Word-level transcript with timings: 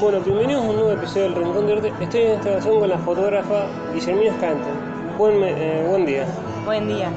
Bueno, 0.00 0.20
bienvenidos 0.20 0.64
a 0.64 0.68
un 0.68 0.76
nuevo 0.76 0.92
episodio 0.92 1.24
del 1.24 1.34
Rincón 1.34 1.66
de 1.66 1.72
Arte. 1.72 1.92
Estoy 2.00 2.20
en 2.20 2.32
esta 2.34 2.50
ocasión 2.50 2.78
con 2.78 2.88
la 2.88 2.98
fotógrafa 2.98 3.66
Guillermina 3.92 4.30
Escante. 4.30 4.68
Buen, 5.18 5.42
eh, 5.42 5.86
buen 5.88 6.06
día. 6.06 6.24
Buen 6.64 6.86
día. 6.86 7.10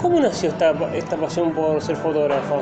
¿Cómo 0.00 0.20
nació 0.20 0.50
esta, 0.50 0.70
esta 0.94 1.16
pasión 1.16 1.50
por 1.50 1.82
ser 1.82 1.96
fotógrafa? 1.96 2.58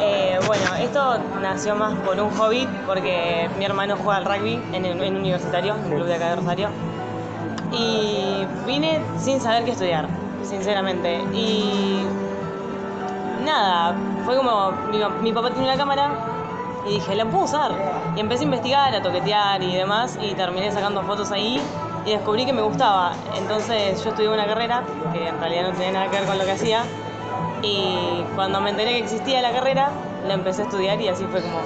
Eh, 0.00 0.38
bueno, 0.46 0.64
esto 0.80 1.18
nació 1.42 1.74
más 1.74 1.94
por 1.98 2.18
un 2.18 2.30
hobby, 2.30 2.66
porque 2.86 3.50
mi 3.58 3.66
hermano 3.66 3.96
juega 4.02 4.16
al 4.16 4.24
rugby 4.24 4.58
en 4.72 4.82
el 4.86 5.02
en 5.02 5.16
universitario, 5.16 5.74
en 5.74 5.84
el 5.84 5.96
club 5.96 6.06
de 6.06 6.14
acá 6.14 6.30
de 6.30 6.36
Rosario. 6.36 6.68
Y 7.70 8.46
vine 8.66 9.02
sin 9.18 9.42
saber 9.42 9.66
qué 9.66 9.72
estudiar, 9.72 10.06
sinceramente. 10.42 11.20
Y 11.34 12.00
nada, 13.44 13.94
fue 14.24 14.38
como, 14.38 14.70
mi, 14.90 15.00
mi 15.22 15.32
papá 15.34 15.50
tiene 15.50 15.68
una 15.68 15.76
cámara 15.76 16.12
y 16.86 16.92
dije, 16.94 17.14
la 17.14 17.26
puedo 17.26 17.44
usar. 17.44 17.97
Y 18.18 18.20
empecé 18.20 18.42
a 18.42 18.46
investigar, 18.46 18.92
a 18.96 19.00
toquetear 19.00 19.62
y 19.62 19.76
demás, 19.76 20.18
y 20.20 20.34
terminé 20.34 20.72
sacando 20.72 21.04
fotos 21.04 21.30
ahí 21.30 21.62
y 22.04 22.10
descubrí 22.10 22.44
que 22.44 22.52
me 22.52 22.62
gustaba. 22.62 23.12
Entonces 23.36 24.02
yo 24.02 24.10
estudié 24.10 24.28
una 24.28 24.44
carrera, 24.44 24.82
que 25.12 25.28
en 25.28 25.38
realidad 25.38 25.68
no 25.68 25.72
tenía 25.74 25.92
nada 25.92 26.10
que 26.10 26.16
ver 26.16 26.26
con 26.26 26.36
lo 26.36 26.44
que 26.44 26.50
hacía, 26.50 26.82
y 27.62 28.24
cuando 28.34 28.60
me 28.60 28.70
enteré 28.70 28.90
que 28.94 29.04
existía 29.04 29.40
la 29.40 29.52
carrera, 29.52 29.90
la 30.26 30.34
empecé 30.34 30.62
a 30.62 30.64
estudiar 30.64 31.00
y 31.00 31.06
así 31.06 31.22
fue 31.30 31.40
como 31.42 31.60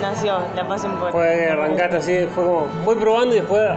nació 0.00 0.38
la 0.56 0.66
pasión 0.66 0.96
por... 0.96 1.12
Fue 1.12 1.48
arrancaste 1.48 1.96
así, 1.98 2.26
fue 2.34 2.42
como, 2.42 2.66
voy 2.84 2.96
probando 2.96 3.36
y 3.36 3.38
después, 3.38 3.70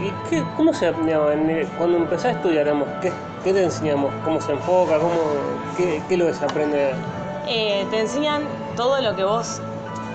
¿y 0.00 0.30
qué, 0.30 0.42
cómo 0.56 0.72
se 0.72 0.92
digamos, 0.92 1.30
en 1.32 1.66
cuando 1.76 1.98
empecé 1.98 2.28
a 2.28 2.30
estudiar, 2.30 2.64
digamos, 2.64 2.88
¿qué, 3.02 3.12
qué 3.42 3.52
te 3.52 3.64
enseñamos? 3.64 4.14
¿Cómo 4.24 4.40
se 4.40 4.52
enfoca? 4.52 4.96
¿Cómo, 4.96 5.12
qué, 5.76 6.02
¿Qué 6.08 6.16
lo 6.16 6.26
que 6.26 6.32
se 6.32 6.44
aprende? 6.46 6.94
Eh, 7.46 7.86
te 7.90 8.00
enseñan 8.00 8.44
todo 8.76 8.98
lo 9.02 9.14
que 9.14 9.24
vos 9.24 9.60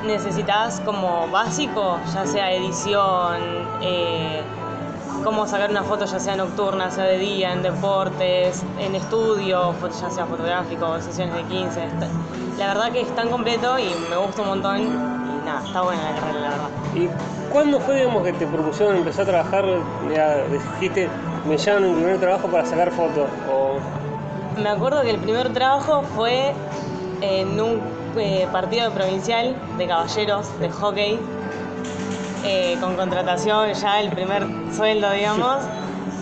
necesitas 0.05 0.79
como 0.81 1.27
básico, 1.29 1.99
ya 2.13 2.25
sea 2.25 2.51
edición, 2.53 3.37
eh, 3.81 4.41
cómo 5.23 5.45
sacar 5.47 5.69
una 5.69 5.83
foto 5.83 6.05
ya 6.05 6.19
sea 6.19 6.35
nocturna, 6.35 6.89
sea 6.91 7.03
de 7.05 7.17
día, 7.17 7.51
en 7.51 7.61
deportes, 7.61 8.63
en 8.79 8.95
estudio, 8.95 9.73
ya 10.01 10.09
sea 10.09 10.25
fotográfico, 10.25 10.99
sesiones 11.01 11.35
de 11.35 11.43
15. 11.43 11.85
Está- 11.85 12.07
La 12.57 12.67
verdad 12.67 12.91
que 12.91 13.01
es 13.01 13.15
tan 13.15 13.29
completo 13.29 13.79
y 13.79 13.89
me 14.09 14.17
gusta 14.17 14.41
un 14.41 14.49
montón 14.49 14.77
y 14.81 15.45
nada, 15.45 15.61
está 15.65 15.81
buena 15.81 16.11
la 16.11 16.19
carrera, 16.19 16.39
la 16.41 16.49
verdad. 16.49 16.69
¿Y 16.95 17.09
cuándo 17.51 17.79
fue, 17.79 17.95
digamos, 17.97 18.23
que 18.23 18.33
te 18.33 18.45
propusieron 18.47 18.97
empezar 18.97 19.23
a 19.23 19.27
trabajar? 19.27 19.65
Ya 20.13 20.37
dijiste, 20.43 21.09
me 21.47 21.57
llaman 21.57 21.87
mi 21.89 21.93
primer 21.95 22.19
trabajo 22.19 22.47
para 22.49 22.65
sacar 22.65 22.91
fotos. 22.91 23.29
O, 23.49 23.79
Me 24.61 24.69
acuerdo 24.69 25.01
que 25.03 25.11
el 25.11 25.19
primer 25.19 25.53
trabajo 25.53 26.03
fue 26.15 26.53
en 27.21 27.61
un 27.61 27.79
eh, 28.19 28.47
partido 28.51 28.91
provincial 28.91 29.55
de 29.77 29.87
caballeros 29.87 30.59
de 30.59 30.69
hockey, 30.69 31.19
eh, 32.43 32.77
con 32.79 32.95
contratación 32.95 33.73
ya 33.73 33.99
el 33.99 34.09
primer 34.09 34.45
sueldo, 34.73 35.11
digamos, 35.11 35.57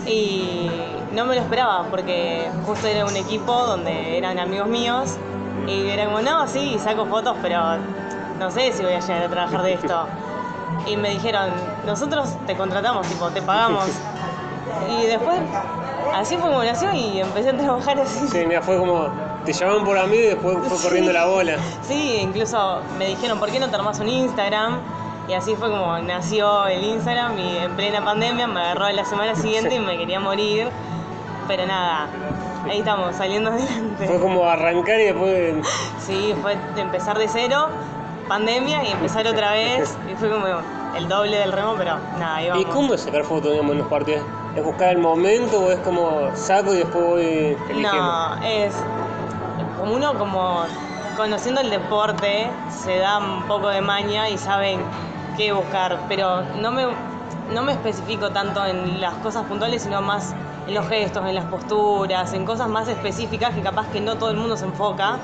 y 0.06 0.70
no 1.12 1.24
me 1.24 1.34
lo 1.34 1.40
esperaba 1.40 1.84
porque 1.90 2.48
justo 2.66 2.86
era 2.86 3.04
un 3.04 3.16
equipo 3.16 3.52
donde 3.66 4.18
eran 4.18 4.38
amigos 4.38 4.68
míos 4.68 5.16
y 5.66 5.88
era 5.88 6.06
como, 6.06 6.20
no, 6.20 6.46
sí, 6.46 6.78
saco 6.78 7.06
fotos, 7.06 7.36
pero 7.42 7.76
no 8.38 8.50
sé 8.50 8.72
si 8.72 8.82
voy 8.82 8.92
a 8.92 9.00
llegar 9.00 9.24
a 9.24 9.28
trabajar 9.28 9.62
de 9.62 9.74
esto. 9.74 10.06
Y 10.86 10.96
me 10.96 11.10
dijeron, 11.10 11.50
nosotros 11.86 12.36
te 12.46 12.56
contratamos, 12.56 13.06
tipo, 13.08 13.28
te 13.30 13.42
pagamos. 13.42 13.86
Y 14.88 15.06
después, 15.06 15.40
así 16.14 16.36
fue 16.36 16.50
como 16.50 16.62
nació 16.62 16.92
y 16.92 17.20
empecé 17.20 17.50
a 17.50 17.56
trabajar 17.56 17.98
así. 17.98 18.28
sí, 18.28 18.46
mira, 18.46 18.62
fue 18.62 18.78
como, 18.78 19.08
te 19.44 19.52
llamaban 19.52 19.84
por 19.84 19.96
a 19.98 20.06
mí 20.06 20.16
y 20.16 20.22
después 20.22 20.56
fue 20.66 20.76
Sí. 20.76 20.84
corriendo 20.84 21.12
la 21.12 21.26
bola. 21.26 21.56
Sí, 21.82 22.18
incluso 22.20 22.80
me 22.98 23.06
dijeron, 23.06 23.38
¿por 23.38 23.50
qué 23.50 23.58
no 23.60 23.68
te 23.68 23.76
armás 23.76 23.98
un 24.00 24.08
Instagram? 24.08 24.78
Y 25.28 25.34
así 25.34 25.54
fue 25.56 25.70
como 25.70 25.98
nació 25.98 26.66
el 26.66 26.82
Instagram 26.84 27.38
y 27.38 27.56
en 27.58 27.76
plena 27.76 28.02
pandemia 28.04 28.46
me 28.46 28.60
agarró 28.60 28.90
la 28.90 29.04
semana 29.04 29.34
siguiente 29.34 29.74
y 29.74 29.78
me 29.78 29.96
quería 29.98 30.20
morir. 30.20 30.68
Pero 31.46 31.66
nada, 31.66 32.08
ahí 32.68 32.78
estamos, 32.80 33.16
saliendo 33.16 33.50
Fue 33.52 33.62
adelante. 33.62 34.18
como 34.20 34.44
arrancar 34.44 35.00
y 35.00 35.04
después... 35.04 35.54
Sí, 35.98 36.34
fue 36.42 36.56
empezar 36.76 37.18
de 37.18 37.26
cero, 37.28 37.68
pandemia 38.28 38.84
y 38.84 38.92
empezar 38.92 39.26
otra 39.26 39.52
vez. 39.52 39.96
Y 40.10 40.14
fue 40.16 40.30
como 40.30 40.44
el 40.96 41.08
doble 41.08 41.38
del 41.38 41.52
remo, 41.52 41.74
pero 41.78 41.96
nada, 42.18 42.36
ahí 42.36 42.46
¿Y 42.46 42.50
vamos. 42.50 42.66
cómo 42.66 42.94
es 42.94 43.00
sacar 43.02 43.24
fotos, 43.24 43.50
digamos, 43.52 43.72
en 43.72 43.78
los 43.78 43.88
partidos? 43.88 44.22
¿Es 44.56 44.64
buscar 44.64 44.88
el 44.90 44.98
momento 44.98 45.60
o 45.60 45.70
es 45.70 45.78
como 45.80 46.30
saco 46.34 46.74
y 46.74 46.78
después 46.78 47.04
voy 47.04 47.56
eligiendo? 47.70 47.92
No, 47.92 48.42
es 48.44 48.74
como 49.78 49.94
uno 49.94 50.14
como 50.18 50.64
conociendo 51.16 51.60
el 51.60 51.70
deporte 51.70 52.48
se 52.70 52.98
da 52.98 53.18
un 53.18 53.42
poco 53.44 53.68
de 53.68 53.80
maña 53.80 54.28
y 54.28 54.38
saben 54.38 54.80
qué 55.36 55.52
buscar, 55.52 55.98
pero 56.08 56.42
no 56.60 56.70
me, 56.70 56.86
no 57.52 57.62
me 57.62 57.72
especifico 57.72 58.30
tanto 58.30 58.64
en 58.64 59.00
las 59.00 59.14
cosas 59.14 59.44
puntuales, 59.46 59.82
sino 59.82 60.00
más 60.02 60.34
en 60.66 60.74
los 60.74 60.86
gestos, 60.88 61.24
en 61.26 61.34
las 61.34 61.44
posturas, 61.46 62.32
en 62.34 62.44
cosas 62.44 62.68
más 62.68 62.88
específicas 62.88 63.54
que 63.54 63.62
capaz 63.62 63.86
que 63.88 64.00
no 64.00 64.16
todo 64.16 64.30
el 64.30 64.36
mundo 64.36 64.56
se 64.56 64.64
enfoca, 64.64 65.18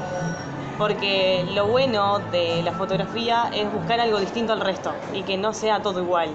porque 0.79 1.47
lo 1.55 1.67
bueno 1.67 2.19
de 2.33 2.63
la 2.63 2.73
fotografía 2.73 3.51
es 3.53 3.73
buscar 3.73 4.01
algo 4.01 4.19
distinto 4.19 4.53
al 4.53 4.61
resto 4.61 4.93
y 5.13 5.23
que 5.23 5.37
no 5.37 5.53
sea 5.53 5.81
todo 5.83 6.01
igual. 6.01 6.31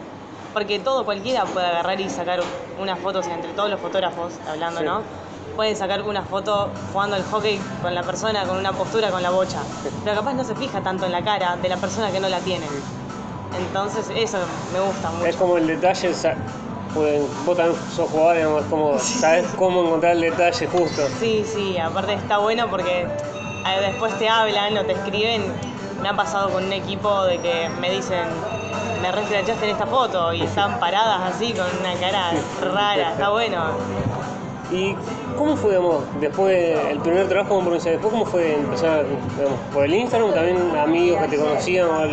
Porque 0.54 0.80
todo 0.80 1.06
cualquiera 1.06 1.44
puede 1.46 1.68
agarrar 1.68 2.00
y 2.02 2.10
sacar 2.10 2.40
unas 2.82 2.98
fotos 3.00 3.28
entre 3.28 3.52
todos 3.52 3.70
los 3.70 3.80
fotógrafos, 3.80 4.34
hablando, 4.50 4.80
Sí. 4.80 4.86
¿no? 4.86 5.02
Pueden 5.60 5.76
sacar 5.76 6.02
una 6.04 6.22
foto 6.22 6.70
jugando 6.94 7.18
al 7.18 7.24
hockey 7.26 7.60
con 7.82 7.94
la 7.94 8.02
persona, 8.02 8.46
con 8.46 8.56
una 8.56 8.72
postura, 8.72 9.12
con 9.12 9.22
la 9.22 9.30
bocha. 9.30 9.60
Pero 10.06 10.16
capaz 10.16 10.32
no 10.32 10.46
se 10.46 10.56
fija 10.56 10.80
tanto 10.80 11.06
en 11.06 11.12
la 11.12 11.22
cara 11.22 11.58
de 11.58 11.68
la 11.68 11.76
persona 11.76 12.14
que 12.14 12.22
no 12.22 12.30
la 12.30 12.40
tiene. 12.40 12.66
Entonces 13.58 14.10
eso 14.16 14.38
me 14.72 14.80
gusta 14.80 15.10
mucho. 15.10 15.26
Es 15.26 15.36
como 15.36 15.58
el 15.58 15.68
detalle, 15.68 16.14
pues, 16.94 17.46
vos 17.46 17.58
también 17.58 17.78
sos 17.94 18.10
jugador, 18.10 18.38
digamos, 18.38 18.64
como, 18.70 19.00
sabes 19.00 19.48
cómo 19.58 19.84
encontrar 19.84 20.14
el 20.14 20.22
detalle 20.22 20.66
justo. 20.66 21.02
Sí, 21.20 21.44
sí, 21.46 21.78
aparte 21.78 22.14
está 22.14 22.38
bueno 22.38 22.70
porque 22.70 23.02
eh, 23.02 23.82
después 23.82 24.18
te 24.18 24.30
hablan 24.30 24.78
o 24.78 24.86
te 24.86 24.94
escriben. 24.94 25.44
Me 26.02 26.08
ha 26.08 26.16
pasado 26.16 26.52
con 26.52 26.64
un 26.64 26.72
equipo 26.72 27.26
de 27.26 27.38
que 27.40 27.68
me 27.82 27.92
dicen, 27.92 28.30
me 29.02 29.12
reflejaste 29.12 29.66
en 29.66 29.72
esta 29.72 29.88
foto 29.88 30.32
y 30.32 30.42
están 30.42 30.80
paradas 30.80 31.36
así 31.36 31.52
con 31.52 31.66
una 31.82 32.00
cara 32.00 32.32
rara, 32.62 33.12
está 33.12 33.28
bueno. 33.28 34.19
¿Y 34.72 34.96
cómo 35.38 35.56
fue, 35.56 35.80
después 36.20 36.78
el 36.90 37.00
primer 37.00 37.28
trabajo 37.28 37.56
como 37.56 37.62
provincial? 37.66 37.94
¿Después 37.94 38.14
cómo 38.14 38.26
fue 38.26 38.56
empezar, 38.56 39.04
digamos, 39.36 39.60
por 39.74 39.86
el 39.86 39.96
Instagram? 39.96 40.32
¿También 40.34 40.78
amigos 40.78 41.22
que 41.24 41.28
te 41.28 41.38
conocían? 41.38 41.88
o? 41.88 42.06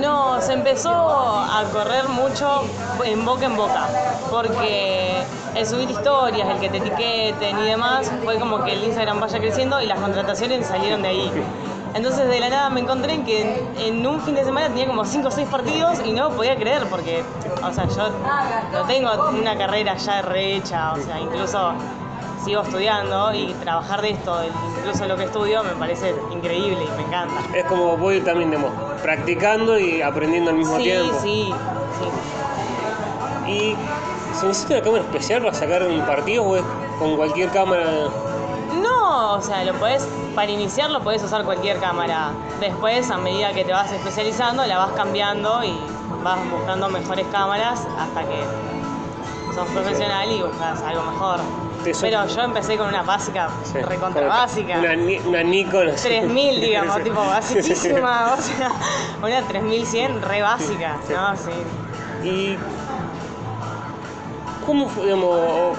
No, 0.00 0.40
se 0.40 0.54
empezó 0.54 0.90
a 0.90 1.62
correr 1.72 2.08
mucho 2.08 2.62
en 3.04 3.24
boca 3.24 3.46
en 3.46 3.56
boca, 3.56 3.86
porque 4.30 5.22
el 5.54 5.66
subir 5.66 5.90
historias, 5.90 6.48
el 6.48 6.58
que 6.58 6.70
te 6.70 6.78
etiqueten 6.78 7.58
y 7.58 7.64
demás, 7.64 8.10
fue 8.24 8.38
como 8.38 8.64
que 8.64 8.72
el 8.72 8.84
Instagram 8.84 9.20
vaya 9.20 9.38
creciendo 9.38 9.80
y 9.80 9.86
las 9.86 9.98
contrataciones 10.00 10.66
salieron 10.66 11.02
de 11.02 11.08
ahí. 11.08 11.30
Entonces 11.94 12.28
de 12.28 12.40
la 12.40 12.48
nada 12.48 12.70
me 12.70 12.80
encontré 12.80 13.14
en 13.14 13.24
que 13.24 13.42
en, 13.42 13.98
en 14.00 14.06
un 14.06 14.20
fin 14.20 14.34
de 14.34 14.44
semana 14.44 14.66
tenía 14.68 14.86
como 14.86 15.04
5 15.04 15.28
o 15.28 15.30
6 15.30 15.48
partidos 15.48 15.98
y 16.04 16.12
no 16.12 16.30
podía 16.30 16.56
creer 16.56 16.84
porque, 16.90 17.22
o 17.62 17.72
sea, 17.72 17.86
yo 17.88 18.10
no 18.72 18.84
tengo 18.86 19.10
una 19.30 19.56
carrera 19.56 19.96
ya 19.96 20.20
rehecha, 20.22 20.92
o 20.92 20.96
sea, 20.96 21.20
incluso 21.20 21.72
sigo 22.44 22.62
estudiando 22.62 23.32
y 23.32 23.54
trabajar 23.62 24.02
de 24.02 24.10
esto, 24.10 24.38
incluso 24.78 25.06
lo 25.06 25.16
que 25.16 25.24
estudio, 25.24 25.62
me 25.62 25.70
parece 25.76 26.14
increíble 26.32 26.84
y 26.84 26.96
me 27.00 27.06
encanta. 27.06 27.34
Es 27.56 27.64
como 27.66 27.96
voy 27.96 28.20
también, 28.20 28.50
digamos, 28.50 28.72
practicando 29.00 29.78
y 29.78 30.02
aprendiendo 30.02 30.50
al 30.50 30.56
mismo 30.56 30.76
Sí, 30.76 30.82
tiempo. 30.82 31.18
sí, 31.22 31.54
sí. 33.46 33.50
¿Y 33.52 33.76
se 34.38 34.46
necesita 34.46 34.74
una 34.74 34.82
cámara 34.82 35.02
especial 35.04 35.42
para 35.42 35.54
sacar 35.54 35.84
un 35.84 36.00
partido 36.02 36.42
o 36.44 36.56
es 36.56 36.64
con 36.98 37.16
cualquier 37.16 37.50
cámara? 37.50 37.84
No, 38.82 39.34
o 39.34 39.40
sea, 39.40 39.64
lo 39.64 39.72
podés, 39.74 40.06
para 40.34 40.50
iniciar 40.50 40.90
lo 40.90 41.00
podés 41.02 41.22
usar 41.22 41.44
cualquier 41.44 41.78
cámara. 41.78 42.30
Después, 42.60 43.10
a 43.10 43.18
medida 43.18 43.52
que 43.52 43.64
te 43.64 43.72
vas 43.72 43.90
especializando, 43.92 44.64
la 44.66 44.78
vas 44.78 44.92
cambiando 44.92 45.62
y 45.64 45.78
vas 46.22 46.38
buscando 46.50 46.88
mejores 46.88 47.26
cámaras 47.30 47.80
hasta 47.98 48.22
que 48.22 49.54
sos 49.54 49.66
profesional 49.68 50.30
y 50.30 50.42
buscas 50.42 50.82
algo 50.82 51.02
mejor. 51.02 51.40
Pero 52.00 52.26
yo 52.26 52.40
empecé 52.42 52.78
con 52.78 52.88
una 52.88 53.02
básica, 53.02 53.50
Sí, 53.64 53.78
recontra 53.78 54.22
con 54.22 54.30
básica. 54.30 54.78
Una, 54.78 54.94
una 55.28 55.42
Nikon. 55.42 55.88
así. 55.90 56.08
3000, 56.08 56.60
digamos, 56.60 57.02
tipo 57.04 57.20
basiquísima, 57.20 58.34
o 58.38 58.40
sea, 58.40 58.70
una 59.22 59.42
3100 59.46 60.22
re 60.22 60.42
básica, 60.42 60.96
Sí. 61.06 61.12
¿no? 61.12 61.36
Sí. 61.36 62.26
¿Y 62.28 62.58
cómo 64.64 64.88
fue, 64.88 65.04
digamos, 65.04 65.76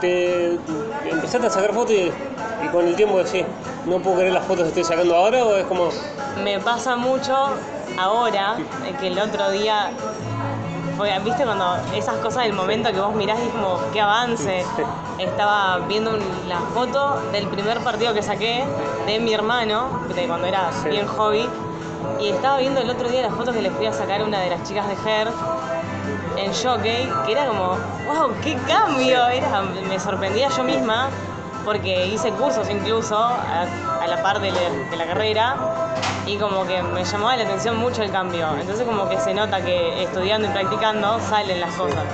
te 0.00 0.54
empezaste 1.10 1.48
a 1.48 1.50
sacar 1.50 1.74
fotos 1.74 1.90
y, 1.90 2.12
y 2.64 2.68
con 2.68 2.86
el 2.86 2.94
tiempo 2.94 3.18
decís, 3.18 3.44
no 3.86 3.98
puedo 3.98 4.16
creer 4.18 4.32
las 4.32 4.44
fotos 4.44 4.62
que 4.64 4.68
estoy 4.68 4.84
sacando 4.84 5.16
ahora 5.16 5.44
o 5.44 5.54
es 5.56 5.64
como, 5.64 5.88
Me 6.42 6.58
pasa 6.60 6.96
mucho 6.96 7.34
ahora 7.98 8.56
que 9.00 9.06
el 9.08 9.18
otro 9.18 9.50
día 9.50 9.90
fue, 10.96 11.18
viste 11.20 11.44
cuando 11.44 11.76
esas 11.94 12.16
cosas 12.16 12.44
del 12.44 12.52
momento 12.52 12.90
que 12.92 13.00
vos 13.00 13.14
mirás 13.14 13.38
y 13.40 13.46
es 13.46 13.52
como 13.52 13.78
qué 13.92 14.00
avance. 14.00 14.64
Estaba 15.18 15.78
viendo 15.86 16.12
la 16.48 16.60
foto 16.74 17.20
del 17.32 17.46
primer 17.48 17.80
partido 17.80 18.12
que 18.14 18.22
saqué 18.22 18.64
de 19.06 19.18
mi 19.18 19.32
hermano, 19.32 19.88
de 20.14 20.26
cuando 20.26 20.46
era 20.46 20.70
Sí. 20.82 20.88
bien 20.90 21.06
hobby, 21.06 21.48
Y 22.18 22.28
estaba 22.28 22.58
viendo 22.58 22.80
el 22.80 22.88
otro 22.90 23.08
día 23.08 23.22
las 23.22 23.34
fotos 23.34 23.54
que 23.54 23.62
le 23.62 23.70
fui 23.70 23.86
a 23.86 23.92
sacar 23.92 24.20
a 24.20 24.24
una 24.24 24.40
de 24.40 24.50
las 24.50 24.62
chicas 24.62 24.86
de 24.88 24.94
Her 24.94 25.28
en 26.36 26.52
Jockey, 26.54 27.10
que 27.26 27.32
era 27.32 27.46
como, 27.46 27.76
wow, 28.08 28.32
qué 28.42 28.56
cambio. 28.68 29.26
Era, 29.28 29.62
me 29.88 29.98
sorprendía 29.98 30.48
yo 30.48 30.62
misma 30.64 31.08
porque 31.64 32.06
hice 32.06 32.30
cursos 32.32 32.68
incluso 32.70 33.16
a, 33.16 33.66
a 34.00 34.06
la 34.06 34.22
par 34.22 34.40
de 34.40 34.50
la, 34.50 34.60
de 34.90 34.96
la 34.96 35.06
carrera 35.06 35.56
y 36.26 36.36
como 36.36 36.66
que 36.66 36.82
me 36.82 37.04
llamaba 37.04 37.36
la 37.36 37.44
atención 37.44 37.76
mucho 37.76 38.02
el 38.02 38.10
cambio. 38.10 38.46
Entonces 38.60 38.86
como 38.86 39.08
que 39.08 39.18
se 39.20 39.34
nota 39.34 39.60
que 39.62 40.02
estudiando 40.02 40.48
y 40.48 40.50
practicando 40.52 41.18
salen 41.20 41.60
las 41.60 41.74
cosas. 41.74 42.04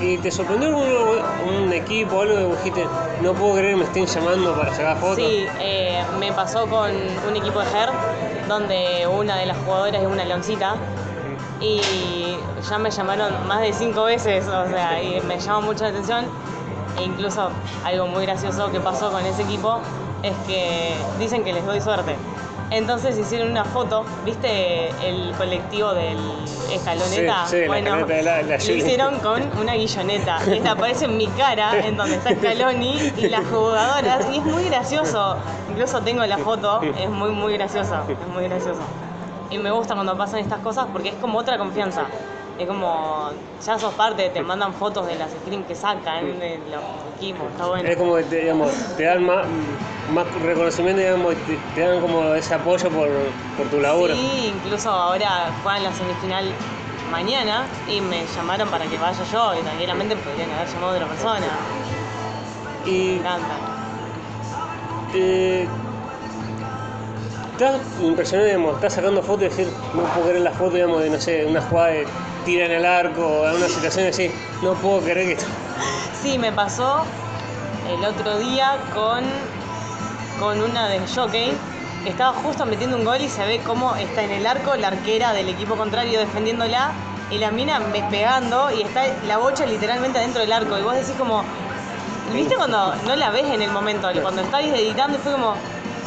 ¿Y 0.00 0.18
te 0.18 0.30
sorprendió 0.30 0.68
algún 0.68 1.64
un 1.64 1.72
equipo 1.72 2.16
o 2.16 2.22
algo 2.22 2.34
que 2.34 2.56
dijiste, 2.56 2.86
no 3.22 3.32
puedo 3.32 3.54
creer 3.54 3.70
que 3.74 3.76
me 3.76 3.84
estén 3.84 4.06
llamando 4.06 4.54
para 4.54 4.74
sacar 4.74 4.96
fotos? 4.98 5.16
Sí, 5.16 5.46
eh, 5.60 6.02
me 6.18 6.32
pasó 6.32 6.66
con 6.66 6.90
un 7.28 7.36
equipo 7.36 7.60
de 7.60 7.66
GER, 7.66 7.88
donde 8.48 9.06
una 9.06 9.36
de 9.36 9.46
las 9.46 9.56
jugadoras 9.58 10.02
es 10.02 10.06
una 10.06 10.24
leoncita. 10.24 10.74
Y 11.60 12.36
ya 12.68 12.78
me 12.78 12.90
llamaron 12.90 13.46
más 13.46 13.60
de 13.60 13.72
cinco 13.72 14.04
veces, 14.04 14.46
o 14.46 14.68
sea, 14.68 15.00
y 15.02 15.20
me 15.22 15.38
llama 15.38 15.60
mucho 15.60 15.84
la 15.84 15.90
atención. 15.90 16.26
E 16.98 17.02
incluso 17.02 17.50
algo 17.84 18.06
muy 18.06 18.24
gracioso 18.26 18.70
que 18.70 18.80
pasó 18.80 19.10
con 19.10 19.24
ese 19.26 19.42
equipo 19.42 19.80
es 20.22 20.34
que 20.46 20.94
dicen 21.18 21.44
que 21.44 21.52
les 21.52 21.64
doy 21.66 21.80
suerte. 21.80 22.16
Entonces 22.70 23.18
hicieron 23.18 23.50
una 23.50 23.64
foto, 23.64 24.04
¿viste 24.24 24.88
el 25.06 25.32
colectivo 25.36 25.92
del 25.92 26.18
escaloneta? 26.72 27.46
Sí, 27.46 27.50
sí, 27.56 27.60
la 27.60 27.66
bueno, 27.66 28.06
la- 28.06 28.42
la 28.42 28.56
lo 28.56 28.56
hicieron 28.74 29.20
con 29.20 29.42
una 29.60 29.74
guilloneta. 29.74 30.38
Esta 30.50 30.72
aparece 30.72 31.04
en 31.04 31.16
mi 31.16 31.26
cara, 31.28 31.78
en 31.86 31.96
donde 31.96 32.16
está 32.16 32.34
Scaloni 32.34 33.12
y 33.16 33.28
las 33.28 33.46
jugadoras, 33.46 34.26
y 34.32 34.38
es 34.38 34.44
muy 34.44 34.64
gracioso. 34.64 35.36
Incluso 35.70 36.00
tengo 36.00 36.24
la 36.24 36.38
foto, 36.38 36.80
es 36.82 37.08
muy, 37.10 37.30
muy 37.30 37.52
gracioso, 37.54 37.96
es 38.08 38.28
muy 38.32 38.44
gracioso. 38.44 38.80
Y 39.50 39.58
me 39.58 39.70
gusta 39.70 39.94
cuando 39.94 40.16
pasan 40.16 40.40
estas 40.40 40.60
cosas 40.60 40.86
porque 40.90 41.10
es 41.10 41.16
como 41.16 41.38
otra 41.38 41.58
confianza. 41.58 42.06
Es 42.58 42.66
como, 42.68 43.30
ya 43.64 43.78
sos 43.78 43.92
parte, 43.94 44.28
te 44.30 44.40
mandan 44.42 44.72
fotos 44.72 45.06
de 45.06 45.16
las 45.16 45.30
screens 45.30 45.66
que 45.66 45.74
sacan, 45.74 46.38
de 46.38 46.58
los 46.70 46.82
equipos, 47.16 47.46
está 47.50 47.66
bueno. 47.66 47.88
Es 47.88 47.96
como 47.96 48.14
que 48.16 48.22
te, 48.24 48.36
digamos, 48.42 48.70
te 48.96 49.02
dan 49.04 49.24
más, 49.24 49.44
más 50.12 50.26
reconocimiento, 50.42 51.00
digamos, 51.00 51.34
te, 51.34 51.58
te 51.74 51.80
dan 51.80 52.00
como 52.00 52.32
ese 52.34 52.54
apoyo 52.54 52.88
por, 52.90 53.08
por 53.56 53.66
tu 53.68 53.80
laburo. 53.80 54.14
Sí, 54.14 54.52
incluso 54.54 54.88
ahora 54.90 55.50
juegan 55.62 55.82
la 55.82 55.92
semifinal 55.92 56.52
mañana 57.10 57.66
y 57.88 58.00
me 58.00 58.24
llamaron 58.36 58.68
para 58.68 58.86
que 58.86 58.98
vaya 58.98 59.24
yo 59.32 59.54
y 59.58 59.62
tranquilamente 59.62 60.16
podrían 60.16 60.50
haber 60.52 60.68
llamado 60.68 60.92
a 60.92 60.94
otra 60.94 61.06
persona. 61.08 61.46
Y 62.86 62.90
Me 62.90 63.16
encanta. 63.16 63.54
te, 65.12 65.62
estás 67.52 67.80
impresionado, 68.00 68.46
digamos, 68.48 68.74
estás 68.76 68.94
sacando 68.94 69.22
fotos 69.22 69.42
y 69.42 69.48
decir, 69.48 69.68
no 69.94 70.02
puedo 70.02 70.28
creer 70.28 70.42
la 70.42 70.52
foto, 70.52 70.70
digamos, 70.70 71.02
de, 71.02 71.10
no 71.10 71.20
sé, 71.20 71.46
una 71.46 71.60
jugada 71.62 71.88
de 71.88 72.06
tira 72.44 72.66
en 72.66 72.72
el 72.72 72.84
arco, 72.84 73.26
o 73.26 73.54
una 73.54 73.68
situación 73.68 74.06
así, 74.06 74.30
no 74.62 74.74
puedo 74.74 75.00
creer 75.00 75.26
que 75.26 75.32
esto... 75.32 75.46
Sí, 76.22 76.38
me 76.38 76.52
pasó 76.52 77.04
el 77.90 78.04
otro 78.04 78.38
día 78.38 78.78
con, 78.94 79.24
con 80.38 80.60
una 80.62 80.88
de 80.88 81.00
jockey. 81.14 81.52
Estaba 82.06 82.32
justo 82.34 82.66
metiendo 82.66 82.96
un 82.96 83.04
gol 83.04 83.20
y 83.20 83.28
se 83.28 83.44
ve 83.44 83.60
cómo 83.64 83.94
está 83.96 84.22
en 84.22 84.30
el 84.30 84.46
arco 84.46 84.76
la 84.76 84.88
arquera 84.88 85.32
del 85.32 85.48
equipo 85.48 85.74
contrario 85.76 86.18
defendiéndola 86.18 86.92
y 87.30 87.38
la 87.38 87.50
mina 87.50 87.80
pegando 88.10 88.70
y 88.70 88.82
está 88.82 89.04
la 89.26 89.38
bocha 89.38 89.66
literalmente 89.66 90.18
adentro 90.18 90.42
del 90.42 90.52
arco. 90.52 90.78
Y 90.78 90.82
vos 90.82 90.94
decís 90.94 91.14
como, 91.18 91.42
¿viste 92.32 92.56
cuando 92.56 92.94
no 93.06 93.16
la 93.16 93.30
ves 93.30 93.46
en 93.46 93.62
el 93.62 93.70
momento? 93.70 94.08
Cuando 94.20 94.42
estáis 94.42 94.72
editando 94.72 95.16
y 95.16 95.20
fue 95.20 95.32
como, 95.32 95.54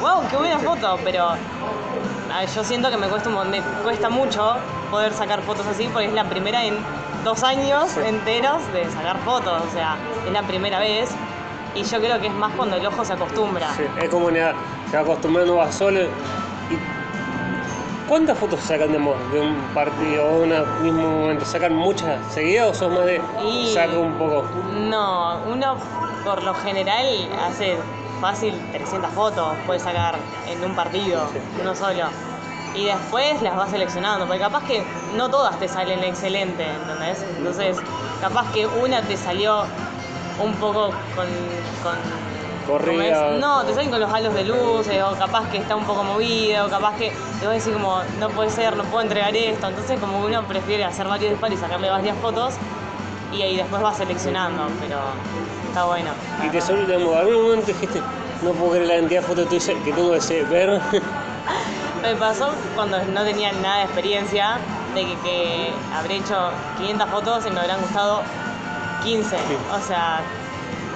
wow, 0.01 0.27
qué 0.29 0.37
buena 0.37 0.59
foto, 0.59 0.99
pero 1.03 1.31
yo 2.55 2.63
siento 2.63 2.89
que 2.89 2.97
me 2.97 3.07
cuesta, 3.07 3.29
un 3.29 3.49
me 3.49 3.61
cuesta 3.83 4.09
mucho 4.09 4.55
poder 4.91 5.13
sacar 5.13 5.41
fotos 5.41 5.65
así 5.67 5.87
porque 5.91 6.07
es 6.07 6.13
la 6.13 6.25
primera 6.25 6.63
en 6.65 6.75
dos 7.23 7.43
años 7.43 7.95
enteros 7.97 8.61
de 8.73 8.89
sacar 8.91 9.17
fotos, 9.19 9.61
o 9.67 9.71
sea, 9.71 9.97
es 10.25 10.31
la 10.31 10.43
primera 10.43 10.79
vez 10.79 11.09
y 11.75 11.83
yo 11.83 11.99
creo 11.99 12.19
que 12.19 12.27
es 12.27 12.33
más 12.33 12.53
cuando 12.53 12.75
el 12.77 12.85
ojo 12.85 13.03
se 13.03 13.13
acostumbra. 13.13 13.67
Sí, 13.75 13.83
es 14.01 14.09
como 14.09 14.31
nada, 14.31 14.53
se 14.89 14.97
va 14.97 15.03
acostumbrando 15.03 15.55
vas 15.57 15.75
solo. 15.75 16.01
Y, 16.01 16.07
¿Cuántas 18.07 18.37
fotos 18.37 18.61
sacan 18.61 18.87
digamos, 18.87 19.15
de 19.33 19.41
un 19.41 19.55
partido 19.73 20.25
o 20.25 20.39
de 20.39 20.61
un 20.61 20.81
mismo 20.81 21.09
momento? 21.19 21.43
¿Sacan 21.43 21.73
muchas 21.73 22.17
seguidas 22.33 22.67
o 22.69 22.73
sos 22.73 22.89
más 22.93 23.05
de 23.05 23.21
Y- 23.45 23.73
saco 23.73 23.99
un 23.99 24.13
poco? 24.13 24.45
No, 24.73 25.39
uno 25.45 25.75
por 26.23 26.41
lo 26.43 26.53
general 26.53 27.05
hace 27.45 27.77
fácil 28.19 28.53
300 28.71 29.11
fotos, 29.11 29.55
puede 29.65 29.79
sacar 29.79 30.15
en 30.47 30.63
un 30.63 30.75
partido, 30.75 31.27
uno 31.61 31.75
solo. 31.75 32.05
Y 32.75 32.85
después 32.85 33.41
las 33.41 33.55
vas 33.55 33.71
seleccionando, 33.71 34.25
porque 34.27 34.41
capaz 34.41 34.63
que 34.63 34.83
no 35.15 35.29
todas 35.29 35.57
te 35.57 35.67
salen 35.67 36.03
excelente, 36.03 36.63
¿entendés? 36.63 37.25
Entonces, 37.37 37.77
capaz 38.21 38.51
que 38.51 38.67
una 38.67 39.01
te 39.01 39.17
salió 39.17 39.63
un 40.43 40.53
poco 40.55 40.91
con... 41.15 41.27
con 41.83 42.27
Corrida. 42.67 43.37
No, 43.39 43.63
te 43.63 43.73
salen 43.73 43.89
con 43.89 44.01
los 44.01 44.11
halos 44.11 44.33
de 44.33 44.43
luces, 44.43 45.01
o 45.01 45.15
capaz 45.15 45.49
que 45.49 45.57
está 45.57 45.77
un 45.77 45.85
poco 45.85 46.03
movido, 46.03 46.65
o 46.65 46.69
capaz 46.69 46.97
que 46.97 47.13
te 47.39 47.45
vas 47.45 47.51
a 47.51 47.53
decir 47.53 47.71
como, 47.71 48.01
no 48.19 48.27
puede 48.29 48.49
ser, 48.49 48.75
no 48.75 48.83
puedo 48.83 49.03
entregar 49.03 49.33
esto. 49.33 49.67
Entonces, 49.67 49.97
como 50.01 50.19
uno 50.19 50.43
prefiere 50.43 50.83
hacer 50.83 51.07
varios 51.07 51.31
disparos 51.31 51.57
y 51.57 51.61
sacarle 51.61 51.89
varias 51.89 52.17
fotos, 52.17 52.55
y 53.31 53.41
ahí 53.41 53.55
después 53.55 53.81
vas 53.81 53.95
seleccionando, 53.95 54.67
pero 54.81 54.97
está 55.77 55.85
bueno. 55.85 56.09
Y 56.43 56.49
te 56.49 56.59
solo, 56.59 57.17
algún 57.17 57.43
momento 57.43 57.67
dijiste, 57.67 58.01
no 58.41 58.51
puedo 58.51 58.71
creer 58.71 58.87
la 58.87 58.95
cantidad 58.95 59.21
de 59.21 59.27
fotos 59.27 59.49
tuyas 59.49 59.77
que 59.83 59.93
tengo 59.93 60.11
que 60.11 60.43
ver. 60.45 60.81
Me 62.01 62.15
pasó 62.15 62.49
cuando 62.75 62.97
no 63.05 63.23
tenía 63.23 63.51
nada 63.53 63.77
de 63.77 63.83
experiencia, 63.83 64.57
de 64.95 65.05
que, 65.05 65.15
que 65.23 65.73
habré 65.95 66.17
hecho 66.17 66.49
500 66.77 67.09
fotos 67.09 67.45
y 67.45 67.51
me 67.51 67.59
habrán 67.59 67.81
gustado 67.81 68.21
15. 69.03 69.35
O 69.35 69.87
sea, 69.87 70.21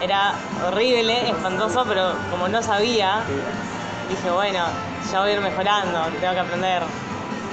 era 0.01 0.33
horrible, 0.67 1.29
espantoso, 1.29 1.85
pero 1.87 2.13
como 2.29 2.47
no 2.47 2.61
sabía, 2.61 3.21
dije, 4.09 4.31
bueno, 4.31 4.63
ya 5.11 5.19
voy 5.19 5.31
a 5.31 5.33
ir 5.33 5.41
mejorando, 5.41 5.99
tengo 6.19 6.33
que 6.33 6.39
aprender. 6.39 6.83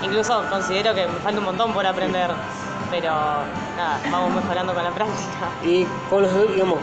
Incluso 0.03 0.45
considero 0.51 0.95
que 0.95 1.07
me 1.07 1.19
falta 1.21 1.39
un 1.39 1.47
montón 1.47 1.73
por 1.73 1.87
aprender, 1.87 2.31
pero 2.91 3.11
nada, 3.77 4.01
vamos 4.11 4.35
mejorando 4.35 4.75
con 4.75 4.85
la 4.85 4.91
práctica. 4.91 5.49
Y 5.65 5.87
con 6.11 6.23
los, 6.23 6.53
digamos, 6.53 6.79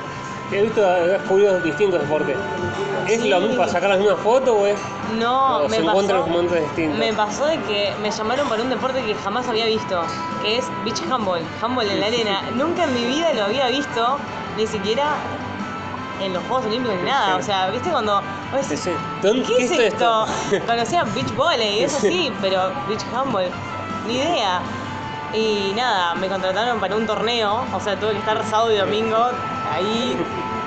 he 0.52 0.62
visto, 0.64 0.86
has 0.88 1.22
cubierto 1.28 1.60
distintos 1.60 2.02
deportes. 2.02 2.36
¿Es 3.08 3.22
Sí. 3.22 3.30
lo 3.30 3.40
mismo 3.40 3.58
para 3.58 3.72
sacar 3.72 3.90
las 3.90 4.00
mismas 4.00 4.20
fotos 4.20 4.50
o 4.50 4.66
es.? 4.66 4.80
No, 5.20 5.58
o 5.60 5.70
me 5.70 5.76
se 5.78 5.82
encuentran 5.84 6.20
pasó, 6.22 6.26
en 6.28 6.32
momentos 6.34 6.60
distintos? 6.62 7.00
me 7.00 7.14
pasó 7.14 7.46
de 7.46 7.60
que 7.62 7.94
me 8.02 8.10
llamaron 8.12 8.50
para 8.50 8.64
un 8.64 8.70
deporte 8.70 9.04
que 9.04 9.14
jamás 9.16 9.48
había 9.48 9.66
visto, 9.68 10.02
que 10.42 10.58
es 10.58 10.66
beach 10.84 11.02
handball, 11.12 11.42
handball 11.62 11.88
en 11.88 12.00
la 12.00 12.08
arena. 12.08 12.42
Nunca 12.56 12.86
en 12.86 12.94
mi 12.96 13.06
vida 13.06 13.32
lo 13.34 13.44
había 13.46 13.68
visto, 13.68 14.18
ni 14.58 14.66
siquiera 14.66 15.14
en 16.22 16.34
los 16.34 16.42
Juegos 16.46 16.66
Olímpicos 16.66 16.98
ni 16.98 17.04
nada. 17.10 17.36
O 17.36 17.42
sea, 17.44 17.70
¿viste 17.70 17.90
cuando 17.92 18.22
decís, 18.54 18.68
Sí, 18.70 18.78
sí. 18.78 18.92
¿Dónde- 19.22 19.44
¿qué 19.46 19.66
es 19.66 19.72
esto? 19.72 20.26
esto? 20.26 20.66
Conocía 20.66 21.04
beach 21.04 21.36
volley, 21.36 21.84
eso 21.84 22.00
sí, 22.02 22.32
pero 22.42 22.72
beach 22.88 23.04
handball, 23.14 23.46
ni 24.08 24.16
idea. 24.16 24.62
Y 25.36 25.74
nada, 25.76 26.16
me 26.16 26.28
contrataron 26.30 26.80
para 26.80 26.96
un 26.96 27.06
torneo, 27.06 27.64
o 27.74 27.80
sea, 27.80 28.00
tuve 28.00 28.14
que 28.14 28.20
estar 28.20 28.42
sábado 28.46 28.72
y 28.72 28.78
domingo 28.78 29.18
ahí 29.74 30.18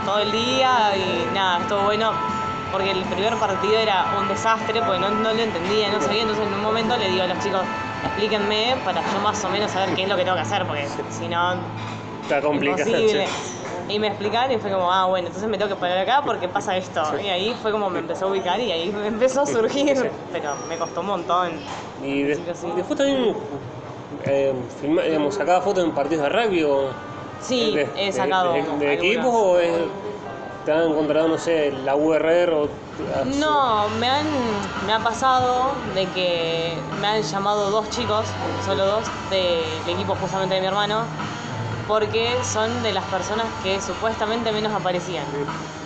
todo 0.04 0.18
el 0.18 0.30
día 0.30 0.94
y 0.96 1.26
nada, 1.34 1.60
estuvo 1.60 1.80
bueno 1.84 2.12
porque 2.70 2.90
el 2.90 3.02
primer 3.04 3.34
partido 3.36 3.78
era 3.78 4.04
un 4.18 4.28
desastre 4.28 4.82
porque 4.82 4.98
no, 5.00 5.10
no 5.10 5.32
lo 5.32 5.40
entendía, 5.40 5.90
no 5.90 6.00
sabía, 6.02 6.22
entonces 6.22 6.46
en 6.46 6.52
un 6.52 6.62
momento 6.62 6.96
le 6.98 7.08
digo 7.08 7.22
a 7.22 7.26
los 7.28 7.38
chicos, 7.42 7.62
explíquenme 8.04 8.76
para 8.84 9.00
yo 9.10 9.20
más 9.20 9.42
o 9.42 9.48
menos 9.48 9.70
saber 9.70 9.94
qué 9.94 10.02
es 10.02 10.08
lo 10.08 10.16
que 10.16 10.24
tengo 10.24 10.36
que 10.36 10.42
hacer, 10.42 10.66
porque 10.66 10.86
si 11.10 11.28
no, 11.28 11.54
Está 12.22 12.42
complicado. 12.42 12.90
Y 13.88 13.98
me 13.98 14.08
explicaron 14.08 14.52
y 14.52 14.58
fue 14.58 14.70
como, 14.70 14.92
ah, 14.92 15.06
bueno, 15.06 15.28
entonces 15.28 15.48
me 15.48 15.56
tengo 15.56 15.70
que 15.74 15.80
parar 15.80 15.96
acá 15.96 16.20
porque 16.22 16.46
pasa 16.46 16.76
esto. 16.76 17.18
Y 17.18 17.28
ahí 17.28 17.56
fue 17.62 17.72
como 17.72 17.88
me 17.88 18.00
empezó 18.00 18.26
a 18.26 18.28
ubicar 18.28 18.60
y 18.60 18.70
ahí 18.70 18.90
me 18.92 19.06
empezó 19.06 19.40
a 19.40 19.46
surgir, 19.46 19.96
Sí. 19.96 20.08
pero 20.30 20.54
me 20.68 20.76
costó 20.76 21.00
un 21.00 21.06
montón. 21.06 21.52
Y 22.02 22.22
de- 22.24 22.34
sí. 22.54 22.70
después 22.76 22.98
también 22.98 23.34
eh, 24.28 24.52
filma- 24.80 25.02
digamos, 25.02 25.34
sacaba 25.34 25.60
fotos 25.62 25.84
en 25.84 25.92
partidos 25.92 26.24
de 26.24 26.28
rugby 26.28 26.62
o 26.64 26.90
Sí, 27.40 27.74
de, 27.74 27.88
he 27.96 28.12
sacado. 28.12 28.52
de, 28.52 28.62
de 28.62 28.92
equipos 28.94 29.26
o 29.32 29.58
es, 29.60 29.72
te 30.64 30.72
han 30.72 30.90
encontrado, 30.90 31.28
no 31.28 31.38
sé, 31.38 31.72
la 31.84 31.94
URR 31.96 32.52
o? 32.52 32.68
No, 33.38 33.88
me 34.00 34.08
han 34.08 34.26
me 34.86 34.92
ha 34.92 34.98
pasado 34.98 35.70
de 35.94 36.06
que 36.06 36.74
me 37.00 37.06
han 37.06 37.22
llamado 37.22 37.70
dos 37.70 37.88
chicos, 37.90 38.26
solo 38.64 38.84
dos, 38.86 39.04
del 39.30 39.94
equipo 39.94 40.16
justamente 40.20 40.56
de 40.56 40.60
mi 40.60 40.66
hermano, 40.66 41.02
porque 41.86 42.36
son 42.42 42.82
de 42.82 42.92
las 42.92 43.04
personas 43.04 43.46
que 43.62 43.80
supuestamente 43.80 44.50
menos 44.52 44.72
aparecían. 44.72 45.24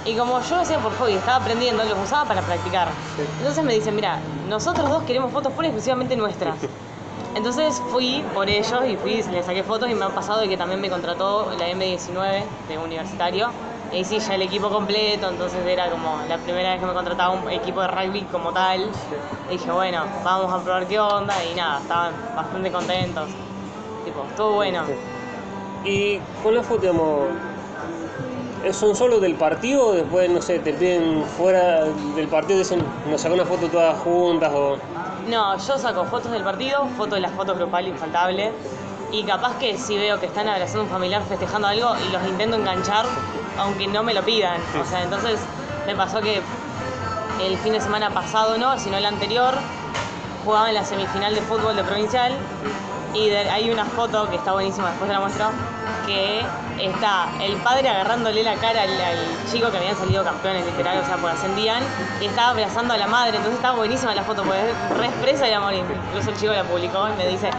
Y 0.05 0.17
como 0.17 0.41
yo 0.41 0.57
lo 0.57 0.63
hacía 0.63 0.79
por 0.79 0.93
hobby, 0.97 1.13
estaba 1.13 1.37
aprendiendo, 1.37 1.85
los 1.85 1.99
usaba 1.99 2.27
para 2.27 2.41
practicar. 2.41 2.89
Sí. 3.17 3.23
Entonces 3.39 3.63
me 3.63 3.73
dicen, 3.75 3.95
mira, 3.95 4.19
nosotros 4.49 4.89
dos 4.89 5.03
queremos 5.05 5.31
fotos 5.33 5.53
pura 5.53 5.69
exclusivamente 5.69 6.17
nuestras. 6.17 6.57
Entonces 7.35 7.81
fui 7.91 8.23
por 8.35 8.49
ellos 8.49 8.85
y 8.87 8.97
fui, 8.97 9.23
les 9.23 9.47
saqué 9.47 9.63
fotos 9.63 9.89
y 9.91 9.95
me 9.95 10.05
ha 10.05 10.11
pasado 10.11 10.41
de 10.41 10.49
que 10.49 10.57
también 10.57 10.81
me 10.81 10.91
contrató 10.91 11.51
la 11.59 11.71
M19 11.71 12.43
de 12.69 12.79
universitario 12.79 13.49
Y 13.91 14.05
sí, 14.05 14.19
ya 14.19 14.35
el 14.35 14.43
equipo 14.43 14.71
completo, 14.71 15.29
entonces 15.29 15.65
era 15.67 15.91
como 15.91 16.19
la 16.29 16.39
primera 16.39 16.71
vez 16.71 16.81
que 16.81 16.87
me 16.87 16.95
contrataba 16.95 17.31
un 17.31 17.51
equipo 17.51 17.81
de 17.83 17.89
rugby 17.89 18.23
como 18.33 18.53
tal. 18.53 18.91
Dije, 19.51 19.71
bueno, 19.71 20.05
vamos 20.25 20.53
a 20.53 20.63
probar 20.63 20.87
qué 20.87 20.99
onda 20.99 21.35
y 21.45 21.55
nada, 21.55 21.81
estaban 21.81 22.15
bastante 22.35 22.71
contentos. 22.71 23.29
Tipo, 24.05 24.25
estuvo 24.25 24.55
bueno. 24.55 24.83
Y 25.85 26.21
la 26.45 26.63
foto, 26.63 26.81
digamos, 26.81 27.29
¿son 28.73 28.95
solo 28.95 29.19
del 29.21 29.35
partido 29.35 29.89
o 29.89 29.93
después, 29.93 30.31
no 30.31 30.41
sé, 30.41 30.59
te 30.61 30.73
piden 30.73 31.25
fuera 31.37 31.85
del 32.15 32.29
partido 32.29 32.57
y 32.57 32.63
dicen, 32.63 32.83
nos 33.11 33.21
sacó 33.21 33.35
una 33.35 33.45
foto 33.45 33.69
todas 33.69 33.99
juntas 34.01 34.53
o...? 34.55 34.77
No, 35.29 35.57
yo 35.57 35.79
saco 35.79 36.05
fotos 36.05 36.31
del 36.33 36.43
partido, 36.43 36.87
fotos 36.97 37.15
de 37.15 37.21
las 37.21 37.33
fotos 37.33 37.57
grupales 37.57 37.91
infaltable. 37.93 38.53
Y 39.11 39.25
capaz 39.25 39.57
que 39.59 39.77
si 39.77 39.97
veo 39.97 40.19
que 40.19 40.27
están 40.27 40.49
abrazando 40.49 40.81
a 40.81 40.85
un 40.85 40.91
familiar 40.91 41.23
festejando 41.29 41.69
algo 41.69 41.91
y 42.09 42.13
los 42.13 42.23
intento 42.27 42.57
enganchar, 42.57 43.05
aunque 43.59 43.87
no 43.87 44.03
me 44.03 44.15
lo 44.15 44.23
pidan. 44.23 44.59
O 44.81 44.85
sea, 44.85 45.03
entonces 45.03 45.39
me 45.87 45.95
pasó 45.95 46.21
que 46.21 46.41
el 47.43 47.57
fin 47.59 47.73
de 47.75 47.81
semana 47.81 48.11
pasado 48.11 48.57
no, 48.59 48.79
sino 48.79 48.97
el 48.97 49.05
anterior, 49.05 49.55
jugaba 50.45 50.69
en 50.71 50.75
la 50.77 50.85
semifinal 50.85 51.35
de 51.35 51.43
fútbol 51.43 51.77
de 51.77 51.85
provincial 51.85 52.33
y 53.15 53.29
de- 53.29 53.51
hay 53.51 53.71
una 53.71 53.85
foto 53.85 54.29
que 54.31 54.37
está 54.37 54.53
buenísima, 54.53 54.89
después 54.89 55.09
te 55.09 55.13
la 55.15 55.21
muestro, 55.21 55.47
que 56.07 56.43
está 56.81 57.29
el 57.41 57.57
padre 57.57 57.89
agarrándole 57.89 58.43
la 58.43 58.55
cara 58.55 58.83
al, 58.83 58.91
al 58.91 59.19
chico 59.51 59.71
que 59.71 59.79
habían 59.79 59.97
salido 59.97 60.25
campeones 60.25 60.65
literal, 60.67 60.99
o 60.99 61.07
sea, 61.07 61.17
pues 61.17 61.35
ascendían, 61.35 61.83
y 62.21 62.27
estaba 62.27 62.51
abrazando 62.51 62.95
a 62.95 62.97
la 62.97 63.07
madre, 63.07 63.37
entonces 63.37 63.55
estaba 63.55 63.77
buenísima 63.77 64.15
la 64.15 64.23
foto, 64.23 64.43
pues 64.43 64.59
es 64.59 64.99
re 64.99 65.07
expresa 65.07 65.47
el 65.47 65.55
amor, 65.55 65.75
incluso 65.75 66.31
el 66.31 66.37
chico 66.37 66.53
la 66.53 66.65
publicó 66.65 67.09
y 67.09 67.17
me 67.23 67.29
dice, 67.29 67.51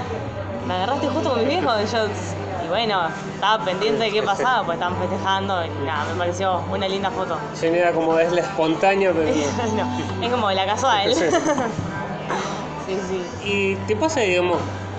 me 0.67 0.73
agarraste 0.73 1.07
justo 1.07 1.31
con 1.31 1.39
mi 1.39 1.45
viejo, 1.45 1.69
y 1.81 1.85
yo, 1.85 2.05
y 2.63 2.67
bueno, 2.69 3.07
estaba 3.33 3.63
pendiente 3.63 4.03
de 4.05 4.11
qué 4.11 4.23
pasaba, 4.23 4.65
pues 4.65 4.77
estaban 4.77 4.97
festejando, 4.97 5.65
y 5.65 5.85
nada, 5.85 6.05
me 6.11 6.17
pareció 6.17 6.61
una 6.71 6.87
linda 6.87 7.11
foto. 7.11 7.37
Genera 7.59 7.91
como 7.91 8.17
es 8.19 8.31
la 8.31 8.41
espontánea, 8.41 9.11
pero... 9.13 9.29
no, 9.75 10.25
es 10.25 10.31
como 10.31 10.51
la 10.51 10.65
casual. 10.65 11.13
Sí. 11.13 11.25
sí, 12.87 12.99
sí. 13.09 13.23
¿Y 13.43 13.75
te 13.87 13.95
pasa, 13.95 14.21
digamos, 14.21 14.57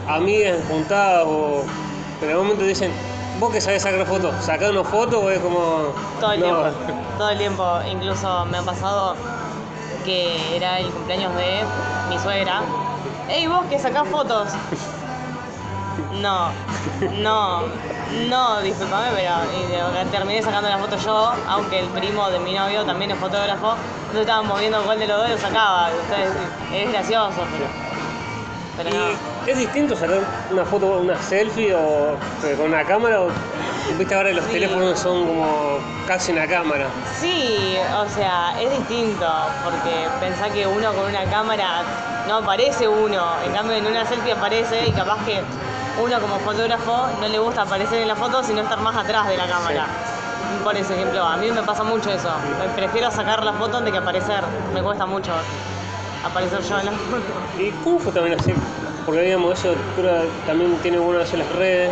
amigas 0.08 0.58
juntadas 0.68 1.24
o 1.26 1.64
en 2.22 2.30
algún 2.30 2.44
momento 2.46 2.64
dicen, 2.64 2.92
vos 3.38 3.52
que 3.52 3.60
sabés 3.60 3.82
sacar 3.82 4.06
fotos, 4.06 4.34
sacar 4.44 4.70
una 4.70 4.84
foto 4.84 5.20
o 5.20 5.30
es 5.30 5.38
como... 5.38 5.92
Todo 6.20 6.32
el 6.32 6.40
no, 6.40 6.46
tiempo. 6.46 6.70
Todo 7.18 7.30
el 7.30 7.38
tiempo. 7.38 7.78
Incluso 7.90 8.44
me 8.46 8.58
ha 8.58 8.62
pasado 8.62 9.14
que 10.04 10.56
era 10.56 10.78
el 10.80 10.90
cumpleaños 10.90 11.34
de 11.36 11.62
mi 12.08 12.18
suegra. 12.18 12.62
¡Ey, 13.28 13.46
vos 13.46 13.64
que 13.70 13.78
sacás 13.78 14.06
fotos! 14.08 14.48
No, 16.20 16.48
no, 17.20 17.62
no, 18.28 18.60
discúlpame, 18.60 19.08
pero 19.16 20.10
terminé 20.10 20.42
sacando 20.42 20.68
la 20.68 20.78
foto 20.78 20.96
yo, 20.96 21.32
aunque 21.48 21.80
el 21.80 21.88
primo 21.88 22.30
de 22.30 22.38
mi 22.38 22.54
novio 22.54 22.84
también 22.84 23.10
es 23.10 23.18
fotógrafo, 23.18 23.74
entonces 24.02 24.20
estábamos 24.20 24.60
viendo 24.60 24.82
cuál 24.84 24.98
de 24.98 25.06
los 25.06 25.18
dos 25.18 25.30
lo 25.30 25.38
sacaba. 25.38 25.90
Entonces, 25.90 26.30
es 26.72 26.92
gracioso, 26.92 27.42
pero, 27.52 27.83
pero 28.76 28.90
no. 28.90 29.04
¿Y 29.46 29.50
es 29.50 29.58
distinto 29.58 29.96
sacar 29.96 30.20
una 30.50 30.64
foto, 30.64 30.86
una 31.00 31.16
selfie 31.20 31.74
o 31.74 32.16
con 32.56 32.66
una 32.68 32.84
cámara 32.84 33.20
o 33.22 33.28
viste 33.98 34.14
ahora 34.14 34.30
los 34.32 34.44
Sí. 34.46 34.52
teléfonos 34.52 34.98
son 34.98 35.26
como 35.26 35.78
casi 36.06 36.32
una 36.32 36.46
cámara? 36.46 36.86
Sí, 37.20 37.76
o 37.96 38.08
sea, 38.08 38.54
es 38.60 38.70
distinto, 38.78 39.26
porque 39.62 40.06
pensá 40.20 40.48
que 40.50 40.66
uno 40.66 40.92
con 40.94 41.04
una 41.10 41.24
cámara 41.24 41.82
no 42.28 42.36
aparece 42.36 42.88
uno, 42.88 43.22
en 43.44 43.52
cambio 43.52 43.76
en 43.76 43.86
una 43.86 44.04
selfie 44.06 44.32
aparece 44.32 44.86
y 44.88 44.92
capaz 44.92 45.18
que 45.26 45.40
uno 46.02 46.18
como 46.20 46.38
fotógrafo 46.38 47.06
no 47.20 47.28
le 47.28 47.38
gusta 47.38 47.62
aparecer 47.62 48.00
en 48.02 48.08
la 48.08 48.16
foto, 48.16 48.42
sino 48.42 48.62
estar 48.62 48.80
más 48.80 48.96
atrás 48.96 49.28
de 49.28 49.36
la 49.36 49.46
cámara. 49.46 49.86
Por 50.64 50.74
ejemplo, 50.76 51.22
a 51.22 51.36
mí 51.36 51.50
me 51.50 51.62
pasa 51.62 51.84
mucho 51.84 52.10
eso, 52.10 52.30
prefiero 52.74 53.10
sacar 53.10 53.44
la 53.44 53.52
foto 53.52 53.76
antes 53.78 53.92
que 53.92 53.98
aparecer, 53.98 54.42
me 54.72 54.82
cuesta 54.82 55.04
mucho 55.06 55.32
aparecer 56.24 56.60
yo 56.62 56.78
en 56.78 56.86
la 56.86 56.92
foto. 56.92 57.22
¿Y 57.58 57.70
fue 57.98 58.12
también 58.12 58.38
así? 58.38 58.52
Porque 59.06 59.22
digamos, 59.22 59.58
eso 59.58 59.74
también 60.46 60.76
tiene 60.78 60.98
eso 61.22 61.34
en 61.36 61.40
las 61.40 61.52
redes, 61.52 61.90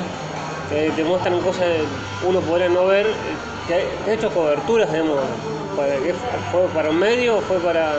que 0.71 0.91
te 0.93 1.05
muestran 1.05 1.39
cosas 1.41 1.65
que 1.65 1.85
uno 2.27 2.41
podría 2.41 2.69
no 2.69 2.87
ver, 2.87 3.07
que 3.67 3.75
has 3.75 4.09
hecho 4.09 4.31
coberturas, 4.31 4.91
digamos, 4.91 5.19
para, 5.77 5.97
¿qué 5.99 6.15
¿fue 6.51 6.67
para 6.75 6.91
un 6.91 6.99
medio 6.99 7.39
o 7.39 7.41
fue 7.41 7.59
para...? 7.59 7.93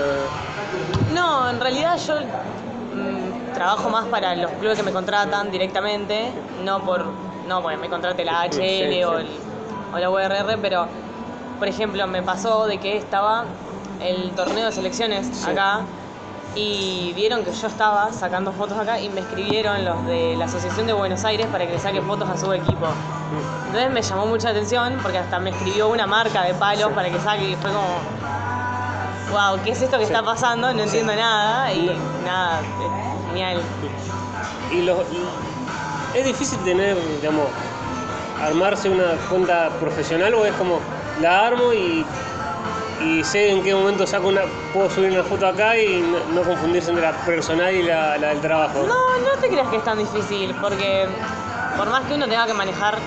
No, 1.14 1.50
en 1.50 1.60
realidad 1.60 1.98
yo 1.98 2.16
mm, 2.22 3.54
trabajo 3.54 3.90
más 3.90 4.06
para 4.08 4.36
los 4.36 4.52
clubes 4.54 4.78
que 4.78 4.84
me 4.84 4.92
contratan 4.92 5.52
directamente, 5.52 6.32
no 6.64 6.84
por, 6.84 7.06
no 7.48 7.62
porque 7.62 7.78
me 7.78 7.90
contrate 7.90 8.26
la 8.26 8.44
HL 8.46 8.52
Sí, 8.92 9.04
o, 9.04 9.20
el- 9.20 9.40
o 9.94 10.00
la 10.00 10.10
URR, 10.10 10.58
pero 10.60 10.88
por 11.60 11.68
ejemplo 11.68 12.08
me 12.08 12.24
pasó 12.24 12.66
de 12.66 12.80
que 12.80 12.98
estaba 12.98 13.46
el 14.02 14.32
torneo 14.36 14.66
de 14.66 14.72
selecciones 14.72 15.28
Sí. 15.28 15.50
acá 15.52 15.82
y 16.56 17.14
vieron 17.16 17.44
que 17.44 17.52
yo 17.52 17.68
estaba 17.68 18.12
sacando 18.14 18.52
fotos 18.52 18.78
acá 18.78 19.00
y 19.00 19.10
me 19.10 19.22
escribieron 19.22 19.84
los 19.84 20.06
de 20.06 20.36
la 20.38 20.46
Asociación 20.46 20.86
de 20.86 20.94
Buenos 20.94 21.24
Aires 21.26 21.48
para 21.52 21.66
que 21.66 21.74
le 21.74 21.80
saque 21.80 22.02
fotos 22.02 22.30
a 22.30 22.38
su 22.38 22.52
equipo. 22.54 22.88
Entonces 23.68 23.92
me 23.92 24.02
llamó 24.02 24.26
mucha 24.28 24.50
atención 24.50 25.00
porque 25.02 25.18
hasta 25.18 25.40
me 25.40 25.50
escribió 25.50 25.90
una 25.90 26.06
marca 26.06 26.44
de 26.44 26.54
palos 26.54 26.90
Sí. 26.90 26.94
para 26.96 27.10
que 27.10 27.20
saque 27.20 27.50
y 27.50 27.56
fue 27.56 27.72
como, 27.72 27.98
wow, 29.32 29.60
¿qué 29.64 29.72
es 29.72 29.82
esto 29.82 29.98
que 29.98 30.06
Sí. 30.06 30.14
está 30.14 30.24
pasando? 30.24 30.72
No 30.74 30.84
entiendo 30.84 31.16
nada 31.16 31.72
y 31.74 31.90
nada, 32.24 32.60
es 32.60 33.28
genial. 33.30 33.62
Y 34.72 34.82
los, 34.84 34.98
y- 35.12 36.18
es 36.20 36.26
difícil 36.26 36.60
tener, 36.60 36.96
digamos, 37.20 37.48
armarse 38.44 38.90
una 38.90 39.14
cuenta 39.30 39.70
profesional 39.80 40.34
o 40.36 40.46
es 40.46 40.54
como 40.54 40.80
la 41.22 41.48
armo 41.48 41.74
y, 41.74 42.06
y 43.04 43.24
sé 43.24 43.52
en 43.52 43.64
qué 43.64 43.74
momento 43.74 44.08
saco 44.08 44.30
una, 44.30 44.42
puedo 44.74 44.90
subir 44.90 45.12
una 45.12 45.24
foto 45.24 45.48
acá 45.48 45.78
y 45.78 46.02
no, 46.02 46.20
no 46.34 46.42
confundirse 46.44 46.90
entre 46.90 47.04
la 47.06 47.14
personal 47.26 47.74
y 47.74 47.84
la, 47.84 48.18
la 48.18 48.30
del 48.30 48.42
trabajo. 48.42 48.86
No, 48.88 49.18
no 49.20 49.42
te 49.42 49.50
creas 49.50 49.68
que 49.70 49.78
es 49.78 49.84
tan 49.84 49.98
difícil 49.98 50.56
porque 50.62 51.08
por 51.78 51.90
más 51.90 52.04
que 52.06 52.14
uno 52.14 52.28
tenga 52.28 52.46
que 52.46 52.54
manejar 52.54 52.98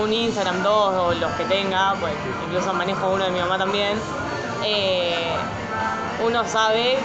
un 0.00 0.12
Instagram 0.12 0.62
2 0.62 0.94
o 0.94 1.14
los 1.14 1.30
que 1.32 1.44
tenga, 1.44 1.94
pues 2.00 2.14
incluso 2.46 2.72
manejo 2.72 3.10
uno 3.10 3.24
de 3.24 3.30
mi 3.30 3.40
mamá 3.40 3.58
también, 3.58 3.98
eh, 4.64 5.32
uno 6.24 6.44
sabe 6.44 6.96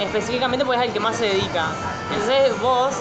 específicamente 0.00 0.64
pues 0.64 0.80
es 0.80 0.86
el 0.86 0.92
que 0.92 1.00
más 1.00 1.16
se 1.16 1.26
dedica. 1.26 1.66
Entonces 2.10 2.60
vos, 2.60 2.94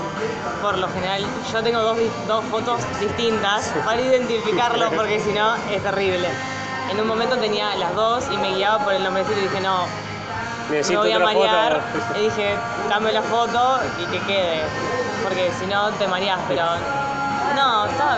por 0.61 0.77
lo 0.77 0.87
general, 0.89 1.25
yo 1.51 1.63
tengo 1.63 1.79
dos, 1.81 1.97
dos 2.27 2.43
fotos 2.45 2.79
distintas 2.99 3.71
para 3.85 4.01
identificarlo 4.01 4.89
porque 4.91 5.19
si 5.19 5.31
no 5.31 5.55
es 5.71 5.81
terrible. 5.81 6.27
En 6.91 6.99
un 6.99 7.07
momento 7.07 7.37
tenía 7.37 7.75
las 7.75 7.95
dos 7.95 8.25
y 8.31 8.37
me 8.37 8.53
guiaba 8.55 8.83
por 8.83 8.93
el 8.93 9.03
nombrecito 9.03 9.39
y 9.39 9.43
dije 9.43 9.59
no, 9.61 9.85
me 10.69 10.97
voy 10.97 11.11
a 11.11 11.19
marear. 11.19 11.81
foto. 11.81 12.19
Y 12.19 12.23
dije, 12.25 12.55
cambio 12.89 13.11
la 13.11 13.21
foto 13.21 13.79
y 14.01 14.05
que 14.05 14.19
quede. 14.25 14.61
Porque 15.23 15.51
si 15.59 15.65
no 15.67 15.89
te 15.91 16.07
mareás, 16.07 16.39
pero. 16.47 16.63
No, 17.55 17.85
está. 17.85 18.17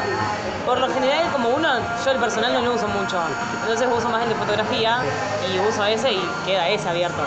Por 0.66 0.80
lo 0.80 0.92
general, 0.94 1.32
como 1.32 1.50
uno, 1.50 1.70
yo 2.04 2.12
el 2.12 2.18
personal 2.18 2.54
no 2.54 2.62
lo 2.62 2.74
uso 2.74 2.88
mucho. 2.88 3.20
Entonces 3.62 3.88
uso 3.96 4.10
más 4.10 4.24
el 4.24 4.30
de 4.30 4.36
fotografía 4.36 4.98
y 5.54 5.60
uso 5.60 5.84
ese 5.86 6.14
y 6.14 6.30
queda 6.46 6.68
ese 6.70 6.90
abierto. 6.90 7.22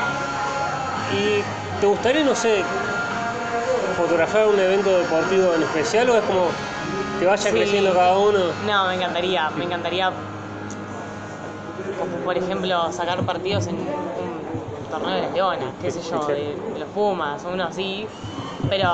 ¿Y 1.12 1.42
te 1.80 1.87
gustaría, 1.87 2.25
no 2.25 2.35
sé, 2.35 2.62
fotografiar 3.97 4.47
un 4.49 4.59
evento 4.59 4.90
deportivo 4.99 5.54
en 5.54 5.62
especial 5.62 6.11
o 6.11 6.16
es 6.16 6.25
como 6.25 6.47
que 7.18 7.26
vaya 7.26 7.42
Sí. 7.42 7.50
creciendo 7.57 7.95
cada 7.95 8.16
uno? 8.16 8.38
No, 8.66 8.87
me 8.88 8.95
encantaría, 8.95 9.50
me 9.57 9.64
encantaría, 9.64 10.11
como 11.99 12.17
por 12.25 12.37
ejemplo, 12.37 12.93
sacar 12.93 13.23
partidos 13.23 13.67
en 13.67 13.76
un 13.76 13.87
torneo 14.90 15.14
de 15.17 15.23
las 15.23 15.33
Leonas, 15.35 15.75
qué 15.81 15.90
sé 15.90 16.00
yo, 16.02 16.26
de, 16.26 16.35
de 16.35 16.78
los 16.78 16.88
Pumas, 16.95 17.43
uno 17.50 17.64
así, 17.64 18.07
pero 18.69 18.88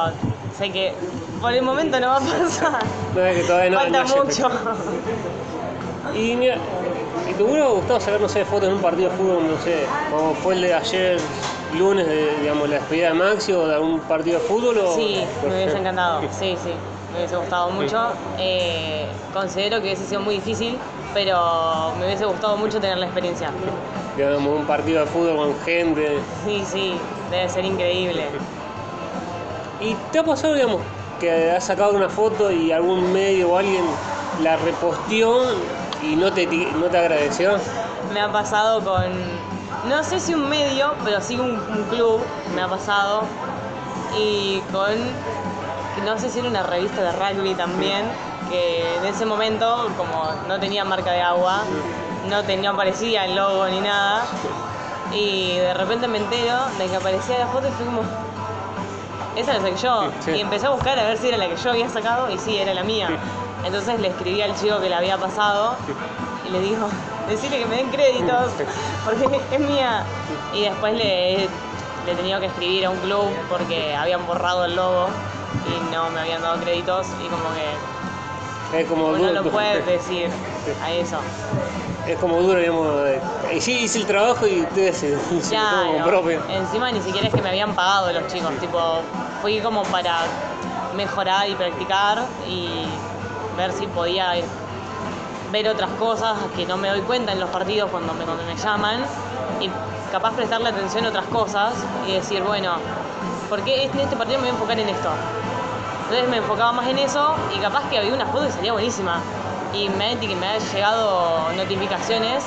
sé 0.56 0.70
que 0.72 0.94
por 1.40 1.52
el 1.52 1.62
momento 1.62 2.00
no 2.00 2.08
va 2.08 2.16
a 2.16 2.20
pasar. 2.20 2.82
No, 3.14 3.20
es 3.24 3.36
que 3.36 3.44
todavía 3.44 3.70
no, 3.70 3.78
Falta 3.78 4.04
no 4.04 4.24
mucho. 4.24 4.50
Y, 6.14 6.36
mira, 6.36 6.56
¿y 7.28 7.34
te 7.34 7.42
hubiera 7.42 7.66
gustado 7.68 7.98
sacar, 8.00 8.20
no 8.20 8.28
sé, 8.28 8.44
fotos 8.44 8.68
en 8.68 8.74
un 8.76 8.80
partido 8.80 9.10
de 9.10 9.16
fútbol, 9.16 9.48
no 9.48 9.58
sé, 9.62 9.84
como 10.10 10.34
fue 10.34 10.54
el 10.54 10.60
de 10.62 10.74
ayer, 10.74 11.20
lunes, 11.76 12.06
de, 12.06 12.36
digamos, 12.40 12.68
la 12.68 12.76
despedida 12.76 13.08
de 13.08 13.14
Maxi 13.14 13.52
o 13.52 13.66
de 13.66 13.74
algún 13.74 14.00
partido 14.00 14.38
de 14.38 14.46
fútbol? 14.46 14.78
O, 14.78 14.94
Sí, 14.94 15.24
me 15.46 15.54
hubiese 15.54 15.78
encantado, 15.78 16.20
sí, 16.30 16.56
sí, 16.62 16.70
me 17.14 17.20
hubiese 17.20 17.36
gustado 17.36 17.70
mucho. 17.70 18.08
Eh, 18.38 19.06
considero 19.32 19.76
que 19.78 19.84
hubiese 19.84 20.04
sido 20.04 20.20
muy 20.20 20.34
difícil, 20.34 20.76
pero 21.14 21.92
me 21.98 22.06
hubiese 22.06 22.24
gustado 22.24 22.56
mucho 22.56 22.80
tener 22.80 22.98
la 22.98 23.06
experiencia. 23.06 23.50
Digamos, 24.16 24.58
un 24.58 24.66
partido 24.66 25.00
de 25.00 25.06
fútbol 25.06 25.36
con 25.36 25.60
gente. 25.64 26.18
Sí, 26.44 26.64
sí, 26.66 26.94
debe 27.30 27.48
ser 27.48 27.64
increíble. 27.64 28.26
¿Y 29.80 29.94
te 30.10 30.18
ha 30.18 30.24
pasado, 30.24 30.54
digamos, 30.54 30.80
que 31.20 31.52
has 31.52 31.64
sacado 31.64 31.92
una 31.94 32.08
foto 32.08 32.50
y 32.50 32.72
algún 32.72 33.12
medio 33.12 33.52
o 33.52 33.58
alguien 33.58 33.84
la 34.42 34.56
reposteó 34.56 35.42
y 36.02 36.16
no 36.16 36.32
te, 36.32 36.46
no 36.46 36.86
te 36.86 36.98
agradeció? 36.98 37.52
Me 38.12 38.20
ha 38.20 38.30
pasado 38.30 38.80
con, 38.82 39.04
no 39.88 40.02
sé 40.02 40.18
si 40.18 40.34
un 40.34 40.48
medio, 40.48 40.94
pero 41.04 41.20
sí 41.20 41.38
un, 41.38 41.50
un 41.52 41.84
club, 41.90 42.20
me 42.54 42.62
ha 42.62 42.68
pasado. 42.68 43.22
Y 44.16 44.60
con, 44.72 44.94
no 46.02 46.18
sé 46.18 46.30
si 46.30 46.40
era 46.40 46.48
una 46.48 46.62
revista 46.62 47.02
de 47.02 47.12
rugby 47.12 47.54
también, 47.54 48.04
que 48.50 48.96
en 48.96 49.04
ese 49.06 49.24
momento, 49.24 49.88
como 49.96 50.24
no 50.48 50.58
tenía 50.58 50.84
marca 50.84 51.12
de 51.12 51.22
agua, 51.22 51.62
no, 52.28 52.42
tenía, 52.42 52.70
no 52.70 52.74
aparecía 52.74 53.24
el 53.24 53.36
logo 53.36 53.66
ni 53.66 53.80
nada, 53.80 54.24
y 55.12 55.56
de 55.56 55.74
repente 55.74 56.08
me 56.08 56.18
entero 56.18 56.56
de 56.78 56.86
que 56.86 56.96
aparecía 56.96 57.38
la 57.38 57.46
foto 57.46 57.68
y 57.68 57.70
fue 57.72 57.86
como, 57.86 58.02
esa 59.36 59.54
la 59.54 59.60
saqué 59.60 59.76
yo. 59.76 60.10
Sí. 60.20 60.30
Y 60.32 60.40
empecé 60.40 60.66
a 60.66 60.70
buscar 60.70 60.98
a 60.98 61.04
ver 61.04 61.18
si 61.18 61.28
era 61.28 61.36
la 61.36 61.48
que 61.48 61.56
yo 61.56 61.70
había 61.70 61.88
sacado 61.88 62.30
y 62.30 62.38
sí, 62.38 62.56
era 62.56 62.74
la 62.74 62.82
mía. 62.82 63.08
Entonces 63.64 64.00
le 64.00 64.08
escribí 64.08 64.42
al 64.42 64.54
chico 64.56 64.80
que 64.80 64.88
la 64.88 64.98
había 64.98 65.16
pasado 65.18 65.76
y 66.46 66.50
le 66.50 66.60
digo, 66.60 66.88
decirle 67.28 67.60
que 67.60 67.66
me 67.66 67.76
den 67.76 67.90
créditos 67.90 68.50
porque 69.04 69.40
es 69.52 69.60
mía. 69.60 70.04
Y 70.52 70.62
después 70.62 70.94
le, 70.94 71.48
le 72.06 72.12
he 72.12 72.14
tenido 72.14 72.40
que 72.40 72.46
escribir 72.46 72.86
a 72.86 72.90
un 72.90 72.98
club 72.98 73.28
porque 73.48 73.94
habían 73.94 74.26
borrado 74.26 74.64
el 74.66 74.76
logo 74.76 75.08
y 75.66 75.92
no 75.94 76.10
me 76.10 76.20
habían 76.20 76.42
dado 76.42 76.60
créditos 76.60 77.08
y 77.24 77.28
como 77.28 77.44
que 77.52 78.78
Es 78.80 78.88
como 78.88 79.08
uno 79.08 79.18
duro. 79.18 79.32
lo 79.42 79.50
puede 79.50 79.82
decir 79.82 80.28
a 80.82 80.92
eso. 80.92 81.18
Es 82.06 82.18
como 82.18 82.40
duro, 82.42 82.58
digamos. 82.60 83.02
de- 83.04 83.20
Y 83.54 83.60
sí, 83.60 83.78
hice 83.84 83.98
el 84.00 84.06
trabajo 84.06 84.46
y 84.46 84.62
ustedes 84.62 84.96
se, 85.40 85.48
Claro. 85.48 85.86
como 85.92 86.04
propio. 86.04 86.42
Encima 86.48 86.90
ni 86.90 87.00
siquiera 87.00 87.28
es 87.28 87.34
que 87.34 87.40
me 87.42 87.48
habían 87.50 87.74
pagado 87.74 88.12
los 88.12 88.26
chicos, 88.26 88.52
tipo, 88.60 88.78
fui 89.42 89.60
como 89.60 89.82
para 89.84 90.22
mejorar 90.96 91.48
y 91.48 91.54
practicar 91.54 92.24
y 92.46 92.68
ver 93.56 93.72
si 93.72 93.86
podía 93.86 94.32
ver 95.50 95.68
otras 95.68 95.90
cosas 95.98 96.36
que 96.56 96.66
no 96.66 96.76
me 96.76 96.88
doy 96.88 97.00
cuenta 97.02 97.32
en 97.32 97.38
los 97.40 97.48
partidos 97.50 97.90
cuando 97.90 98.12
me, 98.14 98.24
cuando 98.24 98.42
me 98.44 98.56
llaman 98.56 99.04
y 99.60 99.70
capaz 100.10 100.32
prestarle 100.34 100.68
atención 100.70 101.04
a 101.06 101.08
otras 101.08 101.26
cosas 101.26 101.74
y 102.08 102.12
decir, 102.12 102.42
bueno, 102.42 102.72
porque 103.48 103.84
en 103.84 103.98
este 104.00 104.16
partido 104.16 104.38
me 104.38 104.42
voy 104.44 104.50
a 104.50 104.52
enfocar 104.52 104.78
en 104.78 104.88
esto. 104.88 105.08
Entonces 106.04 106.28
me 106.28 106.36
enfocaba 106.38 106.72
más 106.72 106.86
en 106.88 106.98
eso 106.98 107.34
y 107.54 107.58
capaz 107.60 107.88
que 107.90 107.98
había 107.98 108.12
una 108.14 108.26
foto 108.26 108.46
que 108.46 108.52
salía 108.52 108.72
buenísima. 108.72 109.20
Y 109.72 109.88
me, 109.88 110.16
que 110.18 110.34
me 110.36 110.46
han 110.46 110.60
llegado 110.60 111.52
notificaciones 111.56 112.44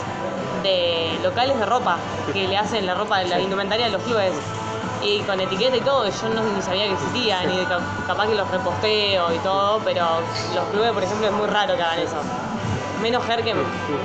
de 0.64 1.20
locales 1.24 1.60
de 1.60 1.66
ropa 1.66 1.98
que 2.32 2.48
le 2.48 2.58
hacen 2.58 2.86
la 2.86 2.94
ropa, 2.96 3.22
la 3.24 3.40
indumentaria 3.40 3.88
de 3.88 3.92
los 3.92 4.02
clubes. 4.04 4.32
Y 5.04 5.22
con 5.22 5.40
etiqueta 5.40 5.76
y 5.78 5.82
todo, 5.82 6.06
yo 6.10 6.30
no, 6.30 6.42
ni 6.44 6.62
sabía 6.62 6.86
que 6.86 6.94
existía, 6.94 7.44
ni 7.44 7.58
ca- 7.66 7.80
capaz 8.08 8.28
que 8.28 8.36
los 8.36 8.50
reposteo 8.50 9.32
y 9.34 9.38
todo, 9.40 9.80
pero 9.86 10.06
los 10.56 10.66
clubes, 10.72 10.92
por 10.92 11.04
ejemplo, 11.04 11.28
es 11.28 11.34
muy 11.34 11.48
raro 11.48 11.76
que 11.76 11.84
hagan 11.84 12.00
eso. 12.00 12.16
Menos 13.02 13.24
Ger 13.26 13.44
que 13.44 13.54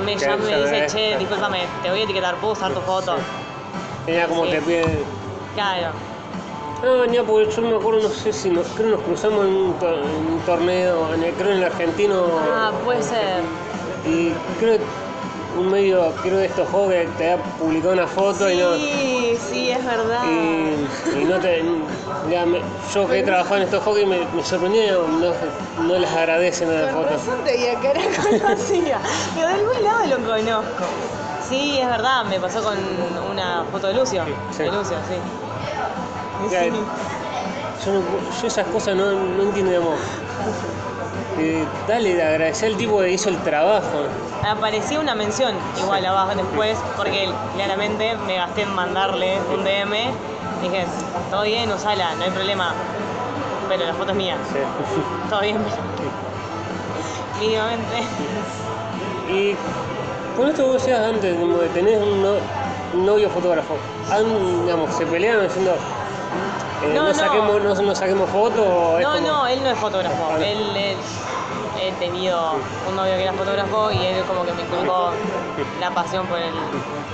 me 0.04 0.16
llama 0.18 0.44
y 0.50 0.52
me 0.52 0.58
dice, 0.62 0.86
che, 0.88 1.16
discúlpame, 1.18 1.66
te 1.82 1.88
voy 1.90 2.00
a 2.00 2.04
etiquetar, 2.04 2.36
¿puedo 2.36 2.52
usar 2.52 2.72
tu 2.74 2.80
foto? 2.82 3.16
Ella 4.06 4.28
como 4.28 4.44
Sí. 4.44 4.50
te 4.50 4.60
pide. 4.62 5.04
Claro. 5.54 5.88
No, 6.82 6.98
venía 6.98 7.22
porque 7.22 7.50
yo 7.50 7.62
me 7.62 7.76
acuerdo, 7.76 8.02
no 8.02 8.08
sé 8.08 8.32
si 8.32 8.50
nos, 8.50 8.66
creo 8.68 8.86
que 8.90 8.96
nos 8.96 9.02
cruzamos 9.02 9.46
en 9.46 9.52
un, 9.54 9.72
to- 9.78 9.88
en 9.88 10.04
un 10.32 10.40
torneo, 10.44 11.14
en 11.14 11.22
el, 11.22 11.32
creo 11.34 11.52
en 11.52 11.58
el 11.58 11.64
argentino. 11.64 12.24
Ah, 12.52 12.72
puede 12.84 13.02
ser. 13.02 13.42
Y 14.04 14.32
creo 14.58 14.78
que 14.78 14.84
un 15.60 15.70
medio, 15.70 16.12
creo 16.22 16.38
de 16.38 16.46
estos 16.46 16.68
juegos 16.70 16.90
que 16.92 17.08
te 17.18 17.32
ha 17.32 17.36
publicado 17.36 17.92
una 17.92 18.06
foto 18.08 18.50
y 18.50 18.56
no. 18.56 18.74
Sí, 18.74 19.38
sí, 19.50 19.70
es 19.70 19.84
verdad. 19.84 20.22
Y, 20.24 21.18
y 21.20 21.24
no 21.24 21.38
te. 21.38 21.62
Ya 22.28 22.44
me- 22.46 22.60
yo 22.92 23.06
que 23.08 23.20
he 23.20 23.22
trabajado 23.22 23.56
en 23.58 23.62
estos 23.62 23.82
juegos 23.84 24.04
me, 24.06 24.18
me 24.34 24.42
sorprendía, 24.44 24.92
no, 24.92 25.84
no 25.84 25.98
les 25.98 26.10
agradecen 26.10 26.68
a 26.68 26.72
la 26.72 26.92
Con 26.92 27.02
foto. 27.04 27.10
razón 27.14 27.44
te 27.44 27.52
veía 27.52 27.74
cara 27.78 28.00
conocida. 28.42 28.98
Pero 29.36 29.46
de 29.48 29.54
algún 29.54 29.84
lado 29.84 30.06
lo 30.18 30.26
conozco. 30.26 30.84
Sí, 31.48 31.78
es 31.78 31.86
verdad, 31.86 32.24
me 32.24 32.40
pasó 32.40 32.62
con 32.62 32.76
una 33.30 33.62
foto 33.70 33.86
de 33.88 33.94
Lucio. 33.94 34.24
Sí. 34.50 34.62
De 34.64 34.72
Lucio, 34.72 34.96
sí. 35.08 35.14
Sí. 36.50 36.70
Yo, 37.86 37.92
no- 37.92 38.00
yo 38.40 38.46
esas 38.46 38.66
cosas 38.68 38.94
no, 38.96 39.10
no 39.12 39.42
entiendo, 39.42 39.70
digamos. 39.72 39.98
Eh, 41.38 41.64
dale, 41.88 42.22
agradecer 42.22 42.70
al 42.72 42.76
tipo 42.78 42.98
que 43.00 43.10
hizo 43.10 43.28
el 43.30 43.38
trabajo. 43.38 44.04
Apareció 44.46 45.00
una 45.00 45.14
mención 45.14 45.54
igual 45.78 46.04
abajo 46.04 46.34
después, 46.36 46.76
porque 46.96 47.28
claramente 47.54 48.16
me 48.26 48.34
gasté 48.36 48.62
en 48.62 48.74
mandarle 48.74 49.38
un 49.52 49.64
DM. 49.64 50.10
Dije, 50.62 50.84
todo 51.30 51.42
bien, 51.42 51.72
usala, 51.72 52.14
no 52.16 52.24
hay 52.24 52.30
problema. 52.30 52.72
Pero 53.68 53.84
la 53.86 53.94
foto 53.94 54.10
es 54.10 54.16
mía. 54.16 54.36
Sí. 54.52 54.58
Todo 55.30 55.40
bien, 55.40 55.56
mínimamente. 57.40 58.02
Y 59.30 59.56
con 60.36 60.48
esto 60.48 60.66
vos 60.66 60.74
decías 60.74 61.00
antes, 61.00 61.36
como 61.38 61.58
de 61.58 61.68
tener 61.70 61.98
un, 62.02 62.22
no- 62.22 62.36
un 62.94 63.06
novio 63.06 63.30
fotógrafo, 63.30 63.74
digamos, 64.64 64.94
se 64.94 65.06
pelean 65.06 65.42
diciendo, 65.42 65.74
eh, 66.84 66.92
No, 66.94 67.08
no, 67.08 67.14
saquemos, 67.14 67.62
no, 67.62 67.74
no 67.74 67.94
saquemos 67.94 68.28
fotos. 68.30 68.98
es 69.00 69.06
No, 69.06 69.14
como- 69.14 69.26
no, 69.28 69.46
él 69.46 69.62
no 69.62 69.70
es 69.70 69.78
fotógrafo. 69.78 70.28
Ah, 70.30 70.38
no. 70.38 70.44
Él, 70.44 70.76
él- 70.76 70.96
he 71.80 71.90
tenido 71.92 72.52
un 72.88 72.94
novio 72.94 73.14
que 73.16 73.22
era 73.24 73.32
fotógrafo 73.32 73.90
y 73.90 73.98
él 74.06 74.22
como 74.24 74.44
que 74.44 74.52
me 74.52 74.62
inculcó 74.62 75.10
la 75.80 75.90
pasión 75.90 76.24
por, 76.26 76.38
el, 76.38 76.52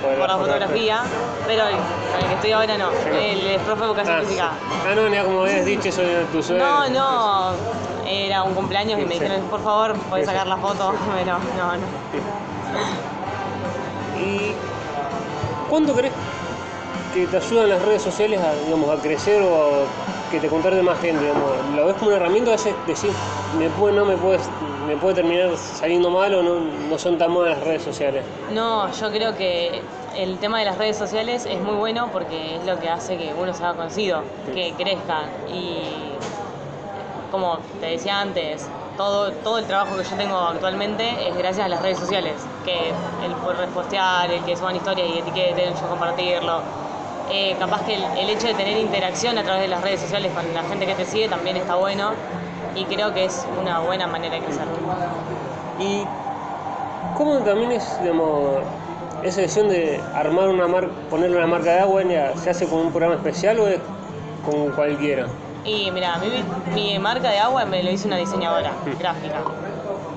Por 0.02 0.14
por 0.18 0.28
la 0.28 0.36
fotografía. 0.36 1.02
Pero 1.46 1.68
el, 1.68 1.74
con 1.76 2.20
el 2.20 2.26
que 2.28 2.34
estoy 2.34 2.52
ahora 2.52 2.76
no. 2.76 2.90
Él 2.90 3.46
es 3.46 3.62
profe 3.62 3.80
de 3.80 3.86
educación 3.86 4.16
Ah, 4.18 4.20
física. 4.20 4.50
ah, 4.50 4.94
no, 4.94 5.08
ya 5.08 5.24
como 5.24 5.42
habías 5.42 5.64
dicho, 5.64 5.88
eso 5.88 6.02
de 6.02 6.24
tu 6.26 6.42
suegro. 6.42 6.66
No, 6.66 6.88
no. 6.90 7.52
Era 8.06 8.42
un 8.42 8.54
cumpleaños 8.54 9.00
y 9.00 9.04
me 9.06 9.14
dijeron, 9.14 9.40
por 9.48 9.62
favor, 9.62 9.94
sí. 10.16 10.24
sacar 10.26 10.46
la 10.46 10.56
foto. 10.58 10.92
Pero 11.16 11.38
no, 11.56 11.76
no. 11.76 11.82
¿Y 14.20 14.52
cuánto 15.70 15.94
crees 15.94 16.12
que 17.18 17.26
te 17.26 17.36
ayudan 17.38 17.70
las 17.70 17.82
redes 17.82 18.02
sociales 18.02 18.40
a, 18.40 18.54
digamos, 18.64 18.96
a 18.96 19.02
crecer 19.02 19.42
o 19.42 19.56
a 19.56 20.30
que 20.30 20.38
te 20.38 20.48
contarte 20.48 20.80
más 20.82 21.00
gente? 21.00 21.20
Digamos? 21.20 21.50
¿Lo 21.74 21.86
ves 21.86 21.96
como 21.96 22.08
una 22.08 22.16
herramienta? 22.16 22.50
A 22.50 22.52
veces 22.52 22.74
decir, 22.86 23.10
me 23.58 23.68
puede, 23.70 23.96
no 23.96 24.04
me 24.04 24.16
puedes, 24.16 24.42
me 24.86 24.96
puede 24.96 25.16
terminar 25.16 25.56
saliendo 25.56 26.10
mal 26.10 26.32
o 26.34 26.42
no, 26.42 26.60
no 26.60 26.98
son 26.98 27.18
tan 27.18 27.32
malas 27.32 27.58
las 27.58 27.66
redes 27.66 27.82
sociales. 27.82 28.24
No, 28.52 28.92
yo 28.92 29.10
creo 29.10 29.36
que 29.36 29.82
el 30.16 30.38
tema 30.38 30.60
de 30.60 30.66
las 30.66 30.78
redes 30.78 30.96
sociales 30.96 31.46
es 31.46 31.60
muy 31.60 31.74
bueno 31.74 32.08
porque 32.12 32.56
es 32.56 32.64
lo 32.64 32.78
que 32.78 32.88
hace 32.88 33.16
que 33.16 33.32
uno 33.34 33.52
se 33.52 33.64
haga 33.64 33.74
conocido, 33.74 34.22
que 34.54 34.72
crezca. 34.76 35.22
Y 35.52 35.80
como 37.30 37.58
te 37.80 37.86
decía 37.86 38.20
antes, 38.20 38.66
todo, 38.96 39.32
todo 39.32 39.58
el 39.58 39.64
trabajo 39.64 39.96
que 39.96 40.04
yo 40.04 40.16
tengo 40.16 40.36
actualmente 40.36 41.28
es 41.28 41.36
gracias 41.36 41.66
a 41.66 41.68
las 41.68 41.82
redes 41.82 41.98
sociales. 41.98 42.34
Que 42.64 42.90
el 43.24 43.32
por 43.44 43.56
repostear, 43.56 44.30
el 44.30 44.44
que 44.44 44.56
suban 44.56 44.76
historias 44.76 45.08
y 45.08 45.18
etiqueten, 45.18 45.74
yo 45.74 45.88
compartirlo. 45.88 46.87
Eh, 47.30 47.56
capaz 47.58 47.84
que 47.84 47.94
el, 47.94 48.04
el 48.18 48.30
hecho 48.30 48.46
de 48.46 48.54
tener 48.54 48.78
interacción 48.78 49.36
a 49.38 49.42
través 49.42 49.62
de 49.62 49.68
las 49.68 49.82
redes 49.82 50.00
sociales 50.00 50.32
con 50.32 50.54
la 50.54 50.62
gente 50.62 50.86
que 50.86 50.94
te 50.94 51.04
sigue 51.04 51.28
también 51.28 51.56
está 51.56 51.74
bueno 51.74 52.12
y 52.74 52.84
creo 52.84 53.12
que 53.12 53.24
es 53.26 53.46
una 53.60 53.80
buena 53.80 54.06
manera 54.06 54.36
de 54.36 54.40
crecer. 54.40 54.64
Y 55.78 56.04
cómo 57.16 57.38
también 57.40 57.72
es, 57.72 58.00
digamos, 58.00 58.62
esa 59.22 59.40
decisión 59.40 59.68
de 59.68 60.00
armar 60.14 60.48
una 60.48 60.68
marca, 60.68 60.90
ponerle 61.10 61.36
una 61.36 61.46
marca 61.46 61.72
de 61.72 61.80
agua, 61.80 62.02
¿se 62.36 62.50
hace 62.50 62.66
con 62.66 62.80
un 62.80 62.90
programa 62.90 63.16
especial 63.16 63.58
o 63.58 63.68
es 63.68 63.80
con 64.44 64.70
cualquiera? 64.70 65.26
Y 65.64 65.90
mira, 65.90 66.18
mi, 66.18 66.72
mi 66.72 66.98
marca 66.98 67.30
de 67.30 67.38
agua 67.38 67.64
me 67.64 67.82
lo 67.82 67.90
hizo 67.90 68.06
una 68.06 68.16
diseñadora 68.16 68.72
gráfica. 68.98 69.42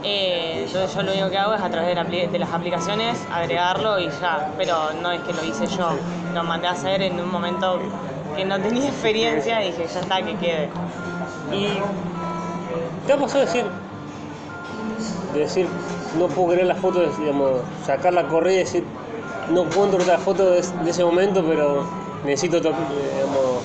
Eh, 0.03 0.60
entonces 0.63 0.95
yo 0.95 1.03
lo 1.03 1.11
único 1.11 1.29
que 1.29 1.37
hago 1.37 1.53
es 1.53 1.61
a 1.61 1.69
través 1.69 1.95
de, 2.31 2.39
las 2.39 2.51
aplicaciones 2.53 3.17
agregarlo 3.31 3.99
y 3.99 4.09
ya, 4.09 4.51
pero 4.57 4.93
no 4.93 5.11
es 5.11 5.21
que 5.21 5.33
lo 5.33 5.43
hice 5.43 5.67
yo, 5.67 5.91
lo 6.33 6.43
mandé 6.43 6.67
a 6.67 6.71
hacer 6.71 7.01
en 7.01 7.19
un 7.19 7.29
momento 7.29 7.79
que 8.35 8.45
no 8.45 8.59
tenía 8.59 8.89
experiencia 8.89 9.63
y 9.63 9.71
dije, 9.71 9.87
ya 9.87 9.99
está, 9.99 10.21
que 10.21 10.35
quede. 10.35 10.69
Y 11.51 11.79
te 13.05 13.13
ha 13.13 13.17
pasado 13.17 13.41
decir, 13.41 13.65
de 15.33 15.39
decir, 15.39 15.67
no 16.17 16.27
puedo 16.27 16.49
creer 16.49 16.67
la 16.67 16.75
foto, 16.75 17.01
digamos, 17.01 17.61
sacar 17.85 18.13
la 18.13 18.27
correa 18.27 18.53
y 18.53 18.57
decir, 18.57 18.83
no 19.49 19.63
encontrar 19.63 20.05
la 20.07 20.17
foto 20.17 20.51
de, 20.51 20.59
ese 20.59 21.03
momento, 21.03 21.43
pero 21.47 21.83
necesito, 22.23 22.61
to- 22.61 22.69
eh, 22.69 23.11
digamos, 23.15 23.63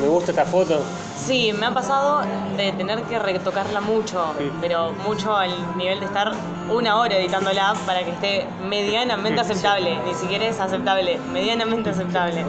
me 0.00 0.08
gusta 0.08 0.32
esta 0.32 0.44
foto. 0.44 0.80
Sí, 1.26 1.52
me 1.52 1.66
ha 1.66 1.70
pasado 1.74 2.22
de 2.56 2.72
tener 2.72 3.02
que 3.02 3.18
retocarla 3.18 3.80
mucho, 3.80 4.34
Sí. 4.38 4.50
pero 4.60 4.92
mucho 5.06 5.36
al 5.36 5.50
nivel 5.76 6.00
de 6.00 6.06
estar 6.06 6.32
una 6.70 6.96
hora 6.98 7.16
editándola 7.16 7.74
para 7.86 8.04
que 8.04 8.10
esté 8.10 8.46
medianamente 8.68 9.40
aceptable, 9.40 9.98
ni 10.06 10.14
siquiera 10.14 10.46
es 10.46 10.58
aceptable, 10.60 11.18
medianamente 11.32 11.90
aceptable. 11.90 12.44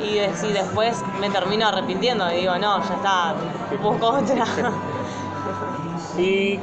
Y 0.00 0.14
de- 0.14 0.34
si 0.34 0.48
después 0.52 1.02
me 1.20 1.28
termino 1.30 1.66
arrepintiendo 1.68 2.32
y 2.32 2.38
digo, 2.40 2.56
no, 2.58 2.78
ya 2.88 2.94
está, 2.94 3.34
busco 3.82 4.08
otra. 4.08 4.44
¿Y 6.18 6.58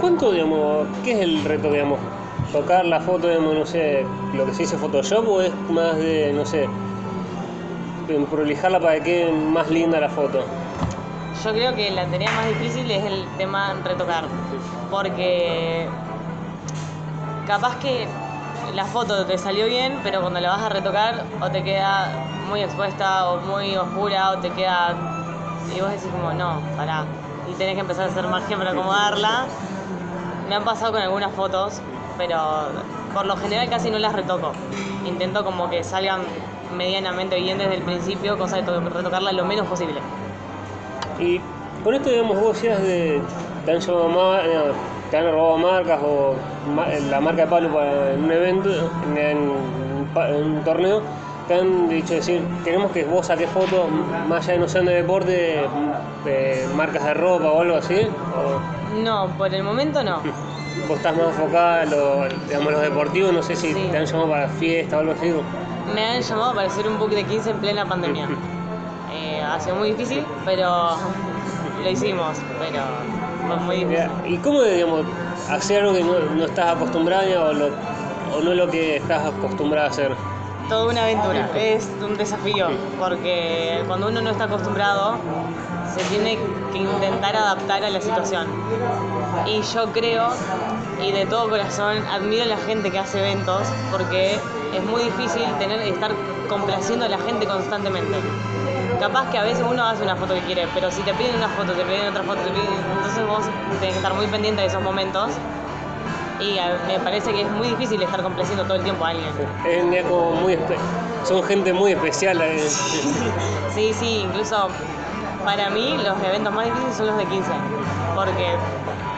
cuánto, 0.00 0.30
digamos, 0.32 0.86
qué 1.04 1.12
es 1.12 1.20
el 1.20 1.44
reto, 1.44 1.70
digamos? 1.70 1.98
¿Tocar 2.52 2.84
la 2.84 3.00
foto, 3.00 3.28
digamos, 3.28 3.54
no 3.54 3.64
sé, 3.66 4.06
lo 4.34 4.44
que 4.44 4.52
se 4.52 4.62
dice 4.64 4.76
Photoshop 4.76 5.26
o 5.28 5.40
es 5.40 5.52
más 5.70 5.96
de, 5.96 6.32
no 6.34 6.44
sé, 6.44 6.68
prolijarla 8.30 8.80
para 8.80 8.94
que 8.94 9.02
quede 9.02 9.32
más 9.32 9.68
linda 9.70 10.00
la 10.00 10.08
foto? 10.08 10.44
Yo 11.44 11.52
creo 11.52 11.74
que 11.74 11.90
la 11.90 12.06
tarea 12.06 12.30
más 12.32 12.46
difícil 12.48 12.90
es 12.90 13.04
el 13.04 13.26
tema 13.36 13.74
retocar, 13.84 14.24
porque 14.90 15.88
capaz 17.46 17.76
que 17.76 18.06
la 18.74 18.84
foto 18.84 19.26
te 19.26 19.36
salió 19.38 19.66
bien, 19.66 19.98
pero 20.02 20.20
cuando 20.20 20.40
la 20.40 20.50
vas 20.50 20.62
a 20.62 20.68
retocar 20.68 21.24
o 21.40 21.50
te 21.50 21.64
queda 21.64 22.10
muy 22.48 22.60
expuesta 22.60 23.28
o 23.28 23.40
muy 23.40 23.76
oscura 23.76 24.30
o 24.30 24.38
te 24.38 24.50
queda... 24.50 24.94
Y 25.74 25.80
vos 25.80 25.90
decís 25.90 26.08
como, 26.12 26.32
no, 26.32 26.60
pará, 26.76 27.04
y 27.50 27.54
tenés 27.54 27.74
que 27.74 27.80
empezar 27.80 28.06
a 28.06 28.10
hacer 28.10 28.26
magia 28.28 28.56
para 28.56 28.70
acomodarla. 28.70 29.46
Me 30.48 30.54
han 30.54 30.64
pasado 30.64 30.92
con 30.92 31.00
algunas 31.00 31.32
fotos, 31.32 31.80
pero 32.18 32.68
por 33.14 33.26
lo 33.26 33.36
general 33.36 33.68
casi 33.68 33.90
no 33.90 33.98
las 33.98 34.12
retoco. 34.12 34.52
Intento 35.06 35.44
como 35.44 35.70
que 35.70 35.82
salgan 35.82 36.20
medianamente 36.72 37.36
bien 37.36 37.58
desde 37.58 37.74
el 37.76 37.82
principio, 37.82 38.36
cosa 38.38 38.56
de 38.56 38.62
to- 38.64 38.80
retocarla 38.80 39.32
lo 39.32 39.44
menos 39.44 39.66
posible. 39.66 40.00
Y 41.18 41.40
con 41.84 41.94
esto, 41.94 42.10
digamos, 42.10 42.38
vos 42.40 42.54
decías 42.54 42.80
de. 42.82 43.20
Te 43.64 43.72
han 43.72 43.78
llamado 43.80 44.08
ma- 44.08 44.40
eh, 44.44 44.72
te 45.10 45.16
han 45.18 45.30
robado 45.30 45.58
marcas 45.58 46.00
o 46.02 46.34
ma- 46.74 46.88
la 46.88 47.20
marca 47.20 47.42
de 47.42 47.48
Pablo 47.48 47.72
para 47.72 48.12
en 48.14 48.24
un 48.24 48.32
evento, 48.32 48.68
en, 49.06 49.16
en 49.18 49.38
un 49.38 50.06
pa- 50.12 50.28
en 50.28 50.44
un 50.44 50.64
torneo. 50.64 51.02
Te 51.48 51.54
han 51.54 51.88
dicho 51.88 52.14
decir, 52.14 52.42
queremos 52.64 52.92
que 52.92 53.04
vos 53.04 53.26
saques 53.26 53.50
fotos 53.50 53.88
más 54.28 54.44
allá 54.44 54.54
de 54.54 54.58
no 54.60 54.68
sean 54.68 54.86
de 54.86 54.94
deporte, 54.94 55.60
de 56.24 56.66
marcas 56.74 57.04
de 57.04 57.14
ropa 57.14 57.50
o 57.50 57.60
algo 57.60 57.76
así. 57.76 57.96
O 58.36 58.94
No, 59.02 59.26
por 59.36 59.52
el 59.52 59.62
momento 59.62 60.02
no. 60.04 60.20
vos 60.88 60.96
estás 60.96 61.14
más 61.16 61.26
enfocada 61.28 61.82
en 61.82 61.90
lo, 61.90 62.28
digamos, 62.48 62.72
los 62.72 62.82
deportivos, 62.82 63.32
no 63.32 63.42
sé 63.42 63.54
si 63.56 63.72
Sí. 63.74 63.88
te 63.90 63.98
han 63.98 64.06
llamado 64.06 64.30
para 64.30 64.48
fiesta 64.48 64.96
o 64.96 65.00
algo 65.00 65.12
así. 65.12 65.32
Me 65.94 66.04
han 66.04 66.22
llamado 66.22 66.54
para 66.54 66.68
hacer 66.68 66.86
un 66.86 66.98
book 66.98 67.10
de 67.10 67.24
15 67.24 67.50
en 67.50 67.56
plena 67.58 67.86
pandemia. 67.86 68.28
Eh, 69.14 69.42
ha 69.42 69.60
sido 69.60 69.76
muy 69.76 69.90
difícil, 69.90 70.24
pero 70.46 70.96
lo 71.82 71.90
hicimos, 71.90 72.38
pero 72.58 72.82
fue 73.46 73.56
muy 73.56 73.76
difícil. 73.84 74.08
¿Y 74.24 74.38
cómo, 74.38 74.62
digamos, 74.62 75.04
hacer 75.50 75.82
algo 75.82 75.92
que 75.92 76.02
no, 76.02 76.18
no 76.34 76.44
estás 76.46 76.76
acostumbrada 76.76 77.42
o, 77.42 77.52
lo, 77.52 77.66
o 77.66 78.40
no 78.42 78.54
lo 78.54 78.70
que 78.70 78.96
estás 78.96 79.26
acostumbrada 79.26 79.88
a 79.88 79.90
hacer? 79.90 80.16
Toda 80.70 80.90
una 80.90 81.02
aventura, 81.02 81.50
es 81.54 81.90
un 82.02 82.16
desafío, 82.16 82.68
porque 82.98 83.82
cuando 83.86 84.08
uno 84.08 84.22
no 84.22 84.30
está 84.30 84.44
acostumbrado, 84.44 85.16
se 85.94 86.02
tiene 86.04 86.38
que 86.72 86.78
intentar 86.78 87.36
adaptar 87.36 87.84
a 87.84 87.90
la 87.90 88.00
situación. 88.00 88.46
Y 89.46 89.60
yo 89.60 89.92
creo, 89.92 90.28
y 91.02 91.12
de 91.12 91.26
todo 91.26 91.50
corazón, 91.50 91.98
admiro 92.10 92.44
a 92.44 92.46
la 92.46 92.56
gente 92.56 92.90
que 92.90 92.98
hace 92.98 93.18
eventos, 93.18 93.68
porque 93.90 94.38
es 94.72 94.82
muy 94.84 95.02
difícil 95.04 95.44
tener, 95.58 95.80
estar 95.80 96.10
complaciendo 96.48 97.04
a 97.06 97.08
la 97.08 97.18
gente 97.18 97.46
constantemente. 97.46 98.16
Capaz 99.00 99.30
que 99.30 99.38
a 99.38 99.42
veces 99.42 99.64
uno 99.68 99.84
hace 99.86 100.02
una 100.02 100.16
foto 100.16 100.34
que 100.34 100.40
quiere, 100.42 100.66
pero 100.74 100.90
si 100.90 101.02
te 101.02 101.12
piden 101.14 101.36
una 101.36 101.48
foto, 101.48 101.72
te 101.72 101.84
piden 101.84 102.08
otra 102.08 102.22
foto, 102.22 102.40
te 102.42 102.50
piden, 102.50 102.68
entonces 102.96 103.26
vos 103.26 103.44
tenés 103.80 103.92
que 103.94 103.98
estar 103.98 104.14
muy 104.14 104.26
pendiente 104.28 104.62
de 104.62 104.68
esos 104.68 104.82
momentos. 104.82 105.30
Y 106.40 106.58
a- 106.58 106.76
me 106.88 106.98
parece 107.00 107.32
que 107.32 107.42
es 107.42 107.50
muy 107.50 107.68
difícil 107.68 108.02
estar 108.02 108.22
complaciendo 108.22 108.64
todo 108.64 108.74
el 108.76 108.82
tiempo 108.82 109.04
a 109.04 109.10
alguien. 109.10 109.28
Es, 109.64 109.84
es 109.94 110.04
como 110.06 110.32
muy 110.32 110.58
son 111.24 111.42
gente 111.44 111.72
muy 111.72 111.92
especial. 111.92 112.40
eh. 112.42 112.68
Sí, 113.74 113.94
sí, 113.94 114.18
incluso 114.24 114.68
para 115.44 115.70
mí 115.70 115.96
los 116.04 116.20
eventos 116.22 116.52
más 116.52 116.66
difíciles 116.66 116.94
son 116.96 117.06
los 117.06 117.16
de 117.16 117.24
15, 117.26 117.50
porque 118.14 118.54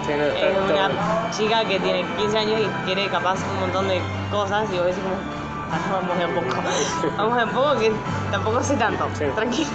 Sí, 0.07 0.13
no, 0.17 0.25
está 0.27 0.47
es 0.49 0.55
todo- 0.55 0.65
una 0.75 0.91
chica 1.31 1.65
que 1.65 1.81
tiene 1.81 2.05
15 2.17 2.39
años 2.39 2.61
y 2.61 2.85
quiere 2.87 3.09
capaz 3.09 3.39
un 3.53 3.61
montón 3.61 3.89
de 3.89 4.01
cosas 4.31 4.69
y 4.73 4.77
vos 4.77 4.87
decís 4.87 5.03
como, 5.03 5.17
"Ah, 5.17 5.44
vamos 5.91 6.17
de 6.19 6.25
a 6.25 6.29
poco, 6.29 6.47
vamos 7.17 7.37
de 7.37 7.43
a 7.43 7.47
poco 7.47 7.79
que 7.79 7.93
tampoco 8.31 8.63
sé 8.63 8.77
tanto, 8.77 9.09
Sí. 9.19 9.25
tranquilo. 9.35 9.71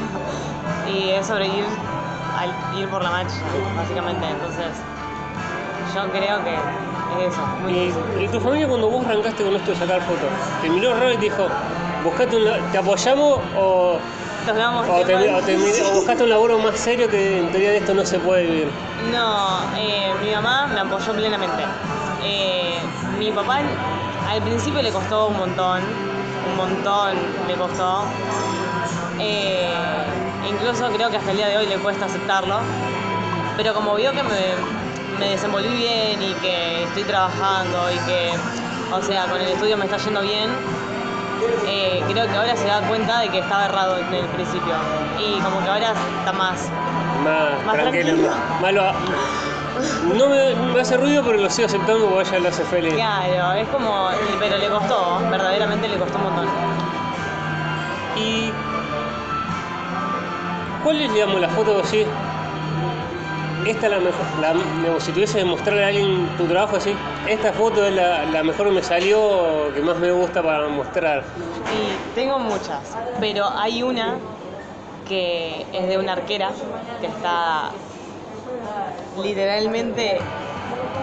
Y 0.88 1.10
es 1.12 1.26
sobre 1.28 1.48
ir, 1.48 1.66
al, 2.38 2.54
ir 2.80 2.88
por 2.90 3.02
la 3.04 3.12
marcha, 3.12 3.36
básicamente, 3.76 4.26
entonces 4.28 4.68
yo 5.94 6.10
creo 6.12 6.44
que 6.44 6.54
es 6.56 7.34
eso, 7.34 7.42
muy 7.64 7.72
Y, 7.74 7.76
difícil. 7.88 8.22
y 8.22 8.28
tu 8.28 8.40
familia 8.40 8.68
cuando 8.68 8.90
vos 8.90 9.06
arrancaste 9.06 9.44
con 9.44 9.56
esto 9.56 9.72
de 9.72 9.78
sacar 9.78 10.02
fotos, 10.02 10.30
te 10.62 10.70
miró 10.70 10.94
raro 10.94 11.12
y 11.14 11.18
te 11.18 11.24
dijo, 11.26 11.48
buscate 12.04 12.36
un, 12.38 12.72
¿te 12.72 12.78
apoyamos 12.78 13.40
o, 13.58 13.98
te, 14.46 14.54
tiempo. 14.54 15.38
o 15.38 15.42
te 15.42 15.58
mi- 15.58 15.72
o 15.82 15.92
buscaste 15.96 16.24
un 16.24 16.30
laburo 16.30 16.58
más 16.60 16.76
serio 16.78 17.08
que 17.10 17.40
en 17.40 17.50
teoría 17.52 17.72
de 17.72 17.78
esto 17.78 17.94
no 17.94 18.06
se 18.06 18.20
puede 18.20 18.44
vivir? 18.44 18.70
No, 19.12 19.60
eh, 19.78 20.14
mi 20.24 20.32
mamá 20.34 20.68
me 20.68 20.80
apoyó 20.80 21.14
plenamente. 21.14 21.64
Eh, 22.24 22.80
mi 23.18 23.32
papá 23.32 23.60
al 24.30 24.42
principio 24.42 24.82
le 24.82 24.92
costó 24.92 25.28
un 25.28 25.38
montón, 25.38 25.82
un 26.50 26.58
montón 26.58 27.16
le 27.48 27.56
costó. 27.56 28.04
Eh, 29.20 29.70
incluso 30.50 30.88
creo 30.92 31.10
que 31.10 31.18
hasta 31.18 31.32
el 31.32 31.38
día 31.38 31.48
de 31.48 31.58
hoy 31.58 31.66
le 31.68 31.78
cuesta 31.78 32.06
aceptarlo. 32.06 32.60
Pero 33.58 33.74
como 33.74 33.96
vio 33.96 34.12
que 34.12 34.24
me, 34.24 35.20
me 35.20 35.30
desenvolví 35.32 35.68
bien 35.76 36.22
y 36.22 36.34
que 36.36 36.84
estoy 36.84 37.04
trabajando 37.04 37.92
y 37.92 37.98
que, 38.06 38.32
o 38.94 39.02
sea, 39.02 39.26
con 39.26 39.42
el 39.42 39.48
estudio 39.50 39.76
me 39.78 39.86
está 39.86 39.98
yendo 39.98 40.22
bien, 40.22 40.50
eh, 41.68 42.02
creo 42.10 42.28
que 42.28 42.36
ahora 42.38 42.56
se 42.56 42.68
da 42.68 42.82
cuenta 42.82 43.20
de 43.20 43.30
que 43.30 43.40
estaba 43.40 43.66
errado 43.66 43.98
en 43.98 44.14
el 44.14 44.26
principio. 44.28 44.76
Y 45.20 45.40
como 45.42 45.62
que 45.64 45.70
ahora 45.70 45.94
está 46.20 46.32
más 46.34 46.70
Más, 47.24 47.66
Más 47.66 47.76
tranquilo. 47.76 48.16
tranquilo. 48.62 48.94
No 50.16 50.28
me, 50.28 50.56
me 50.74 50.82
hace 50.82 50.98
ruido, 50.98 51.24
pero 51.24 51.38
lo 51.38 51.50
sigo 51.50 51.68
aceptando 51.68 52.08
porque 52.08 52.30
ella 52.30 52.40
lo 52.40 52.50
hace 52.50 52.64
feliz. 52.64 52.94
Claro, 52.94 53.54
es 53.54 53.68
como, 53.70 54.10
pero 54.40 54.58
le 54.58 54.68
costó, 54.70 55.20
verdaderamente 55.30 55.88
le 55.88 55.98
costó 55.98 56.18
un 56.18 56.24
montón. 56.24 56.48
¿Y 58.18 58.52
cuál 60.84 61.02
es, 61.02 61.14
digamos, 61.14 61.40
la 61.40 61.50
foto 61.50 61.76
que 61.78 61.82
decís? 61.84 62.08
Esta 63.66 63.88
es 63.88 63.92
la 63.92 64.00
mejor, 64.00 64.26
la, 64.42 64.54
digamos, 64.54 65.04
si 65.04 65.12
tuviese 65.12 65.40
que 65.40 65.46
mostrarle 65.46 65.84
a 65.84 65.88
alguien 65.90 66.28
tu 66.38 66.46
trabajo, 66.46 66.78
así, 66.78 66.96
esta 67.28 67.52
foto 67.52 67.86
es 67.86 67.94
la, 67.94 68.24
la 68.26 68.42
mejor 68.42 68.68
que 68.68 68.72
me 68.74 68.84
salió, 68.84 69.72
que 69.74 69.82
más 69.82 69.98
me 69.98 70.12
gusta 70.12 70.42
para 70.42 70.68
mostrar. 70.70 71.24
Y 71.76 72.16
tengo 72.16 72.40
muchas, 72.40 72.80
pero 73.20 73.50
hay 73.58 73.84
una 73.84 74.16
que 75.08 75.66
es 75.74 75.88
de 75.90 75.98
una 75.98 76.14
arquera 76.14 76.52
que 77.02 77.08
está 77.08 77.70
literalmente 79.22 80.20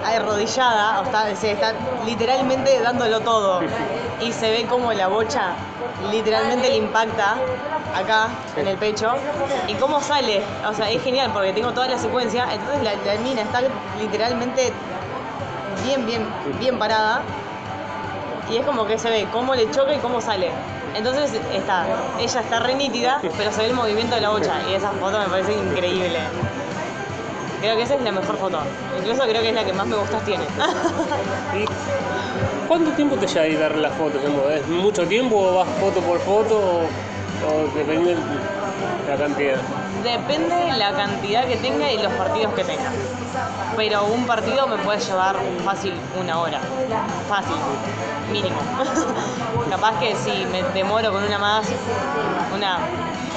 arrodillada, 0.04 1.00
o 1.00 1.04
está, 1.04 1.34
se 1.36 1.52
está 1.52 1.72
literalmente 2.04 2.80
dándolo 2.80 3.20
todo. 3.20 3.60
Y 4.20 4.32
se 4.32 4.50
ve 4.50 4.66
como 4.66 4.92
la 4.92 5.08
bocha 5.08 5.54
literalmente 6.10 6.68
le 6.68 6.76
impacta 6.76 7.36
acá 7.94 8.28
en 8.56 8.68
el 8.68 8.76
pecho. 8.76 9.14
Y 9.68 9.74
cómo 9.74 10.00
sale, 10.00 10.42
o 10.68 10.74
sea, 10.74 10.90
es 10.90 11.02
genial 11.02 11.30
porque 11.32 11.52
tengo 11.52 11.72
toda 11.72 11.88
la 11.88 11.98
secuencia. 11.98 12.46
Entonces 12.52 12.82
la, 12.82 12.94
la 13.14 13.20
mina 13.20 13.42
está 13.42 13.62
literalmente 14.00 14.72
bien, 15.84 16.06
bien, 16.06 16.26
bien 16.58 16.78
parada. 16.78 17.22
Y 18.50 18.58
es 18.58 18.66
como 18.66 18.86
que 18.86 18.96
se 18.96 19.10
ve 19.10 19.26
cómo 19.32 19.54
le 19.54 19.70
choca 19.70 19.92
y 19.92 19.98
cómo 19.98 20.20
sale. 20.20 20.50
Entonces 20.94 21.32
está, 21.52 21.84
ella 22.18 22.40
está 22.40 22.60
re 22.60 22.74
nítida, 22.74 23.20
pero 23.36 23.50
se 23.50 23.62
ve 23.62 23.66
el 23.66 23.74
movimiento 23.74 24.14
de 24.14 24.20
la 24.20 24.30
bocha. 24.30 24.54
Y 24.70 24.74
esa 24.74 24.90
foto 24.92 25.18
me 25.18 25.26
parece 25.26 25.52
increíble. 25.52 26.20
Creo 27.66 27.76
que 27.78 27.82
esa 27.82 27.96
es 27.96 28.02
la 28.02 28.12
mejor 28.12 28.36
foto. 28.36 28.60
Incluso 28.96 29.22
creo 29.22 29.42
que 29.42 29.48
es 29.48 29.54
la 29.56 29.64
que 29.64 29.72
más 29.72 29.88
me 29.88 29.96
gustas 29.96 30.24
tiene. 30.24 30.44
¿Y 31.52 31.64
cuánto 32.68 32.92
tiempo 32.92 33.16
te 33.16 33.26
lleva 33.26 33.44
editar 33.44 33.74
las 33.74 33.92
fotos? 33.94 34.20
¿Es 34.54 34.68
mucho 34.68 35.04
tiempo 35.08 35.36
o 35.36 35.54
vas 35.56 35.68
foto 35.80 36.00
por 36.00 36.20
foto 36.20 36.56
o, 36.56 36.82
o 36.84 37.76
depende 37.76 38.14
de 38.14 38.20
la 39.08 39.16
cantidad? 39.16 39.56
Depende 40.04 40.78
la 40.78 40.92
cantidad 40.92 41.44
que 41.44 41.56
tenga 41.56 41.90
y 41.90 42.00
los 42.00 42.12
partidos 42.12 42.54
que 42.54 42.62
tenga. 42.62 42.92
Pero 43.74 44.04
un 44.04 44.24
partido 44.28 44.68
me 44.68 44.76
puede 44.76 45.00
llevar 45.00 45.34
fácil 45.64 45.94
una 46.20 46.38
hora. 46.38 46.60
Fácil, 47.28 47.56
mínimo. 48.30 48.60
Capaz 49.70 49.98
que 49.98 50.14
si 50.14 50.46
me 50.52 50.62
demoro 50.72 51.10
con 51.10 51.24
una 51.24 51.38
más, 51.40 51.66
una 52.54 52.78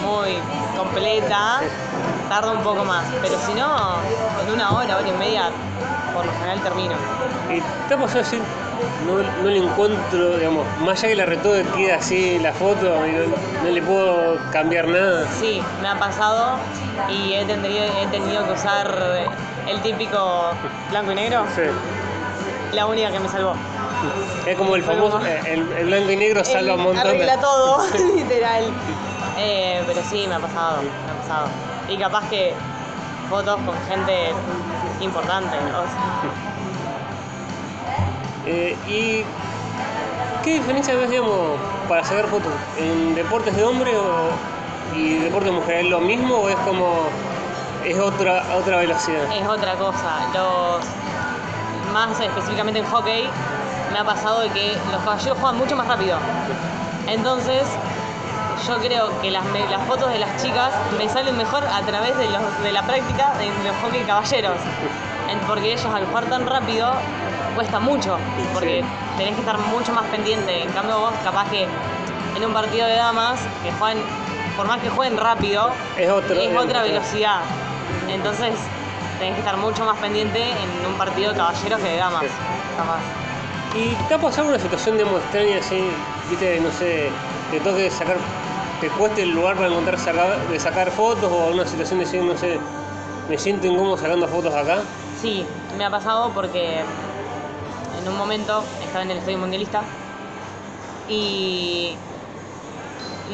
muy 0.06 0.38
completa, 0.78 1.62
tarda 2.30 2.52
un 2.52 2.62
poco 2.64 2.86
más. 2.86 3.04
Pero 3.22 3.36
si 3.46 3.54
no, 3.54 3.96
en 4.46 4.54
una 4.54 4.72
hora, 4.72 4.98
hora 4.98 5.08
y 5.08 5.12
media, 5.14 5.50
por 6.14 6.26
lo 6.26 6.32
general 6.34 6.62
termino. 6.62 6.96
¿Y 7.52 7.62
te 7.88 7.94
ha 7.96 7.98
pasado 7.98 8.20
decir, 8.20 8.42
no, 9.06 9.44
no 9.44 9.50
le 9.50 9.58
encuentro, 9.58 10.38
digamos, 10.38 10.66
más 10.80 11.00
allá 11.00 11.10
que 11.10 11.16
la 11.16 11.26
retoque 11.26 11.66
queda 11.76 11.96
así 11.96 12.40
la 12.40 12.54
foto 12.54 13.06
y 13.08 13.12
no, 13.12 13.36
no 13.64 13.70
le 13.70 13.82
puedo 13.82 14.38
cambiar 14.52 14.88
nada? 14.88 15.28
Sí, 15.40 15.62
me 15.82 15.88
ha 15.90 15.98
pasado 15.98 16.58
y 17.10 17.34
he 17.34 17.44
tenido, 17.46 17.84
he 17.84 18.08
tenido 18.08 18.46
que 18.46 18.52
usar 18.54 19.28
el 19.68 19.82
típico 19.82 20.52
blanco 20.92 21.12
y 21.12 21.16
negro. 21.16 21.44
Sí. 21.56 21.64
La 22.74 22.86
única 22.86 23.12
que 23.12 23.20
me 23.20 23.28
salvó. 23.28 23.56
Es 24.46 24.56
como 24.58 24.76
el 24.76 24.84
famoso, 24.84 25.20
eh, 25.26 25.42
el, 25.46 25.72
el 25.74 25.86
blanco 25.88 26.12
y 26.12 26.16
negro 26.16 26.46
salva 26.46 26.76
un 26.76 26.80
Él 26.80 26.86
montón 26.86 27.04
de... 27.04 27.10
Arregla 27.10 27.38
todo, 27.42 27.84
literal. 28.16 28.64
Eh, 29.38 29.84
pero 29.88 30.02
sí, 30.04 30.26
me 30.28 30.36
ha 30.36 30.40
pasado, 30.40 30.84
me 30.84 31.12
ha 31.12 31.22
pasado. 31.22 31.48
Y 31.90 31.98
capaz 31.98 32.28
que 32.30 32.54
fotos 33.30 33.60
con 33.66 33.76
gente 33.88 34.32
importante. 35.02 35.58
o 35.58 35.84
sea, 35.84 36.32
Eh, 38.46 38.76
¿Y 38.88 39.24
qué 40.44 40.54
diferencia 40.56 40.96
ves, 40.96 41.10
digamos, 41.10 41.58
para 41.88 42.04
sacar 42.04 42.26
fotos? 42.28 42.52
¿En 42.78 43.14
deportes 43.16 43.56
de 43.56 43.64
hombre 43.64 43.92
o, 43.98 44.30
y 44.98 45.16
deportes 45.20 45.52
de 45.52 45.58
mujer? 45.60 45.86
¿Es 45.86 45.90
lo 45.92 46.00
mismo 46.00 46.36
o 46.36 46.50
es 46.50 46.56
como, 46.58 47.08
es 47.86 47.98
otra, 48.00 48.44
otra 48.58 48.78
velocidad? 48.78 49.24
es 49.34 49.48
otra 49.48 49.74
cosa. 49.76 50.28
Los 50.34 50.86
más 51.94 52.20
específicamente 52.20 52.80
en 52.80 52.86
hockey 52.86 53.30
me 53.92 54.00
ha 54.00 54.04
pasado 54.04 54.42
de 54.42 54.50
que 54.50 54.78
los 54.92 55.02
caballeros 55.04 55.38
juegan 55.40 55.58
mucho 55.58 55.76
más 55.76 55.88
rápido. 55.88 56.18
Entonces, 57.08 57.64
yo 58.68 58.78
creo 58.78 59.22
que 59.22 59.32
las, 59.32 59.44
me- 59.46 59.68
las 59.70 59.82
fotos 59.88 60.10
de 60.12 60.20
las 60.20 60.42
chicas 60.42 60.72
me 60.98 61.08
salen 61.10 61.38
mejor 61.38 61.64
a 61.66 61.82
través 61.82 62.18
de, 62.18 62.28
los, 62.30 62.42
de 62.64 62.72
la 62.72 62.82
práctica 62.84 63.34
de 63.38 63.48
los 63.48 63.76
hockey 63.82 64.02
caballeros. 64.04 64.58
Porque 65.48 65.74
ellos 65.74 65.86
al 65.94 66.06
jugar 66.08 66.26
tan 66.26 66.46
rápido 66.48 66.92
cuesta 67.56 67.80
mucho, 67.80 68.18
porque 68.54 68.82
Sí. 68.82 68.88
tenés 69.18 69.34
que 69.36 69.42
estar 69.42 69.58
mucho 69.60 69.94
más 69.94 70.06
pendiente. 70.06 70.64
En 70.64 70.72
cambio 70.72 71.00
vos 71.00 71.14
capaz 71.24 71.50
que 71.50 71.64
en 72.36 72.46
un 72.46 72.54
partido 72.54 72.88
de 72.88 72.96
damas, 72.96 73.40
que 73.64 73.72
juegan, 73.74 73.98
por 74.56 74.68
más 74.68 74.80
que 74.80 74.90
jueguen 74.90 75.18
rápido, 75.18 75.72
Es 75.98 76.10
otro- 76.10 76.36
es 76.36 76.52
es 76.52 76.58
otra 76.58 76.82
velocidad. 76.84 77.42
Entonces 78.08 78.54
tenés 79.20 79.34
que 79.36 79.40
estar 79.40 79.58
mucho 79.58 79.86
más 79.86 79.98
pendiente 79.98 80.42
en 80.52 80.86
un 80.86 80.94
partido 80.98 81.32
de 81.32 81.38
caballeros 81.38 81.80
que 81.80 81.88
de 81.90 81.98
damas. 81.98 82.22
Sí. 82.24 82.28
Capaz. 82.78 83.00
¿Y 83.76 83.90
te 84.08 84.14
ha 84.16 84.18
pasado 84.18 84.48
una 84.48 84.58
situación 84.60 84.98
de 84.98 85.04
extraña 85.04 85.58
así, 85.60 85.92
viste, 86.30 86.60
no 86.60 86.72
sé, 86.72 87.12
que 87.52 87.60
toque 87.60 87.90
sacar, 87.92 88.18
te 88.80 88.90
cueste 88.90 89.24
el 89.24 89.32
lugar 89.32 89.56
para 89.56 89.68
encontrar 89.68 90.00
sacar, 90.00 90.48
de 90.48 90.60
sacar 90.60 90.92
fotos 90.92 91.32
o 91.32 91.52
una 91.52 91.66
situación 91.66 92.00
de 92.00 92.06
decir, 92.06 92.24
no 92.24 92.38
sé, 92.38 92.60
me 93.30 93.38
siento 93.38 93.68
incómodo 93.68 93.98
sacando 93.98 94.28
fotos 94.28 94.54
acá? 94.54 94.82
Sí, 95.22 95.46
me 95.78 95.86
ha 95.86 95.90
pasado 95.90 96.32
porque 96.34 96.80
en 96.80 98.08
un 98.08 98.18
momento 98.18 98.64
estaba 98.82 99.04
en 99.04 99.12
el 99.12 99.18
estadio 99.18 99.38
mundialista 99.38 99.82
y 101.10 101.96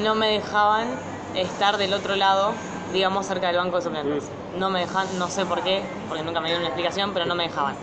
no 0.01 0.15
me 0.15 0.27
dejaban 0.27 0.87
estar 1.35 1.77
del 1.77 1.93
otro 1.93 2.15
lado, 2.15 2.53
digamos, 2.91 3.25
cerca 3.25 3.47
del 3.47 3.57
banco 3.57 3.77
de 3.77 3.81
suplentes. 3.83 4.29
No 4.57 4.69
me 4.69 4.79
dejaban, 4.81 5.19
no 5.19 5.29
sé 5.29 5.45
por 5.45 5.61
qué, 5.61 5.83
porque 6.07 6.23
nunca 6.23 6.39
me 6.39 6.47
dieron 6.47 6.63
una 6.63 6.69
explicación, 6.69 7.11
pero 7.13 7.25
no 7.25 7.35
me 7.35 7.43
dejaban. 7.43 7.75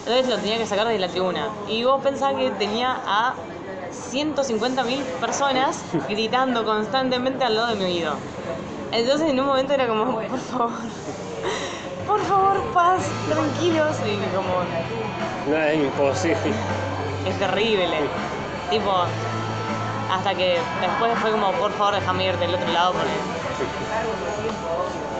Entonces 0.00 0.28
lo 0.28 0.36
tenía 0.38 0.58
que 0.58 0.66
sacar 0.66 0.86
desde 0.86 1.00
la 1.00 1.08
tribuna. 1.08 1.48
Y 1.68 1.84
vos 1.84 2.02
pensás 2.02 2.34
que 2.34 2.50
tenía 2.50 2.96
a 3.06 3.34
150.000 4.12 5.02
personas 5.20 5.82
gritando 6.08 6.64
constantemente 6.64 7.44
al 7.44 7.54
lado 7.56 7.68
de 7.68 7.74
mi 7.76 7.84
oído. 7.84 8.14
Entonces 8.92 9.28
en 9.30 9.40
un 9.40 9.46
momento 9.46 9.72
era 9.72 9.88
como, 9.88 10.04
por 10.20 10.38
favor, 10.38 10.70
por 12.06 12.20
favor, 12.22 12.62
paz, 12.72 13.02
tranquilos. 13.28 13.96
Y 14.06 14.36
como, 14.36 14.54
No, 15.50 15.56
es 15.62 15.76
imposible. 15.76 16.36
es 17.26 17.38
terrible. 17.38 17.86
Tipo, 18.70 18.92
hasta 20.12 20.34
que 20.34 20.58
después 20.80 21.18
fue 21.20 21.30
como, 21.32 21.52
por 21.52 21.72
favor, 21.72 21.94
déjame 21.96 22.26
ir 22.26 22.38
del 22.38 22.54
otro 22.54 22.72
lado 22.72 22.92
porque. 22.92 23.10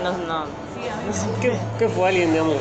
No, 0.02 0.12
no. 0.26 0.40
no 0.44 1.12
sé 1.12 1.26
¿Qué, 1.40 1.58
qué 1.78 1.88
fue 1.88 2.08
alguien, 2.08 2.30
digamos, 2.32 2.56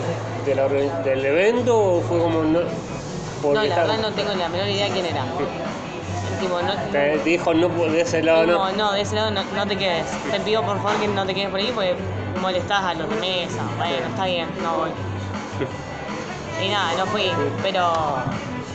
de 0.46 0.56
la 0.56 0.68
del 0.68 1.26
evento 1.26 1.78
o 1.78 2.02
fue 2.02 2.20
como 2.20 2.44
no? 2.44 2.60
No, 3.44 3.54
la 3.54 3.76
verdad 3.76 3.98
no 4.00 4.12
tengo 4.12 4.34
la 4.34 4.50
menor 4.50 4.68
idea 4.68 4.90
quién 4.90 5.06
era. 5.06 5.24
Tipo, 6.40 6.62
no, 6.62 6.74
Te 6.92 7.18
dijo 7.20 7.54
no 7.54 7.70
de 7.70 8.02
ese 8.02 8.22
lado, 8.22 8.46
no, 8.46 8.72
no. 8.72 8.92
de 8.92 9.02
ese 9.02 9.16
lado 9.16 9.32
no, 9.32 9.44
no 9.56 9.66
te 9.68 9.78
quedes. 9.78 10.06
Te 10.32 10.40
pido 10.42 10.62
por 10.64 10.78
favor 10.82 11.00
que 11.00 11.08
no 11.08 11.26
te 11.26 11.34
quedes 11.34 11.50
por 11.50 11.60
ahí 11.60 11.72
porque 11.74 11.96
molestás 12.42 12.84
a 12.84 12.94
los 12.94 13.10
de 13.10 13.16
mesa. 13.16 13.62
Bueno, 13.78 14.08
está 14.08 14.26
bien, 14.26 14.48
no 14.62 14.78
voy. 14.78 14.90
Y 16.64 16.70
nada, 16.70 16.94
no 16.98 17.06
fui, 17.08 17.32
pero 17.62 17.92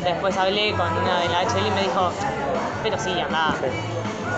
después 0.05 0.37
hablé 0.37 0.73
con 0.73 0.87
una 0.93 1.21
de 1.21 1.29
la 1.29 1.43
HL 1.43 1.67
y 1.67 1.71
me 1.71 1.83
dijo, 1.83 2.11
pero 2.83 2.99
sí, 2.99 3.11
anda. 3.21 3.55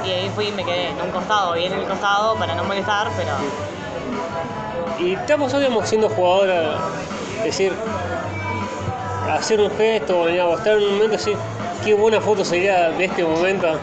Y 0.05 0.11
ahí 0.11 0.31
fui 0.35 0.49
y 0.49 0.53
me 0.53 0.65
quedé 0.65 0.89
en 0.89 1.01
un 1.01 1.11
costado, 1.11 1.55
bien 1.55 1.73
en 1.73 1.81
el 1.81 1.87
costado 1.87 2.35
para 2.37 2.55
no 2.55 2.65
molestar, 2.65 3.09
pero 3.17 3.31
Y 4.99 5.17
pasado, 5.17 5.59
digamos, 5.59 5.89
siendo 5.89 6.09
jugadora, 6.09 6.79
decir, 7.45 7.73
hacer 9.31 9.61
un 9.61 9.71
gesto 9.77 10.21
o 10.21 10.29
en 10.29 10.41
un 10.41 10.95
momento 10.95 11.17
así, 11.17 11.35
qué 11.83 11.95
buena 11.95 12.21
foto 12.21 12.45
sería 12.45 12.91
de 12.91 13.05
este 13.05 13.25
momento. 13.25 13.79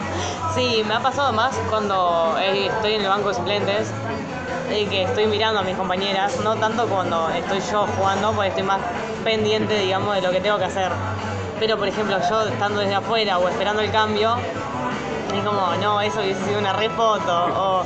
sí, 0.54 0.82
me 0.86 0.94
ha 0.94 1.00
pasado 1.00 1.32
más 1.32 1.54
cuando 1.68 2.36
estoy 2.38 2.94
en 2.94 3.02
el 3.02 3.08
banco 3.08 3.28
de 3.28 3.34
suplentes 3.34 3.92
y 4.74 4.86
que 4.86 5.02
estoy 5.02 5.26
mirando 5.26 5.60
a 5.60 5.62
mis 5.62 5.76
compañeras, 5.76 6.38
no 6.42 6.56
tanto 6.56 6.86
cuando 6.86 7.28
estoy 7.30 7.60
yo 7.70 7.86
jugando, 7.98 8.32
porque 8.32 8.48
estoy 8.48 8.62
más 8.62 8.80
pendiente, 9.24 9.78
digamos, 9.78 10.14
de 10.14 10.22
lo 10.22 10.30
que 10.30 10.40
tengo 10.40 10.58
que 10.58 10.64
hacer. 10.64 10.90
Pero, 11.58 11.76
por 11.76 11.88
ejemplo, 11.88 12.16
yo 12.28 12.42
estando 12.48 12.80
desde 12.80 12.94
afuera 12.94 13.38
o 13.38 13.48
esperando 13.48 13.82
el 13.82 13.90
cambio, 13.90 14.36
es 15.36 15.44
como, 15.44 15.74
no, 15.82 16.00
eso 16.00 16.20
hubiese 16.20 16.42
sido 16.44 16.58
una 16.58 16.72
re 16.72 16.88
foto 16.88 17.48
o 17.54 17.82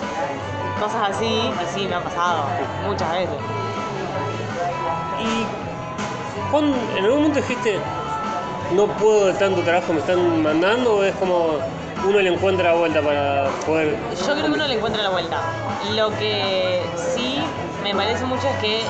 cosas 0.81 1.11
así, 1.11 1.27
y 1.27 1.75
sí, 1.75 1.87
me 1.89 1.97
ha 1.97 2.01
pasado 2.01 2.45
muchas 2.87 3.11
veces. 3.13 3.37
Y 5.21 6.51
cuando, 6.51 6.77
en 6.97 7.05
algún 7.05 7.19
momento 7.19 7.41
dijiste, 7.41 7.81
no 8.75 8.87
puedo 8.87 9.27
de 9.27 9.35
tanto 9.35 9.63
trabajo 9.63 9.93
me 9.93 10.01
están 10.01 10.43
mandando, 10.43 10.97
o 10.97 11.05
es 11.05 11.15
como 11.17 11.59
uno 12.07 12.21
le 12.21 12.33
encuentra 12.33 12.73
la 12.73 12.79
vuelta 12.79 13.01
para 13.01 13.49
poder. 13.67 13.97
Yo 14.19 14.25
creo 14.33 14.45
que 14.47 14.51
uno 14.53 14.67
le 14.67 14.75
encuentra 14.75 15.03
la 15.03 15.11
vuelta. 15.11 15.39
Lo 15.95 16.11
que 16.11 16.83
sí 17.15 17.39
me 17.83 17.95
parece 17.95 18.25
mucho 18.25 18.49
es 18.49 18.57
que 18.57 18.83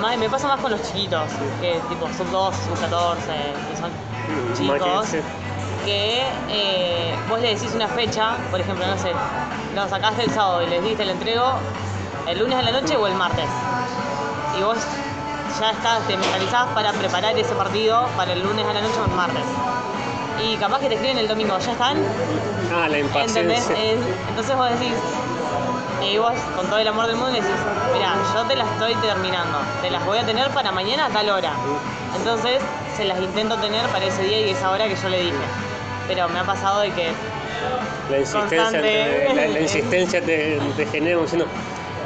más- 0.00 0.16
me 0.18 0.28
pasa 0.28 0.48
más 0.48 0.60
con 0.60 0.70
los 0.70 0.82
chiquitos, 0.82 1.30
que 1.60 1.78
tipo 1.88 2.06
sub 2.16 2.30
2, 2.30 2.54
sub 2.56 2.80
14, 2.80 3.32
que 3.70 3.76
son 3.76 3.90
chicos, 4.56 4.76
Imagínense. 4.78 5.22
que 5.84 6.22
eh, 6.48 7.14
vos 7.28 7.40
le 7.40 7.54
decís 7.54 7.72
una 7.74 7.88
fecha, 7.88 8.32
por 8.50 8.60
ejemplo, 8.60 8.86
no 8.86 8.96
sé, 8.98 9.12
lo 9.74 9.88
sacaste 9.88 10.24
el 10.24 10.30
sábado 10.30 10.62
y 10.62 10.66
les 10.68 10.82
diste 10.82 11.02
el 11.02 11.10
entrego 11.10 11.44
el 12.26 12.38
lunes 12.38 12.58
a 12.58 12.62
la 12.62 12.72
noche 12.72 12.96
o 12.96 13.06
el 13.06 13.14
martes. 13.14 13.46
Y 14.58 14.62
vos 14.62 14.76
ya 15.58 15.70
estás, 15.70 16.06
te 16.06 16.16
mentalizás 16.16 16.66
para 16.74 16.92
preparar 16.92 17.38
ese 17.38 17.54
partido 17.54 18.06
para 18.16 18.32
el 18.32 18.42
lunes 18.42 18.64
a 18.66 18.72
la 18.72 18.80
noche 18.80 18.94
o 19.00 19.04
el 19.04 19.12
martes. 19.12 19.44
Y 20.42 20.56
capaz 20.56 20.80
que 20.80 20.88
te 20.88 20.94
escriben 20.94 21.18
el 21.18 21.28
domingo, 21.28 21.58
¿ya 21.58 21.72
están? 21.72 21.98
Ah, 22.72 22.88
la 22.88 22.98
impaciencia. 22.98 23.74
Es- 23.76 23.98
entonces 24.28 24.56
vos 24.56 24.70
decís, 24.70 24.94
y 26.02 26.16
vos 26.18 26.32
con 26.56 26.66
todo 26.66 26.78
el 26.78 26.88
amor 26.88 27.06
del 27.06 27.16
mundo 27.16 27.32
decís, 27.32 27.48
mira, 27.92 28.14
yo 28.34 28.42
te 28.44 28.56
las 28.56 28.66
estoy 28.70 28.94
terminando, 28.96 29.58
te 29.82 29.90
las 29.90 30.04
voy 30.06 30.18
a 30.18 30.24
tener 30.24 30.48
para 30.50 30.72
mañana 30.72 31.06
a 31.06 31.08
tal 31.10 31.28
hora. 31.28 31.52
Entonces 32.16 32.60
se 32.96 33.04
las 33.04 33.18
intento 33.20 33.56
tener 33.56 33.86
para 33.88 34.04
ese 34.06 34.22
día 34.24 34.40
y 34.40 34.50
esa 34.50 34.70
hora 34.70 34.86
que 34.88 34.96
yo 34.96 35.08
le 35.08 35.20
dije. 35.20 35.34
Pero 36.08 36.28
me 36.30 36.38
ha 36.40 36.44
pasado 36.44 36.80
de 36.80 36.90
que 36.90 37.10
La 38.10 38.18
insistencia, 38.18 38.62
Constante. 38.62 39.24
te, 39.28 39.34
la, 39.34 39.46
la 39.46 39.60
insistencia 39.60 40.20
te, 40.22 40.58
te 40.76 40.86
genera 40.86 41.20
diciendo, 41.20 41.46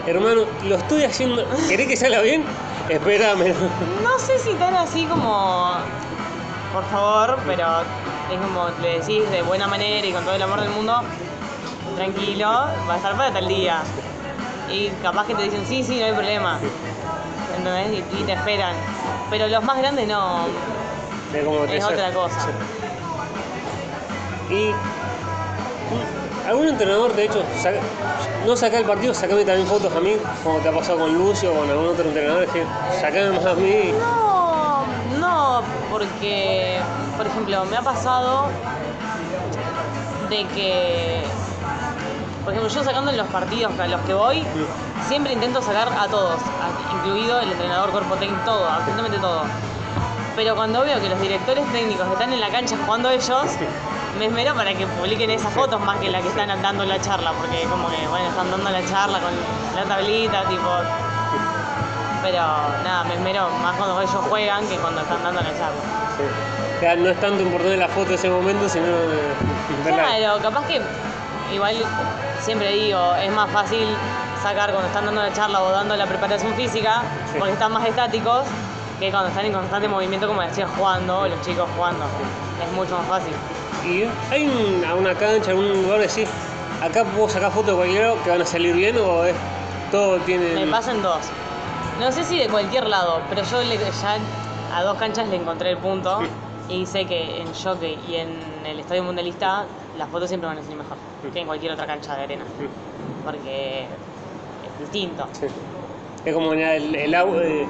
hermano, 0.07 0.42
lo 0.64 0.74
estoy 0.76 1.04
haciendo, 1.04 1.42
¿querés 1.68 1.87
que 1.88 1.96
salga 1.96 2.20
bien? 2.20 2.44
Espérame. 2.88 3.55
no 4.03 4.18
sé 4.18 4.38
si 4.38 4.53
tan 4.55 4.75
así 4.75 5.07
como, 5.07 5.73
por 6.73 6.85
favor, 6.87 7.38
pero 7.47 7.66
es 8.31 8.38
como 8.40 8.68
le 8.83 8.99
decís 8.99 9.31
de 9.31 9.42
buena 9.42 9.66
manera 9.66 10.07
y 10.07 10.12
con 10.12 10.25
todo 10.25 10.35
el 10.35 10.42
amor 10.42 10.61
del 10.61 10.70
mundo, 10.70 11.01
tranquilo, 11.97 12.47
va 12.47 12.94
a 12.94 12.97
estar 12.97 13.16
para 13.16 13.33
tal 13.33 13.49
día. 13.49 13.83
Y 14.70 14.88
capaz 15.03 15.27
que 15.27 15.35
te 15.35 15.42
dicen, 15.44 15.64
sí, 15.66 15.83
sí, 15.83 15.99
no 15.99 16.07
hay 16.07 16.12
problema. 16.12 16.59
¿Entendés? 17.57 18.05
Y, 18.12 18.20
y 18.20 18.25
te 18.25 18.33
esperan. 18.33 18.75
Pero 19.31 19.49
los 19.49 19.62
más 19.64 19.79
grandes 19.79 20.07
no, 20.07 20.47
Es 21.33 21.73
es 21.73 21.85
otra 21.85 22.12
cosa. 22.12 22.49
Y 24.51 24.73
algún 26.46 26.68
entrenador, 26.68 27.14
de 27.14 27.24
hecho, 27.24 27.42
saca- 27.62 27.80
no 28.46 28.57
saca 28.57 28.78
el 28.78 28.85
partido, 28.85 29.14
sacame 29.14 29.44
también 29.44 29.66
fotos 29.66 29.94
a 29.94 30.00
mí, 30.00 30.16
como 30.42 30.59
te 30.59 30.68
ha 30.68 30.72
pasado 30.72 30.98
con 31.00 31.14
Lucio 31.14 31.52
o 31.52 31.57
con 31.61 31.70
algún 31.70 31.87
otro 31.88 32.04
entrenador, 32.04 32.46
que 32.48 32.64
sacame 33.00 33.30
más 33.30 33.46
a 33.46 33.54
mí. 33.54 33.92
No, 33.98 34.85
no, 35.18 35.62
porque, 35.90 36.78
por 37.16 37.26
ejemplo, 37.26 37.64
me 37.66 37.76
ha 37.76 37.83
pasado 37.83 38.46
de 40.28 40.46
que, 40.48 41.22
por 42.44 42.52
ejemplo, 42.52 42.72
yo 42.74 42.85
sacando 42.85 43.11
en 43.11 43.16
los 43.16 43.26
partidos 43.28 43.78
a 43.78 43.87
los 43.87 44.00
que 44.02 44.14
voy, 44.14 44.42
siempre 45.09 45.33
intento 45.33 45.62
sacar 45.62 45.88
a 45.98 46.09
todos, 46.09 46.37
incluido 46.96 47.40
el 47.40 47.50
entrenador, 47.52 47.90
cuerpo 47.90 48.14
técnico, 48.16 48.42
todo, 48.44 48.66
absolutamente 48.68 49.18
todo. 49.18 49.42
Pero 50.37 50.57
cuando 50.57 50.80
veo 50.83 51.00
que 51.00 51.09
los 51.09 51.20
directores 51.20 51.64
técnicos 51.72 52.07
están 52.12 52.33
en 52.33 52.40
la 52.40 52.48
cancha 52.50 52.76
jugando 52.85 53.09
ellos, 53.11 53.44
me 54.18 54.27
esmero 54.27 54.55
para 54.55 54.74
que 54.74 54.87
publiquen 54.87 55.31
esas 55.31 55.53
fotos 55.53 55.81
más 55.81 55.98
que 55.98 56.11
la 56.11 56.20
que 56.20 56.29
están 56.29 56.48
dando 56.62 56.85
la 56.85 57.00
charla, 57.00 57.33
porque 57.33 57.62
como 57.64 57.88
que, 57.88 58.07
bueno, 58.09 58.29
están 58.29 58.50
dando 58.50 58.70
la 58.70 58.85
charla 58.87 59.18
con 59.20 59.33
la 59.74 59.85
tablita, 59.85 60.44
tipo, 60.48 60.68
pero 62.22 62.42
nada, 62.85 63.05
me 63.05 63.14
esmero 63.14 63.48
más 63.62 63.77
cuando 63.77 64.00
ellos 64.00 64.14
juegan 64.29 64.66
que 64.66 64.77
cuando 64.77 65.00
están 65.03 65.22
dando 65.22 65.40
la 65.40 65.50
charla. 65.50 65.81
Sí. 66.16 66.24
Ya 66.83 66.96
no 66.96 67.11
es 67.11 67.20
tanto 67.20 67.40
importante 67.42 67.77
la 67.77 67.88
foto 67.88 68.11
de 68.11 68.14
ese 68.16 68.29
momento, 68.29 68.68
sino 68.68 68.87
eh. 68.87 69.35
Claro, 69.85 70.38
capaz 70.42 70.66
que 70.66 70.81
igual 71.53 71.77
siempre 72.40 72.70
digo, 72.72 73.14
es 73.16 73.33
más 73.33 73.50
fácil 73.50 73.87
sacar 74.42 74.70
cuando 74.70 74.88
están 74.88 75.07
dando 75.07 75.22
la 75.22 75.33
charla 75.33 75.62
o 75.62 75.70
dando 75.70 75.96
la 75.96 76.07
preparación 76.07 76.55
física, 76.55 77.03
Sí. 77.33 77.37
porque 77.38 77.53
están 77.55 77.72
más 77.72 77.85
estáticos, 77.87 78.42
que 79.00 79.11
cuando 79.11 79.29
están 79.29 79.44
en 79.46 79.53
constante 79.53 79.88
movimiento 79.88 80.27
como 80.29 80.40
decías 80.42 80.68
jugando, 80.77 81.20
o 81.20 81.29
los 81.29 81.40
chicos 81.42 81.68
jugando. 81.77 82.05
Es 82.64 82.72
mucho 82.72 82.96
más 82.98 83.07
fácil. 83.09 83.33
Y 83.87 84.05
hay 84.33 84.44
un- 84.47 84.85
a 84.85 84.94
una 84.94 85.14
cancha, 85.14 85.51
algún 85.51 85.68
lugar 85.83 86.01
decir, 86.01 86.27
acá 86.83 87.05
puedo 87.05 87.29
sacar 87.29 87.51
fotos 87.53 87.68
de 87.70 87.75
cualquier 87.75 88.03
lado 88.03 88.16
que 88.25 88.31
van 88.31 88.42
a 88.42 88.47
salir 88.47 88.75
bien 88.75 88.97
o 88.99 89.25
es 89.25 89.35
todo 89.90 90.18
tiene. 90.20 90.55
Me 90.55 90.66
pasan 90.70 91.03
dos. 91.03 91.20
No 92.01 92.11
sé 92.11 92.25
si 92.25 92.38
de 92.38 92.49
cualquier 92.49 92.88
lado, 92.88 93.20
pero 93.29 93.42
yo 93.44 93.62
le- 93.62 93.79
ya 93.79 94.18
a 94.75 94.83
dos 94.83 94.97
canchas 94.99 95.29
le 95.29 95.37
encontré 95.37 95.70
el 95.70 95.79
punto 95.79 96.20
y 96.68 96.87
sé 96.87 97.05
que 97.07 97.40
en 97.40 97.49
Jockey 97.55 97.99
y 98.09 98.16
en 98.16 98.29
el 98.66 98.81
Estadio 98.81 99.05
Mundialista 99.05 99.66
las 99.99 100.09
fotos 100.09 100.29
siempre 100.29 100.49
van 100.49 100.59
a 100.59 100.62
salir 100.62 100.77
mejor 100.79 100.97
que 101.33 101.40
en 101.40 101.47
cualquier 101.47 101.73
otra 101.73 101.87
cancha 101.87 102.16
de 102.16 102.23
arena. 102.25 102.44
Porque 103.25 103.83
es 103.83 104.81
distinto. 104.81 105.29
Sí. 105.33 105.47
Es 106.25 106.35
como 106.35 106.53
el, 106.55 106.94
el 106.94 107.14
agua. 107.14 107.37
eh, 107.44 107.66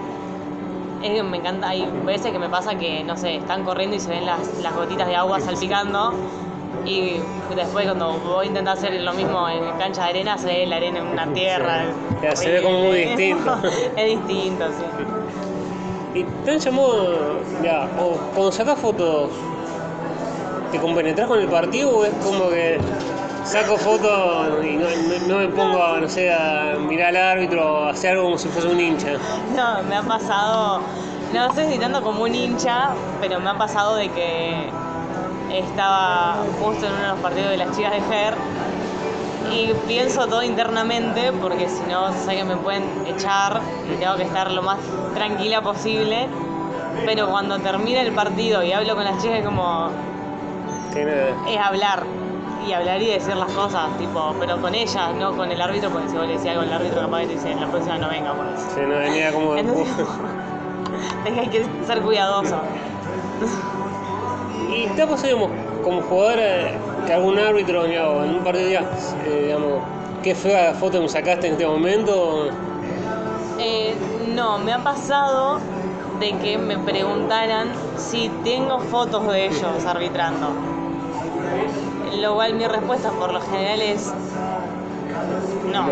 Es 1.04 1.10
que 1.10 1.22
me 1.22 1.36
encanta, 1.36 1.68
hay 1.68 1.86
veces 2.06 2.32
que 2.32 2.38
me 2.38 2.48
pasa 2.48 2.76
que, 2.76 3.04
no 3.04 3.14
sé, 3.14 3.36
están 3.36 3.62
corriendo 3.62 3.94
y 3.94 4.00
se 4.00 4.08
ven 4.08 4.24
las, 4.24 4.40
las 4.62 4.74
gotitas 4.74 5.06
de 5.06 5.14
agua 5.14 5.38
salpicando. 5.38 6.14
Y 6.86 7.20
después 7.54 7.84
cuando 7.84 8.14
voy 8.20 8.46
a 8.46 8.48
intentar 8.48 8.78
hacer 8.78 8.98
lo 8.98 9.12
mismo 9.12 9.46
en 9.50 9.78
cancha 9.78 10.04
de 10.04 10.08
arena, 10.08 10.38
se 10.38 10.46
ve 10.46 10.66
la 10.66 10.76
arena 10.76 11.00
en 11.00 11.06
una 11.08 11.26
tierra. 11.34 11.84
Se 12.34 12.50
ve 12.50 12.62
como 12.62 12.84
muy 12.84 13.00
distinto. 13.00 13.54
es 13.96 14.26
distinto, 14.26 14.64
sí. 14.68 16.20
¿Y 16.20 16.24
te 16.44 16.52
han 16.52 16.58
llamado, 16.58 17.40
ya, 17.62 17.86
o 18.00 18.12
cuando 18.32 18.50
sacas 18.50 18.78
fotos, 18.78 19.28
te 20.72 20.78
compenetras 20.78 21.28
con 21.28 21.38
el 21.38 21.48
partido 21.48 21.98
o 21.98 22.04
es 22.06 22.14
como 22.24 22.48
que 22.48 22.78
saco 23.44 23.76
fotos 23.76 24.64
y 24.64 24.76
no, 24.76 24.86
no- 24.88 25.26
no 25.28 25.38
me 25.38 25.48
pongo, 25.48 25.82
a, 25.82 26.00
no 26.00 26.08
sé, 26.08 26.32
a 26.32 26.76
mirar 26.78 27.08
al 27.10 27.16
árbitro 27.38 27.72
o 27.72 27.84
hacer 27.88 28.12
algo 28.12 28.24
como 28.24 28.38
si 28.38 28.48
fuese 28.48 28.68
un 28.68 28.80
hincha? 28.80 29.12
No, 29.54 29.82
me 29.84 29.96
ha 29.96 30.02
pasado, 30.02 30.80
no 31.32 31.52
sé 31.54 31.70
si 31.70 31.78
tanto 31.78 32.02
como 32.02 32.22
un 32.22 32.34
hincha, 32.34 32.88
pero 33.20 33.40
me 33.40 33.50
ha 33.50 33.54
pasado 33.58 33.96
de 33.96 34.08
que 34.10 34.70
estaba 35.52 36.36
justo 36.60 36.86
en 36.86 36.92
uno 36.92 37.02
de 37.02 37.08
los 37.08 37.18
partidos 37.20 37.50
de 37.50 37.56
las 37.58 37.76
chicas 37.76 37.92
de 37.92 38.00
Fer 38.00 38.34
y 39.52 39.72
pienso 39.86 40.26
todo 40.26 40.42
internamente 40.42 41.30
porque 41.40 41.68
si 41.68 41.82
no 41.88 42.12
sé 42.12 42.36
que 42.36 42.44
me 42.44 42.56
pueden 42.56 42.82
echar 43.06 43.60
y 43.92 43.96
tengo 44.00 44.16
que 44.16 44.22
estar 44.24 44.50
lo 44.50 44.62
más 44.62 44.78
tranquila 45.14 45.60
posible. 45.62 46.26
Pero 47.04 47.28
cuando 47.28 47.58
termina 47.58 48.00
el 48.00 48.12
partido 48.12 48.62
y 48.62 48.72
hablo 48.72 48.94
con 48.94 49.04
las 49.04 49.20
chicas 49.20 49.38
es 49.40 49.44
como 49.44 49.90
Que 50.92 51.04
nada. 51.04 51.34
es 51.48 51.58
hablar 51.58 52.04
y 52.66 52.72
hablar 52.72 53.02
y 53.02 53.06
decir 53.06 53.36
las 53.36 53.50
cosas, 53.52 53.96
tipo, 53.98 54.34
pero 54.38 54.60
con 54.60 54.74
ellas, 54.74 55.14
no 55.18 55.36
con 55.36 55.50
el 55.50 55.60
árbitro, 55.60 55.90
porque 55.90 56.08
si 56.08 56.16
vos 56.16 56.26
le 56.26 56.34
decís 56.34 56.50
algo 56.50 56.62
al 56.62 56.72
árbitro 56.72 57.00
capaz 57.02 57.20
que 57.20 57.26
te 57.26 57.32
dice 57.34 57.54
la 57.54 57.66
próxima 57.66 57.98
no 57.98 58.08
venga 58.08 58.34
por 58.34 58.46
eso. 58.46 58.70
Se 58.74 58.86
no 58.86 58.96
venía 58.96 59.32
como. 59.32 59.56
Entonces, 59.56 60.06
es 61.26 61.32
que 61.32 61.40
hay 61.40 61.48
que 61.48 61.66
ser 61.86 62.00
cuidadoso. 62.00 62.56
¿Y 64.74 64.86
te 64.88 65.02
ha 65.02 65.06
pasado, 65.06 65.28
digamos, 65.28 65.50
como 65.82 66.02
jugador, 66.02 66.40
que 67.06 67.12
algún 67.12 67.38
árbitro, 67.38 67.84
digamos, 67.84 68.24
en 68.24 68.30
un 68.36 68.44
partido 68.44 68.66
digas, 68.66 69.16
eh, 69.26 69.42
digamos, 69.44 69.82
qué 70.22 70.34
fea 70.34 70.72
la 70.72 70.74
foto 70.74 70.92
que 70.98 71.00
me 71.00 71.08
sacaste 71.08 71.46
en 71.48 71.52
este 71.52 71.66
momento? 71.66 72.48
Eh, 73.58 73.94
no, 74.34 74.58
me 74.58 74.72
ha 74.72 74.82
pasado 74.82 75.60
de 76.18 76.32
que 76.38 76.58
me 76.58 76.78
preguntaran 76.78 77.68
si 77.96 78.30
tengo 78.42 78.78
fotos 78.80 79.26
de 79.28 79.46
ellos 79.46 79.84
arbitrando. 79.86 80.48
Lo 82.20 82.34
cual 82.34 82.54
mi 82.54 82.66
respuesta 82.66 83.10
por 83.10 83.32
lo 83.32 83.40
general 83.40 83.80
es 83.82 84.12
no. 85.72 85.86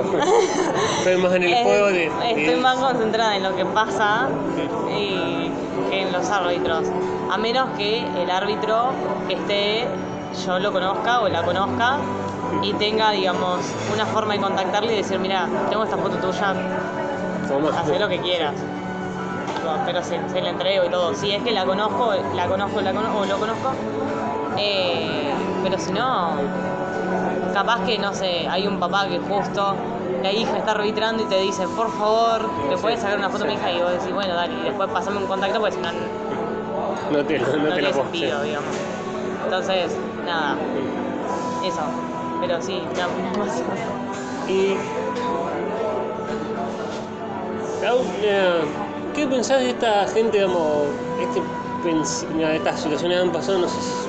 Estoy 0.98 1.16
más 1.16 1.32
en 1.34 1.42
el 1.42 1.52
Es- 1.52 1.62
juego 1.62 1.86
de. 1.88 2.06
Estoy 2.06 2.56
más 2.60 2.76
concentrada 2.78 3.36
en 3.36 3.42
lo 3.42 3.54
que 3.56 3.64
pasa 3.66 4.28
y 4.96 5.50
que 5.90 6.02
en 6.02 6.12
los 6.12 6.28
árbitros. 6.30 6.86
A 7.30 7.38
menos 7.38 7.70
que 7.76 8.06
el 8.22 8.30
árbitro 8.30 8.90
que 9.26 9.34
esté, 9.34 9.88
yo 10.46 10.58
lo 10.58 10.72
conozca 10.72 11.20
o 11.20 11.28
la 11.28 11.42
conozca 11.42 11.96
y 12.62 12.72
tenga, 12.74 13.10
digamos, 13.12 13.60
una 13.92 14.04
forma 14.06 14.34
de 14.34 14.40
contactarle 14.40 14.92
y 14.92 14.96
decir, 14.98 15.18
mira, 15.18 15.48
tengo 15.70 15.84
esta 15.84 15.96
foto 15.96 16.16
tuya, 16.16 16.50
haz 17.78 17.88
lo 17.98 18.08
que 18.08 18.18
quieras. 18.20 18.54
Pero 19.86 20.02
se, 20.02 20.20
se 20.28 20.42
la 20.42 20.50
entrego 20.50 20.84
y 20.84 20.90
todo. 20.90 21.14
Si 21.14 21.32
es 21.32 21.42
que 21.42 21.52
la 21.52 21.64
conozco, 21.64 22.12
la 22.34 22.46
conozco, 22.48 22.80
la 22.80 22.92
conozco 22.92 23.18
o 23.20 23.26
lo 23.26 23.38
conozco. 23.38 23.72
Eh, 24.58 25.32
pero 25.62 25.78
si 25.78 25.92
no, 25.92 26.36
capaz 27.54 27.84
que, 27.84 27.98
no 27.98 28.12
sé, 28.14 28.46
hay 28.48 28.66
un 28.66 28.78
papá 28.78 29.06
que 29.08 29.18
justo 29.18 29.74
la 30.22 30.32
hija 30.32 30.56
está 30.58 30.72
arbitrando 30.72 31.22
y 31.22 31.26
te 31.26 31.40
dice, 31.40 31.66
por 31.68 31.90
favor, 31.90 32.48
¿te 32.70 32.76
puedes 32.76 33.00
sacar 33.00 33.18
una 33.18 33.28
foto 33.28 33.44
a 33.44 33.46
mi 33.48 33.54
hija? 33.54 33.72
Y 33.72 33.80
vos 33.80 33.92
decís, 33.92 34.12
bueno, 34.12 34.34
dale, 34.34 34.54
y 34.60 34.62
después 34.64 34.88
pasame 34.90 35.18
un 35.18 35.26
contacto 35.26 35.58
porque 35.58 35.72
si 35.74 35.80
no, 35.80 35.90
no, 35.92 37.18
No 37.18 37.24
te, 37.24 37.38
no 37.38 37.46
te 37.46 37.58
la 37.58 37.74
tiene 37.74 37.92
puedo. 37.92 38.42
digamos. 38.42 38.70
Entonces, 39.44 39.96
nada, 40.26 40.56
eso. 41.64 41.82
Pero 42.40 42.60
sí, 42.60 42.82
no, 42.96 43.38
no 43.38 43.44
pasa. 43.44 43.62
Y. 44.48 44.76
¿Qué 49.14 49.26
pensás 49.26 49.60
de 49.60 49.70
esta 49.70 50.06
gente, 50.06 50.38
digamos, 50.38 50.86
este, 51.20 51.42
estas 52.56 52.80
situaciones 52.80 53.20
han 53.20 53.30
pasado, 53.30 53.58
no 53.58 53.68
sé, 53.68 53.80
si- 53.80 54.01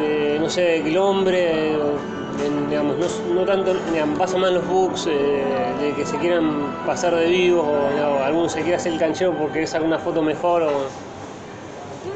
de, 0.00 0.38
no 0.40 0.48
sé, 0.48 0.82
que 0.82 0.90
el 0.90 0.98
hombre, 0.98 1.72
en, 1.74 2.68
digamos, 2.68 2.96
no, 2.96 3.34
no 3.34 3.44
tanto, 3.44 3.74
digamos, 3.92 4.18
pasa 4.18 4.38
más 4.38 4.52
los 4.52 4.66
books, 4.66 5.06
eh, 5.06 5.44
de 5.80 5.92
que 5.92 6.04
se 6.06 6.16
quieran 6.18 6.74
pasar 6.86 7.14
de 7.14 7.26
vivos, 7.26 7.64
o 7.66 7.94
digamos, 7.94 8.20
alguno 8.22 8.48
se 8.48 8.60
quiere 8.60 8.76
hacer 8.76 8.92
el 8.92 8.98
canchero 8.98 9.32
porque 9.34 9.66
saca 9.66 9.84
una 9.84 9.98
foto 9.98 10.22
mejor, 10.22 10.62
o 10.62 10.70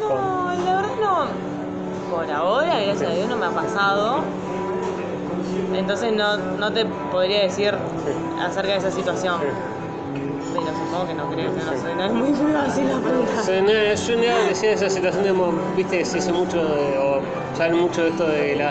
No, 0.01 0.53
la 0.65 0.77
verdad 0.77 0.95
no. 1.01 2.15
Por 2.15 2.31
ahora, 2.31 2.81
gracias 2.81 3.11
a 3.11 3.15
Dios, 3.15 3.29
no 3.29 3.37
me 3.37 3.47
ha 3.47 3.51
pasado. 3.51 4.19
Entonces 5.75 6.13
no, 6.13 6.37
no 6.37 6.73
te 6.73 6.87
podría 6.87 7.43
decir 7.43 7.75
acerca 8.41 8.73
de 8.73 8.79
esa 8.79 8.91
situación. 8.91 9.41
Pero 10.55 10.67
supongo 10.69 11.07
que 11.09 11.15
no 11.15 11.29
creo 11.31 11.51
no 11.51 11.83
sé, 11.83 11.95
no 11.97 12.05
es 12.05 12.13
muy 12.13 12.33
fácil 12.53 12.89
la 12.89 12.99
pregunta. 13.01 13.43
Sea, 13.43 13.61
no, 13.61 13.73
yo 13.73 14.17
no 14.17 14.49
decía 14.49 14.73
esa 14.73 14.89
situación, 14.89 15.25
digamos, 15.25 15.55
viste, 15.77 16.05
se 16.05 16.19
dice 16.19 16.33
mucho, 16.33 16.65
de, 16.65 16.97
o 16.97 17.21
saben 17.57 17.81
mucho 17.81 18.05
de 18.05 18.11
esto 18.11 18.27
de 18.29 18.55
la. 18.55 18.71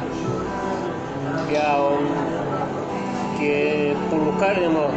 um, 1.82 3.38
que 3.38 3.94
por 4.10 4.20
buscar, 4.22 4.58
digamos, 4.58 4.88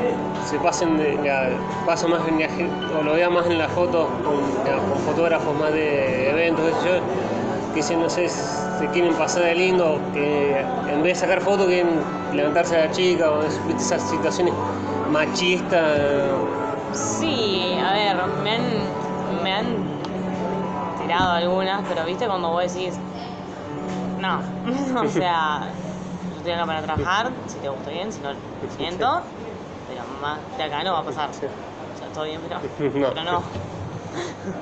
se 0.49 0.59
pasen 0.61 0.97
de. 0.97 1.19
ya, 1.25 1.49
pasa 1.85 2.07
más 2.07 2.21
en 2.29 2.39
la 2.39 2.49
o 2.97 3.03
lo 3.03 3.15
vea 3.15 3.31
más 3.31 3.47
en 3.47 3.59
las 3.59 3.73
fotos 3.73 4.07
con, 4.25 4.37
ya, 4.65 4.77
con 4.77 4.99
fotógrafos 4.99 5.59
más 5.59 5.73
de 5.73 6.31
eventos, 6.31 6.65
yo, 6.85 7.01
que 7.73 7.81
dicen, 7.81 8.01
no 8.01 8.09
sé, 8.09 8.29
se 8.29 8.87
quieren 8.93 9.13
pasar 9.15 9.43
de 9.43 9.57
lindo, 9.57 9.99
que 10.15 10.61
en 10.89 11.03
vez 11.03 11.15
de 11.21 11.27
sacar 11.27 11.41
fotos 11.41 11.67
quieren 11.67 11.99
levantarse 12.33 12.77
a 12.77 12.87
la 12.87 12.91
chica, 12.93 13.33
o 13.33 13.43
esas 13.43 14.09
situaciones 14.09 14.55
machistas. 15.11 15.99
Sí, 16.97 17.77
a 17.79 17.93
ver, 17.93 18.17
me 18.43 18.51
han, 18.53 19.43
me 19.45 19.53
han 19.53 19.77
tirado 21.03 21.33
algunas, 21.33 21.85
pero 21.89 22.05
viste 22.05 22.27
cuando 22.27 22.51
vos 22.51 22.73
decís, 22.73 22.99
no, 24.19 24.41
o 25.03 25.09
sea, 25.11 25.61
yo 26.31 26.37
estoy 26.39 26.53
acá 26.53 26.67
para 26.67 26.83
trabajar, 26.83 27.33
si 27.47 27.59
te 27.59 27.69
gusta 27.69 27.91
bien, 27.91 28.11
si 28.11 28.21
no, 28.23 28.33
lo 28.33 28.71
siento, 28.77 29.21
pero 29.89 30.03
más 30.21 30.39
de 30.57 30.63
acá 30.65 30.83
no 30.85 30.95
va 30.95 31.01
a 31.01 31.05
pasar. 31.05 31.29
O 31.31 31.33
sea, 31.99 32.09
todo 32.15 32.25
bien, 32.25 32.41
pero 32.49 32.61
No. 32.99 33.09
pero 33.11 33.25
no. 33.25 33.43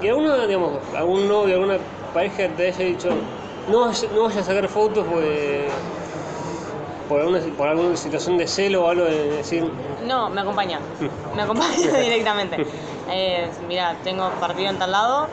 Y 0.02 0.08
alguno, 0.08 0.46
digamos, 0.46 0.80
algún 0.96 1.28
novio, 1.28 1.54
alguna 1.54 1.78
pareja 2.12 2.48
te 2.56 2.68
haya 2.68 2.84
dicho, 2.84 3.10
no 3.68 3.86
no 4.12 4.22
vayas 4.24 4.38
a 4.38 4.42
sacar 4.42 4.68
fotos 4.68 5.06
porque, 5.08 5.70
por, 7.08 7.20
alguna, 7.20 7.40
por 7.56 7.68
alguna 7.68 7.96
situación 7.96 8.38
de 8.38 8.46
celo 8.46 8.84
o 8.84 8.88
algo 8.88 9.04
de 9.04 9.30
decir, 9.36 9.70
No, 10.06 10.30
me 10.30 10.40
acompaña. 10.40 10.78
Me 11.36 11.42
acompaña 11.42 11.76
directamente. 12.00 12.66
Eh, 13.10 13.48
mira, 13.68 13.96
tengo 14.04 14.30
partido 14.40 14.70
en 14.70 14.78
tal 14.78 14.92
lado, 14.92 15.28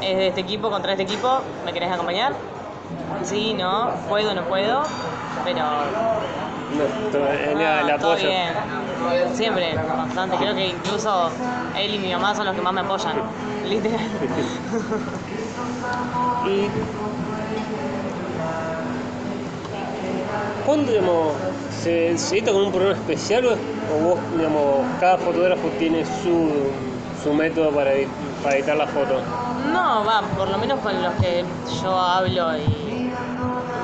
es 0.00 0.16
de 0.16 0.28
este 0.28 0.40
equipo 0.40 0.70
contra 0.70 0.92
este 0.92 1.02
equipo, 1.04 1.40
¿me 1.64 1.72
querés 1.72 1.90
acompañar? 1.92 2.32
Sí, 3.22 3.54
no, 3.54 3.90
puedo, 4.08 4.34
no 4.34 4.42
puedo, 4.44 4.82
pero 5.44 5.58
no, 5.58 7.18
eh, 7.18 7.54
no, 7.54 7.88
el 7.90 8.00
todo 8.00 8.12
apoyo. 8.12 8.28
bien. 8.28 8.52
Siempre, 9.34 9.74
constante. 9.96 10.36
Creo 10.36 10.54
que 10.54 10.66
incluso 10.68 11.30
él 11.78 11.94
y 11.94 11.98
mi 11.98 12.12
mamá 12.12 12.34
son 12.34 12.46
los 12.46 12.54
que 12.54 12.62
más 12.62 12.72
me 12.72 12.80
apoyan, 12.80 13.14
literal. 13.68 14.00
Y 16.46 16.68
¿Cuándo, 20.66 20.90
digamos, 20.90 21.32
se, 21.70 22.10
edita 22.10 22.50
con 22.52 22.62
un 22.62 22.72
programa 22.72 22.96
especial 22.98 23.46
o, 23.46 24.04
vos, 24.04 24.18
digamos, 24.36 24.84
cada 24.98 25.16
fotógrafo 25.16 25.68
tiene 25.78 26.04
su, 26.04 26.50
su 27.22 27.32
método 27.32 27.70
para, 27.70 27.94
edi- 27.94 28.08
para 28.42 28.56
editar 28.56 28.76
la 28.76 28.86
foto? 28.88 29.20
No, 29.72 30.04
va, 30.04 30.22
por 30.36 30.48
lo 30.50 30.58
menos 30.58 30.80
con 30.80 31.00
los 31.00 31.14
que 31.14 31.44
yo 31.82 31.96
hablo 31.96 32.56
y 32.58 33.12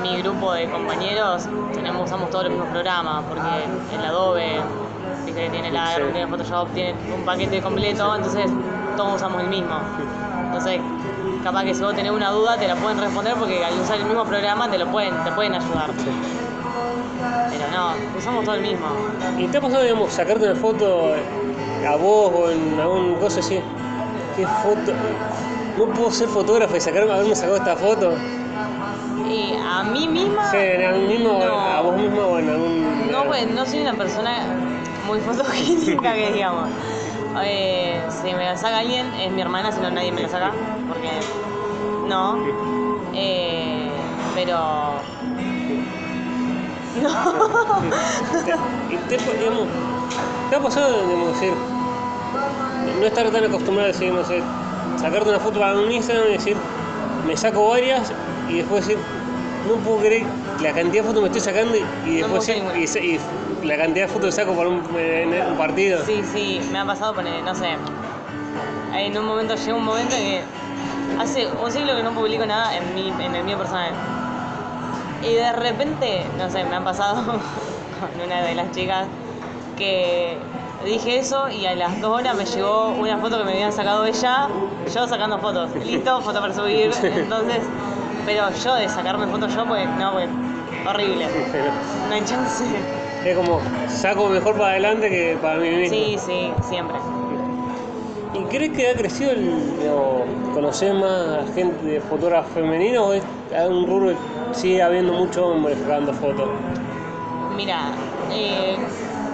mi 0.03 0.16
grupo 0.22 0.53
de 0.55 0.68
compañeros 0.68 1.45
tenemos, 1.72 2.05
usamos 2.07 2.30
todos 2.30 2.45
los 2.45 2.53
mismos 2.53 2.70
programas, 2.70 3.24
porque 3.28 3.64
el 3.97 4.05
Adobe, 4.05 4.61
viste 5.24 5.41
que 5.45 5.51
tiene 5.51 5.70
la 5.70 5.87
Sí. 5.95 6.03
tiene 6.12 6.26
Photoshop, 6.26 6.68
tiene 6.74 6.95
un 7.16 7.24
paquete 7.24 7.61
completo, 7.62 8.16
entonces 8.16 8.51
todos 8.97 9.14
usamos 9.16 9.41
el 9.43 9.49
mismo. 9.49 9.76
Entonces, 10.47 10.80
capaz 11.45 11.62
que 11.64 11.74
si 11.74 11.83
vos 11.83 11.95
tenés 11.95 12.11
una 12.11 12.30
duda 12.30 12.57
te 12.57 12.66
la 12.66 12.74
pueden 12.74 12.99
responder 12.99 13.35
porque 13.39 13.64
al 13.64 13.78
usar 13.80 13.99
el 13.99 14.05
mismo 14.05 14.24
programa 14.24 14.68
te 14.68 14.78
lo 14.78 14.87
pueden, 14.89 15.14
te 15.24 15.30
pueden 15.30 15.55
ayudar. 15.55 15.91
Pero 17.51 17.70
no, 17.70 18.18
usamos 18.18 18.45
todo 18.45 18.55
el 18.55 18.62
mismo. 18.62 18.87
¿Y 19.39 19.47
te 19.47 19.59
ha 19.59 19.61
pasado, 19.61 19.83
digamos, 19.83 20.12
sacarte 20.12 20.45
una 20.51 20.61
foto 20.61 21.14
a 21.89 21.97
vos 21.97 22.33
o 22.35 22.51
en 22.51 22.79
algún 22.81 23.14
cosa 23.16 23.41
así? 23.41 23.61
¿Qué 24.37 24.47
foto? 24.47 24.93
No 25.79 25.87
puedo 25.87 26.11
ser 26.11 26.29
fotógrafo 26.29 26.77
y 26.77 26.81
sacarme, 26.81 27.12
haberme 27.12 27.35
sacado 27.35 27.57
esta 27.57 27.77
foto. 27.77 28.12
Y 29.29 29.55
a 29.62 29.83
mí 29.85 30.09
misma. 30.09 30.51
Sí, 30.51 30.57
a 30.57 30.93
mí 30.93 31.07
mismo, 31.07 31.39
no. 31.39 31.59
a 31.59 31.81
vos 31.81 31.97
mismo 31.97 32.20
o 32.20 32.39
en 32.39 32.51
algún. 32.51 33.11
No, 33.11 33.25
pues 33.25 33.51
no 33.51 33.64
soy 33.64 33.81
una 33.81 33.95
persona 33.95 34.57
muy 35.07 35.20
fotogénica 35.27 36.14
que 36.14 36.33
digamos. 36.33 36.68
Eh, 37.45 38.03
si 38.11 38.35
me 38.35 38.45
la 38.45 38.57
saca 38.57 38.79
alguien, 38.79 39.07
es 39.14 39.31
mi 39.33 39.41
hermana, 39.41 39.73
si 39.73 39.81
no 39.81 39.91
nadie 39.91 40.12
me 40.12 40.23
la 40.23 40.29
saca. 40.29 40.53
Porque 40.89 41.09
no. 42.09 42.39
Eh, 43.14 43.91
pero. 44.35 45.11
No. 47.01 47.09
Y 48.90 48.97
te, 49.09 49.16
digamos, 49.16 49.66
¿te 50.51 50.57
ha 50.57 50.61
pasado, 50.61 51.07
digamos, 51.07 51.32
decir, 51.34 51.53
no 53.01 53.07
estar 53.07 53.30
tan 53.30 53.45
acostumbrado 53.45 53.88
a 53.88 53.93
decir, 53.93 54.12
no 54.12 54.24
sé, 54.24 54.43
sacarte 55.01 55.30
una 55.30 55.40
foto 55.40 55.59
para 55.61 55.74
un 55.74 55.90
Instagram 55.90 56.28
y 56.28 56.32
decir, 56.32 56.57
me 57.26 57.36
saco 57.36 57.68
varias 57.68 58.12
y 58.49 58.59
después 58.59 58.86
decir, 58.86 59.03
no 59.68 59.74
puedo 59.76 59.99
creer 59.99 60.26
la 60.61 60.72
cantidad 60.72 61.03
de 61.03 61.09
fotos 61.09 61.22
me 61.22 61.28
estoy 61.28 61.40
sacando 61.40 61.76
y, 61.76 61.80
y 61.80 62.20
No 62.20 62.28
después 62.28 62.47
puedo 62.47 62.86
sí, 62.86 62.99
y, 63.01 63.14
y 63.64 63.66
la 63.66 63.76
cantidad 63.76 64.07
de 64.07 64.12
fotos 64.12 64.26
que 64.26 64.32
saco 64.32 64.55
para 64.55 64.68
un, 64.68 64.82
en 64.97 65.53
un 65.53 65.57
partido. 65.57 66.05
Sí, 66.05 66.22
sí, 66.32 66.61
me 66.72 66.80
ha 66.80 66.84
pasado 66.84 67.14
poner, 67.14 67.43
no 67.43 67.55
sé. 67.55 67.76
En 68.95 69.16
un 69.16 69.24
momento, 69.24 69.55
llega 69.55 69.74
un 69.74 69.84
momento 69.84 70.14
en 70.16 70.22
que 70.22 70.43
hace 71.18 71.47
un 71.47 71.70
siglo 71.70 71.97
que 71.97 72.03
no 72.03 72.11
publico 72.12 72.45
nada 72.45 72.76
en, 72.76 72.95
mi, 72.95 73.09
en 73.09 73.34
el 73.34 73.45
mío 73.45 73.57
personal. 73.57 73.93
Y 75.23 75.35
de 75.35 75.53
repente, 75.53 76.25
no 76.37 76.51
sé, 76.51 76.64
me 76.64 76.77
han 76.77 76.85
pasado 76.85 77.25
con 77.25 78.27
una 78.27 78.43
de 78.43 78.55
las 78.55 78.70
chicas 78.73 79.07
que 79.77 80.37
dije 80.85 81.18
eso 81.18 81.49
y 81.49 81.64
a 81.66 81.75
las 81.75 82.01
dos 82.01 82.20
horas 82.20 82.37
me 82.37 82.45
llegó 82.45 82.89
una 82.91 83.18
foto 83.18 83.39
que 83.39 83.45
me 83.45 83.53
habían 83.53 83.73
sacado 83.73 84.05
ella, 84.05 84.49
yo 84.93 85.07
sacando 85.07 85.39
fotos. 85.39 85.70
Listo, 85.85 86.20
foto 86.20 86.41
para 86.41 86.53
subir. 86.53 86.91
Entonces, 87.03 87.61
pero 88.27 88.51
yo 88.64 88.75
de 88.75 88.89
sacarme 88.89 89.27
fotos 89.27 89.55
yo, 89.55 89.66
pues 89.66 89.89
no, 89.99 90.12
pues 90.12 90.29
horrible. 90.87 91.27
No 92.09 92.14
hay 92.14 92.25
chance. 92.25 92.64
Es 93.25 93.37
como, 93.37 93.61
saco 93.89 94.29
mejor 94.29 94.57
para 94.57 94.70
adelante 94.70 95.09
que 95.09 95.39
para 95.41 95.59
mí 95.61 95.68
mismo. 95.70 95.97
Sí, 95.97 96.16
sí, 96.18 96.53
siempre. 96.68 96.99
¿Y 98.53 98.55
crees 98.55 98.76
que 98.76 98.90
ha 98.90 98.94
crecido 98.94 99.30
el, 99.30 99.78
digamos, 99.78 100.24
conocer 100.53 100.92
más 100.92 101.50
gente 101.55 101.86
de 101.86 102.00
fotógrafos 102.03 102.53
femeninos 102.53 103.03
o 103.03 103.12
es 103.14 103.24
un 103.66 103.86
rubro 103.86 104.11
que 104.11 104.55
sigue 104.55 104.82
habiendo 104.82 105.14
muchos 105.14 105.38
hombres 105.38 105.78
sacando 105.78 106.12
fotos? 106.12 106.50
Mira, 107.57 107.92
eh, 108.30 108.76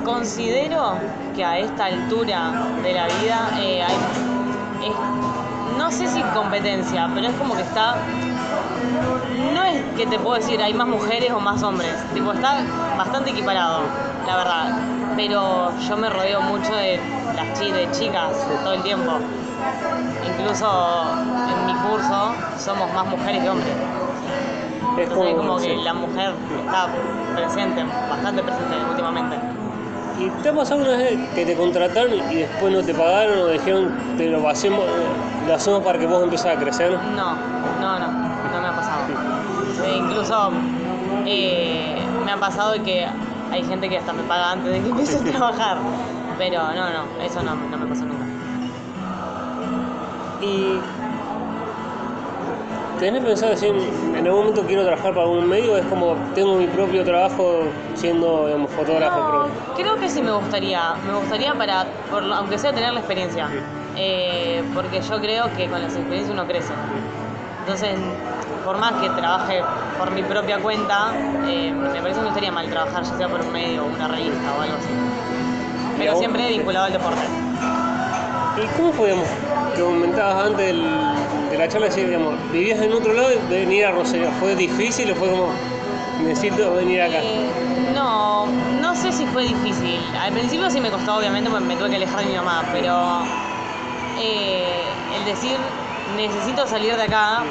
considero 0.05 0.93
que 1.35 1.45
a 1.45 1.59
esta 1.59 1.87
altura 1.87 2.53
de 2.85 2.93
la 2.93 3.07
vida 3.07 3.51
eh, 3.61 3.83
hay, 3.83 3.97
no 5.77 5.91
sé 5.91 6.07
si 6.07 6.23
competencia, 6.33 7.11
pero 7.13 7.27
es 7.27 7.35
como 7.35 7.57
que 7.57 7.63
está, 7.63 7.97
no 9.53 9.65
es 9.65 9.83
que 9.97 10.07
te 10.07 10.17
puedo 10.21 10.37
decir 10.37 10.63
hay 10.63 10.75
más 10.75 10.87
mujeres 10.87 11.33
o 11.33 11.41
más 11.41 11.61
hombres, 11.65 11.91
tipo 12.15 12.31
está 12.31 12.63
bastante 12.97 13.31
equiparado, 13.33 13.81
la 14.29 14.37
verdad, 14.37 14.98
pero 15.19 15.77
yo 15.81 15.97
me 15.97 16.09
rodeo 16.09 16.41
mucho 16.43 16.73
de 16.77 17.01
las 17.35 17.59
chi- 17.59 17.73
de 17.73 17.91
chicas 17.91 18.31
todo 18.63 18.75
el 18.75 18.83
tiempo. 18.85 19.11
Incluso 20.25 21.03
en 21.51 21.67
mi 21.67 21.75
curso 21.75 22.33
somos 22.57 22.93
más 22.95 23.05
mujeres 23.05 23.43
que 23.43 23.51
hombres. 23.51 23.73
Es 24.97 25.09
Entonces 25.09 25.35
como 25.35 25.57
que 25.57 25.63
sí. 25.77 25.77
la 25.83 25.93
mujer 25.95 26.35
está 26.65 26.89
presente, 27.35 27.85
bastante 28.09 28.43
presente 28.45 28.77
últimamente. 28.89 29.37
¿Y 30.21 30.29
te 30.41 30.51
ha 30.51 30.53
pasado 30.53 30.83
una 30.83 30.91
vez 30.93 31.19
que 31.35 31.45
te 31.45 31.57
contrataron 31.57 32.13
y 32.31 32.37
después 32.37 32.73
no 32.73 32.81
te 32.85 32.95
pagaron 32.95 33.41
o 33.41 33.47
dijeron 33.49 33.91
te 34.17 34.29
lo 34.29 34.49
hacemos, 34.49 34.85
lo 35.49 35.53
hacemos 35.55 35.83
para 35.83 35.99
que 35.99 36.07
vos 36.07 36.23
empieces 36.23 36.47
a 36.47 36.57
crecer? 36.57 36.93
No, 37.17 37.35
no, 37.81 37.99
no, 37.99 38.07
no 38.07 38.61
me 38.61 38.69
ha 38.69 38.73
pasado. 38.77 39.01
Eh, 39.85 39.97
incluso 39.97 40.51
eh, 41.27 42.01
me 42.25 42.31
ha 42.33 42.37
pasado 42.37 42.75
que 42.85 43.07
hay 43.51 43.65
gente 43.65 43.89
que 43.89 43.99
hasta 43.99 44.13
me 44.13 44.23
paga 44.25 44.53
antes 44.53 44.73
de 44.73 44.81
que 44.83 44.89
empiece 44.91 45.17
a 45.19 45.23
trabajar. 45.33 45.79
Pero 46.39 46.63
no, 46.75 46.91
no, 46.91 47.23
eso 47.23 47.43
no, 47.43 47.55
no 47.57 47.79
me 47.79 47.87
pasó 47.87 48.05
nunca. 48.05 48.25
¿Y 50.41 50.79
tenés 53.01 53.25
pensado 53.25 53.51
decir, 53.51 53.75
en 54.17 54.27
algún 54.27 54.41
momento 54.41 54.63
quiero 54.67 54.85
trabajar 54.85 55.13
para 55.15 55.23
algún 55.23 55.49
medio 55.49 55.77
es 55.77 55.85
como 55.87 56.15
tengo 56.35 56.57
mi 56.57 56.67
propio 56.67 57.05
trabajo 57.05 57.63
siendo 57.95 58.47
digamos, 58.47 58.71
fotógrafo? 58.71 59.19
No, 59.19 59.27
pero- 59.27 59.75
creo 59.77 59.97
que 59.97 60.09
sí 60.09 60.23
me 60.23 60.33
gustaría. 60.33 60.95
Me 61.07 61.15
gustaría 61.15 61.55
para, 61.55 61.87
por 62.11 62.23
aunque 62.25 62.59
sea 62.59 62.73
tener 62.73 62.93
la 62.93 63.01
experiencia. 63.01 63.49
Eh, 63.97 64.63
porque 64.75 65.01
yo 65.01 65.21
creo 65.21 65.53
que 65.57 65.69
con 65.69 65.81
las 65.83 65.95
experiencias 65.97 66.33
uno 66.33 66.47
crece. 66.47 66.73
Entonces, 67.69 67.99
por 68.65 68.79
más 68.79 68.95
que 68.95 69.11
trabaje 69.11 69.63
por 69.99 70.11
mi 70.13 70.23
propia 70.23 70.59
cuenta, 70.59 71.13
eh, 71.47 71.71
me 71.71 72.01
parece 72.01 72.15
que 72.21 72.23
no 72.23 72.29
estaría 72.29 72.51
mal 72.51 72.67
trabajar 72.71 73.03
ya 73.05 73.15
sea 73.15 73.29
por 73.29 73.43
un 73.43 73.53
medio 73.53 73.85
o 73.85 73.89
una 73.89 74.09
revista 74.09 74.55
o 74.57 74.63
algo 74.63 74.77
así. 74.77 74.89
¿Y 74.89 75.95
a 75.97 75.99
Pero 75.99 76.13
vos? 76.13 76.19
siempre 76.19 76.49
vinculado 76.49 76.87
al 76.87 76.93
deporte. 76.95 77.21
¿Y 78.57 78.67
cómo 78.79 78.91
fue, 78.95 79.09
digamos, 79.11 79.29
que 79.77 79.83
comentabas 79.83 80.47
antes 80.47 80.67
del- 80.67 80.99
de 81.51 81.59
la 81.59 81.69
charla, 81.69 81.89
decir, 81.89 82.07
digamos, 82.07 82.37
vivías 82.51 82.81
en 82.81 82.91
otro 82.95 83.13
lado 83.13 83.29
y 83.35 83.53
venir 83.53 83.85
a 83.85 83.91
Rosario? 83.91 84.31
¿Fue 84.41 84.55
difícil 84.57 85.11
o 85.11 85.15
fue 85.15 85.29
como, 85.29 85.49
necesito 86.23 86.73
venir 86.73 87.03
acá? 87.03 87.19
Eh, 87.23 87.51
no, 87.95 88.47
no 88.81 88.95
sé 88.97 89.13
si 89.13 89.27
fue 89.27 89.43
difícil. 89.43 90.01
Al 90.19 90.33
principio 90.33 90.71
sí 90.71 90.81
me 90.81 90.91
costó, 90.91 91.17
obviamente, 91.19 91.51
porque 91.51 91.67
me 91.67 91.77
tuve 91.77 91.91
que 91.91 91.97
alejar 91.97 92.21
de 92.21 92.27
mi 92.31 92.35
mamá, 92.37 92.65
pero 92.73 93.25
eh, 94.19 94.87
el 95.15 95.25
decir 95.27 95.59
necesito 96.17 96.67
salir 96.67 96.97
de 96.97 97.03
acá, 97.03 97.43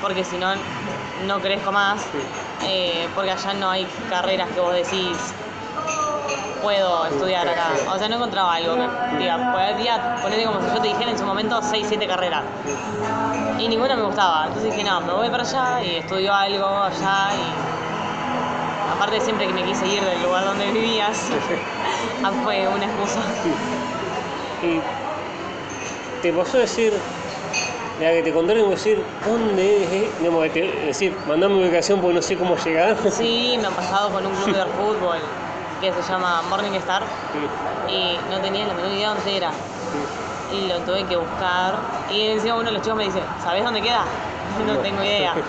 porque 0.00 0.24
si 0.24 0.36
no, 0.36 0.54
no 1.26 1.40
crezco 1.40 1.72
más, 1.72 2.00
eh, 2.62 3.08
porque 3.14 3.30
allá 3.30 3.54
no 3.54 3.70
hay 3.70 3.86
carreras 4.08 4.48
que 4.50 4.60
vos 4.60 4.74
decís 4.74 5.16
puedo 6.64 7.06
estudiar 7.06 7.46
acá. 7.46 7.68
O 7.92 7.98
sea, 7.98 8.08
no 8.08 8.16
encontraba 8.16 8.54
algo 8.54 8.74
que 8.74 9.18
diga, 9.18 9.52
podría 9.52 10.16
ponerte 10.22 10.46
como 10.46 10.60
si 10.62 10.74
yo 10.74 10.80
te 10.80 10.88
dijera 10.88 11.10
en 11.10 11.18
su 11.18 11.24
momento 11.26 11.60
6, 11.62 11.86
7 11.88 12.06
carreras. 12.06 12.42
Y 13.58 13.68
ninguna 13.68 13.94
me 13.96 14.02
gustaba. 14.02 14.46
Entonces 14.46 14.72
dije, 14.72 14.82
no, 14.82 15.00
me 15.02 15.12
voy 15.12 15.28
para 15.28 15.42
allá 15.42 15.82
y 15.82 15.96
estudio 15.96 16.32
algo 16.32 16.66
allá 16.66 17.28
y 17.34 18.94
aparte 18.96 19.20
siempre 19.20 19.46
que 19.46 19.52
me 19.52 19.62
quise 19.62 19.86
ir 19.86 20.02
del 20.02 20.22
lugar 20.22 20.46
donde 20.46 20.72
vivías, 20.72 21.30
fue 22.44 22.66
una 22.66 22.86
excusa. 22.86 23.20
Y 24.62 24.80
te 26.22 26.32
pasó 26.32 26.56
a 26.56 26.60
decir, 26.60 26.94
ya 28.04 28.12
que 28.12 28.22
te 28.22 28.32
contaron, 28.32 28.68
decir, 28.70 29.02
¿dónde 29.26 29.84
es? 30.04 30.18
Digamos, 30.18 30.48
te- 30.50 30.60
decir, 30.86 31.16
mandame 31.26 31.54
ubicación 31.54 32.00
porque 32.00 32.14
no 32.16 32.22
sé 32.22 32.36
cómo 32.36 32.56
llegar. 32.56 32.96
Sí, 33.10 33.56
me 33.60 33.66
ha 33.68 33.70
pasado 33.70 34.10
con 34.10 34.26
un 34.26 34.34
club 34.34 34.54
de 34.54 34.64
fútbol 34.64 35.18
que 35.80 35.90
se 35.92 36.02
llama 36.12 36.42
Morning 36.50 36.72
Star 36.74 37.02
y 37.88 38.16
no 38.30 38.40
tenía 38.40 38.66
la 38.66 38.74
menor 38.74 38.92
idea 38.92 39.08
dónde 39.14 39.36
era. 39.36 39.50
Y 40.52 40.68
lo 40.68 40.78
tuve 40.80 41.04
que 41.04 41.16
buscar. 41.16 41.74
Y 42.10 42.28
encima 42.28 42.54
uno 42.56 42.64
de 42.66 42.72
los 42.72 42.82
chicos 42.82 42.96
me 42.98 43.04
dice, 43.04 43.20
¿sabes 43.42 43.64
dónde 43.64 43.80
queda? 43.80 44.04
No 44.66 44.78
tengo 44.78 45.02
idea. 45.02 45.34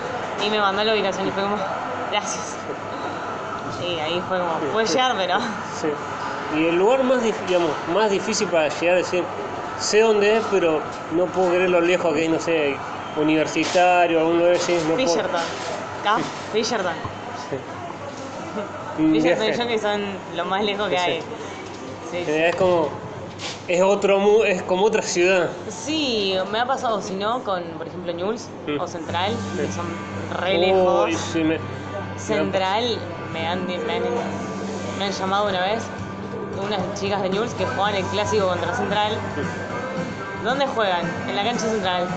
Y 0.45 0.49
me 0.49 0.59
mandó 0.59 0.83
la 0.83 0.93
ubicación 0.93 1.27
y 1.27 1.31
fue 1.31 1.43
como, 1.43 1.55
gracias. 2.11 2.55
Y 3.81 3.99
ahí 3.99 4.21
fue 4.27 4.37
como, 4.39 4.51
puedes 4.73 4.91
llegar, 4.93 5.13
pero 5.17 5.37
Sí. 5.79 5.87
Y 6.57 6.67
el 6.67 6.75
lugar 6.75 7.03
más, 7.03 7.21
digamos, 7.21 7.71
más 7.93 8.09
difícil 8.09 8.47
para 8.49 8.67
llegar 8.69 8.95
a 8.95 8.97
decir, 8.99 9.23
sé 9.79 10.01
dónde 10.01 10.37
es, 10.37 10.43
pero 10.51 10.81
no 11.15 11.25
puedo 11.27 11.49
creer 11.49 11.69
lo 11.69 11.81
lejos 11.81 12.13
que 12.13 12.25
es, 12.25 12.29
no 12.31 12.39
sé, 12.39 12.75
universitario, 13.17 14.19
algún 14.19 14.39
lugar 14.39 14.55
así, 14.55 14.77
no. 14.87 14.95
Fisherton. 14.95 15.41
¿Acá? 16.01 16.17
Fisherton. 16.53 16.93
Y 18.97 19.19
viaje. 19.21 19.53
yo 19.57 19.67
que 19.67 19.77
son 19.79 20.01
lo 20.35 20.45
más 20.45 20.63
lejos 20.63 20.87
que 20.89 20.97
Sí. 20.97 21.03
hay. 21.05 21.19
Sí. 22.11 22.17
Eh, 22.17 22.49
Es 22.49 22.55
como, 22.55 22.89
es 23.67 23.81
otro, 23.81 24.45
es 24.45 24.61
como 24.63 24.85
otra 24.85 25.01
ciudad. 25.01 25.49
Sí, 25.67 26.33
me 26.51 26.59
ha 26.59 26.65
pasado, 26.65 27.01
si 27.01 27.13
no, 27.15 27.43
con, 27.43 27.61
por 27.77 27.87
ejemplo, 27.87 28.13
News 28.13 28.47
Mm. 28.67 28.79
o 28.79 28.87
Central, 28.87 29.35
que 29.57 29.71
son 29.71 29.85
re 30.41 30.57
lejos. 30.57 31.05
Uy, 31.07 31.13
sí, 31.15 31.43
me- 31.43 31.59
Central 32.17 32.97
me 33.33 33.45
han, 33.45 33.65
me, 33.67 33.73
han, 33.75 34.03
me 34.97 35.05
han 35.05 35.11
llamado 35.11 35.49
una 35.49 35.61
vez 35.61 35.83
unas 36.63 36.79
chicas 36.99 37.21
de 37.21 37.29
News 37.29 37.51
que 37.53 37.65
juegan 37.65 37.95
el 37.95 38.03
clásico 38.05 38.47
contra 38.47 38.73
Central. 38.75 39.13
¿Dónde 40.43 40.67
juegan? 40.67 41.01
En 41.27 41.35
la 41.35 41.43
cancha 41.43 41.67
Central. 41.67 42.07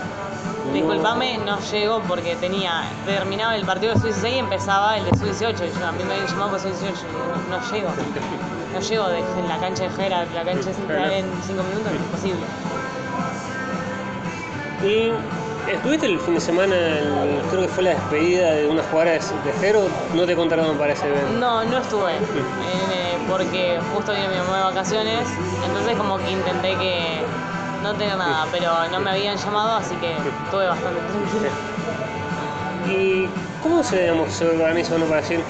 Disculpame, 0.72 1.38
no 1.38 1.58
llego 1.70 2.00
porque 2.06 2.36
tenía. 2.36 2.82
Terminaba 3.06 3.56
el 3.56 3.64
partido 3.64 3.94
de 3.94 4.00
Sub-16 4.00 4.32
y 4.34 4.38
empezaba 4.38 4.98
el 4.98 5.04
de 5.06 5.10
Sub-18. 5.16 5.54
Y 5.54 5.80
yo, 5.80 5.86
a 5.86 5.92
mí 5.92 6.04
me 6.04 6.12
habían 6.12 6.26
llamado 6.28 6.50
por 6.50 6.60
Sub-18. 6.60 6.74
y 6.74 6.84
digo, 6.84 7.24
No, 7.48 7.56
no 7.58 7.72
llego. 7.72 7.88
No 8.74 8.80
llego 8.80 9.08
de, 9.08 9.18
en 9.20 9.48
la 9.48 9.58
cancha 9.58 9.84
de 9.84 9.90
Jera, 9.90 10.26
la 10.34 10.44
cancha 10.44 10.72
Central 10.74 11.10
en 11.10 11.24
5 11.46 11.62
minutos, 11.62 11.92
es 11.92 12.00
imposible. 12.00 12.46
Y 14.84 15.12
estuviste 15.72 16.06
el 16.06 16.20
fin 16.20 16.34
de 16.34 16.40
semana, 16.40 16.74
el- 16.76 17.40
creo 17.50 17.62
que 17.62 17.68
fue 17.68 17.82
la 17.84 17.90
despedida 17.90 18.52
de 18.52 18.66
unas 18.68 18.86
jugadoras 18.86 19.32
de 19.44 19.52
Jero, 19.54 19.88
no 20.14 20.24
te 20.26 20.36
contaron 20.36 20.76
para 20.76 20.92
ese 20.92 21.08
evento. 21.08 21.32
No, 21.40 21.64
no 21.64 21.78
estuve, 21.78 22.12
eh, 22.12 22.18
porque 23.38 23.80
justo 23.94 24.12
vino 24.12 24.28
mi 24.28 24.36
mamá 24.36 24.58
de 24.58 24.64
vacaciones, 24.64 25.26
entonces 25.64 25.96
como 25.96 26.18
que 26.18 26.30
intenté 26.30 26.76
que 26.76 27.22
no 27.82 27.94
tener 27.94 28.18
nada, 28.18 28.46
pero 28.52 28.70
no 28.90 29.00
me 29.00 29.12
habían 29.12 29.38
llamado, 29.38 29.76
así 29.76 29.94
que 29.96 30.12
estuve 30.12 30.66
bastante 30.66 31.00
tranquila. 31.00 31.50
Y 32.86 33.28
¿Cómo 33.62 33.82
se, 33.82 34.02
digamos, 34.02 34.32
se 34.32 34.48
organiza 34.48 34.94
uno 34.94 35.06
para 35.06 35.20
decir, 35.20 35.42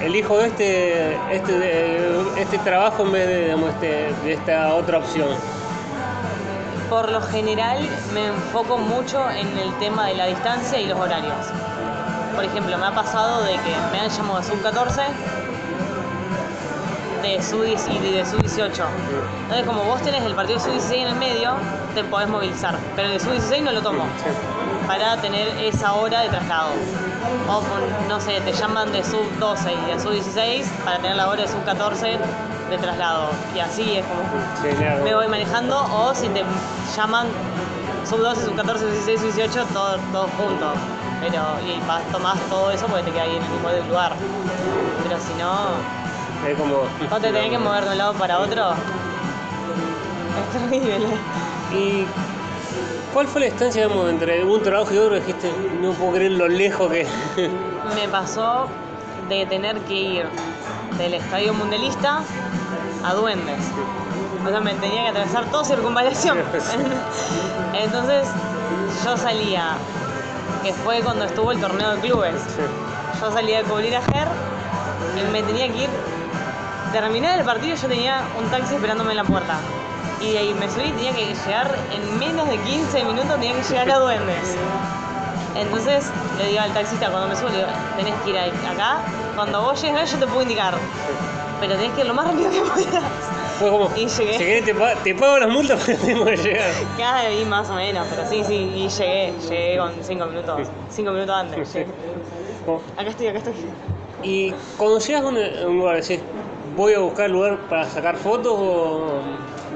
elijo 0.00 0.40
este, 0.40 1.18
este, 1.30 2.40
este 2.40 2.58
trabajo 2.58 3.02
en 3.02 3.12
vez 3.12 3.26
de, 3.26 3.44
digamos, 3.44 3.70
este, 3.70 4.14
de 4.22 4.32
esta 4.34 4.74
otra 4.74 4.98
opción? 4.98 5.28
Por 6.88 7.10
lo 7.10 7.20
general 7.20 7.78
me 8.14 8.28
enfoco 8.28 8.78
mucho 8.78 9.28
en 9.30 9.58
el 9.58 9.74
tema 9.80 10.06
de 10.06 10.14
la 10.14 10.26
distancia 10.26 10.80
y 10.80 10.86
los 10.86 11.00
horarios. 11.00 11.34
Por 12.36 12.44
ejemplo, 12.44 12.78
me 12.78 12.86
ha 12.86 12.94
pasado 12.94 13.42
de 13.42 13.54
que 13.54 13.74
me 13.90 14.00
han 14.00 14.08
llamado 14.08 14.38
de 14.38 14.44
sub-14, 14.44 15.02
de 17.22 17.40
sub-10 17.42 17.88
y 17.94 17.98
de 18.12 18.24
sub-18. 18.26 18.84
Entonces, 19.42 19.66
como 19.66 19.84
vos 19.84 20.02
tenés 20.02 20.22
el 20.24 20.34
partido 20.34 20.58
sub-16 20.60 20.92
en 20.94 21.08
el 21.08 21.14
medio, 21.16 21.52
te 21.94 22.04
podés 22.04 22.28
movilizar. 22.28 22.76
Pero 22.96 23.08
el 23.08 23.14
de 23.14 23.20
sub-16 23.20 23.62
no 23.62 23.72
lo 23.72 23.82
tomo 23.82 24.04
para 24.86 25.16
tener 25.18 25.48
esa 25.58 25.94
hora 25.94 26.20
de 26.22 26.28
traslado. 26.28 26.70
O, 27.48 27.60
con- 27.60 28.08
no 28.08 28.20
sé, 28.20 28.40
te 28.40 28.52
llaman 28.52 28.90
de 28.92 29.02
sub-12 29.04 29.72
y 29.72 29.92
de 29.92 30.00
sub-16 30.00 30.64
para 30.84 30.98
tener 30.98 31.16
la 31.16 31.28
hora 31.28 31.42
de 31.42 31.48
sub-14 31.48 32.18
de 32.70 32.78
traslado. 32.78 33.28
Y 33.54 33.60
así 33.60 33.96
es 33.96 34.04
como 34.06 34.22
me 35.04 35.14
voy 35.14 35.28
manejando 35.28 35.78
o 35.94 36.14
si 36.14 36.28
te 36.28 36.42
llaman 36.96 37.26
sub 38.08 38.18
12, 38.20 38.44
sub 38.46 38.56
14, 38.56 38.80
sub 38.84 38.90
16, 38.90 39.20
sub 39.20 39.26
18, 39.34 39.64
todos 39.72 40.00
todo 40.12 40.26
juntos. 40.36 40.72
Pero 41.20 41.40
y 41.64 41.78
vas, 41.86 42.02
tomás 42.10 42.38
todo 42.50 42.70
eso 42.72 42.86
porque 42.86 43.04
te 43.04 43.12
queda 43.12 43.22
ahí 43.22 43.36
en 43.36 43.42
el 43.42 43.48
mismo 43.50 43.68
lugar. 43.88 44.12
Pero 45.04 45.20
si 45.20 45.32
no, 45.34 45.76
Es 46.46 46.58
como... 46.58 46.84
no 47.10 47.20
te 47.20 47.32
tenés 47.32 47.50
que 47.50 47.58
mover 47.58 47.84
de 47.84 47.90
un 47.90 47.98
lado 47.98 48.14
para 48.14 48.38
otro. 48.40 48.72
Es 50.40 50.60
terrible. 50.60 51.06
¿Y 51.72 52.04
cuál 53.12 53.28
fue 53.28 53.42
la 53.42 53.46
distancia, 53.46 53.84
digamos, 53.84 54.10
entre 54.10 54.44
un 54.44 54.62
trabajo 54.62 54.92
y 54.92 54.98
otro? 54.98 55.14
Dijiste, 55.16 55.52
no 55.80 55.92
puedo 55.92 56.12
creer 56.12 56.32
lo 56.32 56.48
lejos 56.48 56.90
que... 56.90 57.06
Me 57.94 58.08
pasó 58.08 58.66
de 59.28 59.46
tener 59.46 59.78
que 59.80 59.94
ir 59.94 60.26
del 60.98 61.14
estadio 61.14 61.54
mundialista 61.54 62.22
a 63.04 63.14
Duendes. 63.14 63.64
O 64.44 64.48
sea, 64.48 64.60
me 64.60 64.74
tenía 64.74 65.04
que 65.04 65.08
atravesar 65.10 65.44
toda 65.46 65.64
circunvalación. 65.64 66.38
Entonces, 67.74 68.28
yo 69.04 69.16
salía, 69.16 69.76
que 70.62 70.72
fue 70.72 71.00
cuando 71.00 71.24
estuvo 71.24 71.52
el 71.52 71.60
torneo 71.60 71.92
de 71.92 72.00
clubes. 72.00 72.34
Yo 73.20 73.32
salía 73.32 73.60
a 73.60 73.62
cubrir 73.62 73.94
a 73.96 74.02
Ger 74.02 74.28
y 75.16 75.32
me 75.32 75.42
tenía 75.42 75.68
que 75.68 75.84
ir. 75.84 75.90
Terminar 76.92 77.38
el 77.38 77.44
partido, 77.44 77.74
yo 77.76 77.88
tenía 77.88 78.22
un 78.38 78.44
taxi 78.50 78.74
esperándome 78.74 79.12
en 79.12 79.16
la 79.16 79.24
puerta. 79.24 79.56
Y 80.20 80.32
de 80.32 80.38
ahí 80.38 80.54
me 80.54 80.68
subí 80.70 80.88
y 80.88 80.92
tenía 80.92 81.12
que 81.12 81.34
llegar 81.34 81.70
en 81.90 82.18
menos 82.18 82.48
de 82.48 82.58
15 82.58 83.04
minutos, 83.04 83.30
tenía 83.40 83.54
que 83.54 83.62
llegar 83.62 83.90
a 83.90 83.98
Duendes. 83.98 84.56
Entonces 85.56 86.04
le 86.38 86.48
digo 86.48 86.60
al 86.60 86.72
taxista 86.72 87.08
cuando 87.10 87.28
me 87.28 87.36
subo, 87.36 87.48
le 87.48 87.56
digo, 87.58 87.68
tenés 87.96 88.14
que 88.24 88.30
ir 88.30 88.38
acá. 88.38 88.98
Cuando 89.34 89.62
vos 89.62 89.80
llegues 89.82 90.10
yo 90.12 90.18
te 90.18 90.26
puedo 90.26 90.42
indicar. 90.42 90.74
Pero 91.60 91.74
tenés 91.76 91.92
que 91.92 92.00
ir 92.02 92.06
lo 92.06 92.14
más 92.14 92.26
rápido 92.26 92.50
que 92.50 92.60
puedas. 92.60 93.04
Fue 93.58 93.70
como, 93.70 93.90
Y 93.96 94.06
llegué. 94.06 94.32
si 94.32 94.38
querés 94.38 94.64
te, 94.64 94.74
pa- 94.74 94.94
te 94.96 95.14
pago 95.14 95.38
las 95.38 95.48
multas, 95.50 95.82
pero 95.86 95.98
tengo 95.98 96.24
que 96.24 96.36
llegar. 96.36 96.70
Cada 96.98 97.18
ahí 97.20 97.44
más 97.44 97.68
o 97.70 97.74
menos, 97.74 98.06
pero 98.10 98.28
sí, 98.28 98.42
sí, 98.46 98.54
y 98.74 98.88
llegué, 98.88 99.32
llegué 99.48 99.78
con 99.78 99.92
5 100.02 100.26
minutos, 100.26 100.68
5 100.90 101.10
minutos 101.12 101.34
antes. 101.36 101.72
llegué. 101.74 101.86
Como- 102.66 102.80
Acá 102.96 103.10
estoy, 103.10 103.26
acá 103.28 103.38
estoy. 103.38 103.54
Y 104.22 104.52
cuando 104.76 104.98
llegas 105.00 105.22
a 105.22 105.26
un, 105.26 105.76
lugar, 105.76 105.96
decís, 106.00 106.20
voy 106.76 106.94
a 106.94 106.98
buscar 107.00 107.30
lugar 107.30 107.58
para 107.68 107.88
sacar 107.88 108.16
fotos 108.16 108.52
o... 108.56 109.20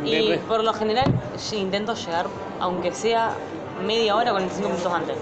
Y 0.04 0.36
por 0.46 0.62
lo 0.62 0.72
general 0.72 1.06
intento 1.52 1.94
llegar, 1.94 2.26
aunque 2.60 2.92
sea 2.92 3.32
media 3.84 4.14
hora, 4.16 4.30
45 4.30 4.68
minutos 4.68 4.92
antes. 4.92 5.16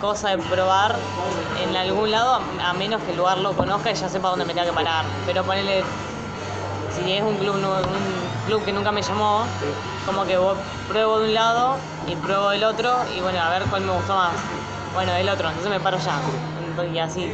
Cosa 0.00 0.30
de 0.30 0.38
probar 0.38 0.96
en 1.62 1.76
algún 1.76 2.10
lado, 2.10 2.40
a- 2.62 2.72
menos 2.74 3.02
que 3.02 3.12
el 3.12 3.16
lugar 3.18 3.38
lo 3.38 3.52
conozca 3.52 3.90
y 3.90 3.94
ya 3.94 4.08
sepa 4.08 4.28
dónde 4.30 4.44
me 4.44 4.54
tenga 4.54 4.66
que 4.66 4.72
parar. 4.72 5.04
Pero 5.26 5.44
ponele, 5.44 5.82
si 6.90 7.12
es 7.12 7.22
un 7.22 7.36
club, 7.36 7.54
un 7.56 8.46
club 8.46 8.64
que 8.64 8.72
nunca 8.72 8.90
me 8.92 9.02
llamó, 9.02 9.44
como 10.06 10.24
que 10.24 10.36
vos 10.36 10.56
pruebo 10.88 11.20
de 11.20 11.28
un 11.28 11.34
lado 11.34 11.76
y 12.06 12.16
pruebo 12.16 12.50
del 12.50 12.64
otro 12.64 12.96
y 13.16 13.20
bueno, 13.20 13.40
a 13.40 13.50
ver 13.50 13.62
cuál 13.64 13.82
me 13.82 13.92
gustó 13.92 14.14
más. 14.16 14.32
Bueno, 14.94 15.12
el 15.14 15.28
otro, 15.28 15.48
entonces 15.48 15.70
me 15.70 15.80
paro 15.80 15.98
ya. 15.98 16.18
Entonces, 16.66 16.94
Y 16.94 16.98
así. 16.98 17.32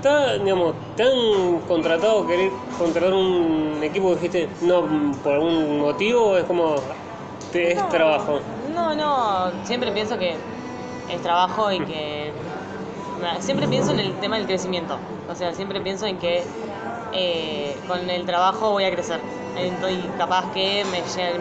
Está, 0.00 0.38
digamos, 0.38 0.74
¿te 0.96 1.02
han 1.02 1.60
contratado 1.68 2.26
querer 2.26 2.50
contratar 2.78 3.12
un 3.12 3.78
equipo 3.82 4.08
que 4.10 4.14
dijiste, 4.14 4.48
no, 4.62 5.12
por 5.22 5.34
algún 5.34 5.80
motivo 5.80 6.30
o 6.30 6.36
es 6.38 6.44
como, 6.44 6.76
es 7.52 7.76
No, 7.76 7.88
trabajo? 7.88 8.40
No, 8.74 8.94
no, 8.94 9.52
siempre 9.64 9.92
pienso 9.92 10.18
que 10.18 10.36
es 11.10 11.22
trabajo 11.22 11.70
y 11.70 11.80
que... 11.80 12.32
Siempre 13.40 13.68
pienso 13.68 13.92
en 13.92 14.00
el 14.00 14.14
tema 14.14 14.38
del 14.38 14.46
crecimiento. 14.46 14.96
O 15.28 15.34
sea, 15.34 15.52
siempre 15.52 15.78
pienso 15.82 16.06
en 16.06 16.16
que 16.16 16.42
eh, 17.12 17.76
con 17.86 18.08
el 18.08 18.24
trabajo 18.24 18.70
voy 18.70 18.84
a 18.84 18.90
crecer. 18.90 19.20
Entonces, 19.58 19.98
capaz 20.16 20.50
que 20.52 20.86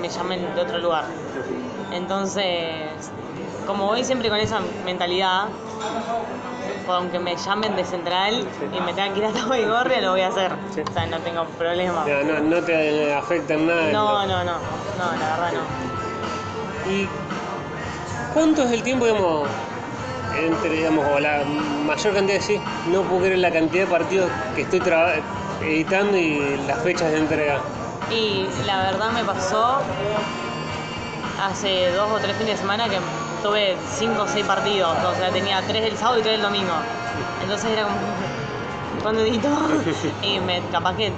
me 0.02 0.10
llamen 0.10 0.56
de 0.56 0.62
otro 0.62 0.78
lugar. 0.80 1.06
Entonces, 1.94 2.90
como 3.66 3.86
voy 3.86 4.04
siempre 4.04 4.28
con 4.28 4.40
esa 4.40 4.60
mentalidad, 4.84 5.48
aunque 6.94 7.20
me 7.20 7.36
llamen 7.36 7.76
de 7.76 7.84
central 7.84 8.46
y 8.76 8.82
me 8.82 8.94
tengan 8.94 9.14
que 9.14 9.20
ir 9.20 9.26
a 9.26 9.32
Tabo 9.32 9.56
y 9.56 9.66
Gorria, 9.66 10.02
lo 10.02 10.12
voy 10.12 10.22
a 10.22 10.28
hacer. 10.28 10.52
O 10.52 10.94
sea, 10.94 11.06
no 11.06 11.18
tengo 11.20 11.46
problema. 11.58 12.06
No, 12.26 12.40
no 12.40 12.62
te 12.62 13.14
afecta 13.14 13.54
en 13.54 13.68
nada. 13.68 13.92
No, 13.92 14.26
no, 14.26 14.44
no, 14.44 14.54
no, 14.54 15.18
la 15.20 15.30
verdad 15.32 15.52
no. 15.54 16.92
¿Y 16.92 17.08
cuánto 18.34 18.64
es 18.64 18.72
el 18.72 18.84
tiempo, 18.84 19.06
digamos, 19.06 19.48
entre, 20.38 20.70
digamos, 20.70 21.06
o 21.14 21.20
la 21.20 21.44
mayor 21.86 22.14
cantidad 22.14 22.38
de 22.38 22.44
sí? 22.44 22.62
No 22.92 23.02
puedo 23.04 23.22
creer 23.22 23.40
la 23.40 23.52
cantidad 23.52 23.86
de 23.86 23.92
partidos 23.92 24.30
que 24.56 24.62
estoy 24.62 24.82
editando 25.62 26.18
y 26.18 26.60
las 26.68 26.82
fechas 26.82 27.12
de 27.12 27.20
entrega. 27.20 27.60
Y 28.12 28.48
la 28.66 28.82
verdad 28.82 29.12
me 29.12 29.24
pasó 29.24 29.80
hace 31.42 31.92
dos 31.92 32.12
o 32.12 32.18
tres 32.18 32.36
fines 32.38 32.54
de 32.54 32.58
semana 32.58 32.90
que 32.90 32.98
tuve 33.44 33.76
cinco 33.98 34.24
o 34.24 34.28
seis 34.28 34.46
partidos. 34.46 34.98
O 35.06 35.16
sea, 35.16 35.30
tenía 35.32 35.62
tres 35.68 35.86
el 35.86 35.98
sábado 35.98 36.20
y 36.20 36.22
tres 36.24 36.36
el 36.36 36.42
domingo. 36.42 36.74
Entonces 37.42 37.72
era 37.72 37.84
como, 37.84 37.98
¿cuándo 39.02 39.22
edito? 39.22 39.48
Y 40.24 40.40
me, 40.40 40.62
capaz 40.72 40.96
que 40.96 41.12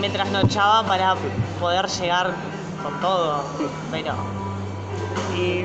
me 0.00 0.10
trasnochaba 0.10 0.86
para 0.86 1.14
poder 1.60 1.86
llegar 1.86 2.32
con 2.82 3.00
todo. 3.00 3.44
Pero 3.90 4.14
¿Y 5.36 5.64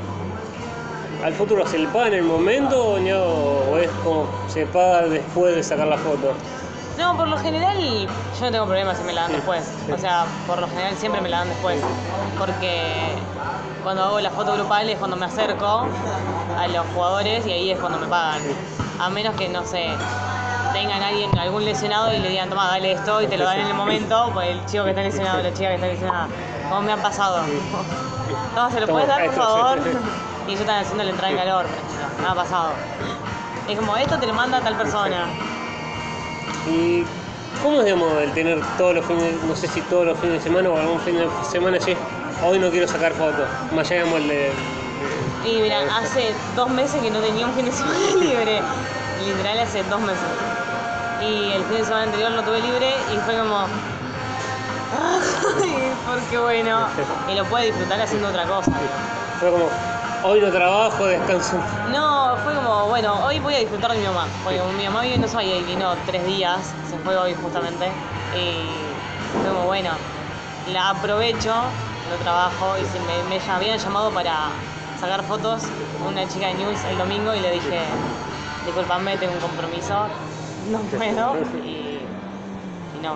al 1.24 1.34
futuro 1.34 1.66
se 1.68 1.80
le 1.80 1.88
paga 1.88 2.08
en 2.08 2.14
el 2.16 2.24
momento 2.24 2.94
o, 2.94 3.00
no, 3.00 3.24
o 3.72 3.78
es 3.78 3.90
como 4.04 4.28
se 4.48 4.66
paga 4.66 5.04
después 5.04 5.56
de 5.56 5.64
sacar 5.64 5.88
la 5.88 5.98
foto? 5.98 6.34
No, 6.98 7.18
por 7.18 7.28
lo 7.28 7.38
general 7.38 7.78
yo 7.80 8.46
no 8.46 8.52
tengo 8.52 8.66
problema 8.66 8.94
si 8.96 9.04
me 9.04 9.14
la 9.14 9.24
dan 9.24 9.32
después. 9.32 9.64
O 9.92 9.98
sea, 9.98 10.26
por 10.46 10.60
lo 10.60 10.68
general 10.68 10.96
siempre 10.96 11.22
me 11.22 11.30
la 11.30 11.40
dan 11.40 11.50
después. 11.50 11.80
Porque 12.38 13.16
cuando 13.84 14.04
hago 14.04 14.20
la 14.20 14.30
foto 14.30 14.54
grupal 14.54 14.90
es 14.90 14.98
cuando 14.98 15.18
me 15.18 15.26
acerco 15.26 15.88
a 16.58 16.68
los 16.68 16.86
jugadores 16.94 17.46
y 17.48 17.52
ahí 17.52 17.72
es 17.72 17.80
cuando 17.80 18.00
me 18.00 18.08
pagan. 18.08 18.42
A 19.00 19.10
menos 19.10 19.36
que, 19.36 19.50
no 19.50 19.66
sé, 19.66 19.88
tengan 20.72 21.02
alguien, 21.02 21.38
algún 21.38 21.66
lesionado 21.66 22.14
y 22.14 22.20
le 22.20 22.30
digan, 22.30 22.50
toma, 22.50 22.68
dale 22.68 22.92
esto 22.94 23.22
y 23.22 23.28
te 23.28 23.38
lo 23.38 23.46
dan 23.46 23.60
en 23.60 23.68
el 23.68 23.74
momento, 23.74 24.30
pues 24.34 24.50
el 24.50 24.66
chico 24.66 24.84
que 24.84 24.92
está 24.92 25.02
lesionado, 25.02 25.42
la 25.42 25.54
chica 25.54 25.70
que 25.70 25.76
está 25.76 25.88
lesionada. 25.88 26.28
¿Cómo 26.70 26.82
me 26.82 26.92
han 26.92 27.02
pasado? 27.02 27.40
Toma, 28.56 28.72
¿se 28.72 28.80
lo 28.80 28.88
puedes 28.88 29.08
dar, 29.08 29.26
por 29.26 29.36
favor? 29.36 29.80
Y 30.46 30.50
ellos 30.50 30.60
están 30.60 30.82
haciendo 30.82 31.06
la 31.06 31.12
entrada 31.12 31.32
en 31.32 31.38
calor. 31.38 31.66
Me 32.22 32.28
ha 32.28 32.36
pasado. 32.36 32.72
Es 33.70 33.80
como, 33.80 33.96
esto 33.96 34.20
te 34.20 34.28
lo 34.28 34.34
manda 34.34 34.60
tal 34.60 34.76
persona. 34.76 35.26
¿Y 36.70 37.04
cómo 37.62 37.80
es, 37.80 37.86
digamos, 37.86 38.12
el 38.22 38.32
tener 38.34 38.60
todos 38.78 38.96
los 38.96 39.06
fines, 39.06 39.34
no 39.48 39.56
sé 39.56 39.68
si 39.68 39.82
todos 39.82 40.06
los 40.06 40.18
fines 40.20 40.36
de 40.36 40.42
semana 40.50 40.70
o 40.70 40.78
algún 40.78 41.00
fin 41.02 41.16
de 41.18 41.28
semana 41.50 41.78
así, 41.78 41.96
hoy 42.44 42.60
no 42.60 42.70
quiero 42.70 42.88
sacar 42.88 43.14
fotos? 43.14 43.48
Más 43.74 43.86
allá, 43.92 44.04
digamos, 44.04 44.22
el 44.22 44.28
de... 44.30 44.52
Y 45.46 45.62
mira, 45.62 45.80
hace 45.98 46.34
dos 46.56 46.70
meses 46.70 47.02
que 47.02 47.12
no 47.12 47.20
tenía 47.20 47.46
un 47.46 47.54
fin 47.54 47.66
de 47.66 47.72
semana 47.72 47.98
libre. 48.20 48.62
Literal 49.26 49.60
hace 49.60 49.84
dos 49.84 50.00
meses. 50.02 50.24
Y 51.22 51.52
el 51.52 51.64
fin 51.66 51.78
de 51.78 51.84
semana 51.86 52.04
anterior 52.04 52.32
lo 52.32 52.44
tuve 52.44 52.60
libre 52.62 52.94
y 53.14 53.18
fue 53.20 53.38
como. 53.38 53.58
"Ay, 54.94 55.92
porque 56.06 56.38
bueno. 56.38 56.88
Y 57.32 57.36
lo 57.36 57.46
puede 57.46 57.68
disfrutar 57.68 58.02
haciendo 58.02 58.30
otra 58.30 58.46
cosa. 58.46 58.72
Fue 59.40 59.50
como, 59.52 59.70
hoy 60.24 60.40
no 60.40 60.50
trabajo, 60.50 61.06
descanso. 61.06 61.58
No, 61.92 62.36
fue 62.44 62.54
como, 62.56 62.88
bueno, 62.88 63.26
hoy 63.26 63.40
voy 63.40 63.56
a 63.56 63.60
disfrutar 63.60 63.92
de 63.92 64.00
mi 64.00 64.06
mamá. 64.06 64.28
Porque 64.44 64.60
mi 64.78 64.86
mamá 64.86 65.02
vive 65.02 65.16
en 65.16 65.24
y 65.24 65.64
vino 65.64 65.94
tres 66.06 66.26
días, 66.26 66.74
se 66.90 66.98
fue 66.98 67.16
hoy 67.18 67.34
justamente. 67.42 67.88
Y 68.36 69.40
fue 69.42 69.52
como, 69.52 69.66
bueno, 69.66 69.92
la 70.72 70.90
aprovecho, 70.90 71.54
no 71.54 72.16
trabajo. 72.24 72.76
Y 72.82 72.86
si 72.86 73.00
me, 73.00 73.24
me 73.38 73.52
habían 73.52 73.78
llamado 73.78 74.12
para 74.12 74.50
sacar 75.00 75.24
fotos, 75.24 75.64
una 76.08 76.28
chica 76.28 76.48
de 76.48 76.54
News 76.56 76.80
el 76.90 76.98
domingo 76.98 77.34
y 77.36 77.40
le 77.40 77.52
dije, 77.52 77.82
disculpame, 78.66 79.18
tengo 79.18 79.34
un 79.34 79.40
compromiso, 79.40 80.08
no 80.70 80.80
puedo. 80.80 81.38
Y, 81.66 82.00
y 82.98 83.00
no, 83.02 83.16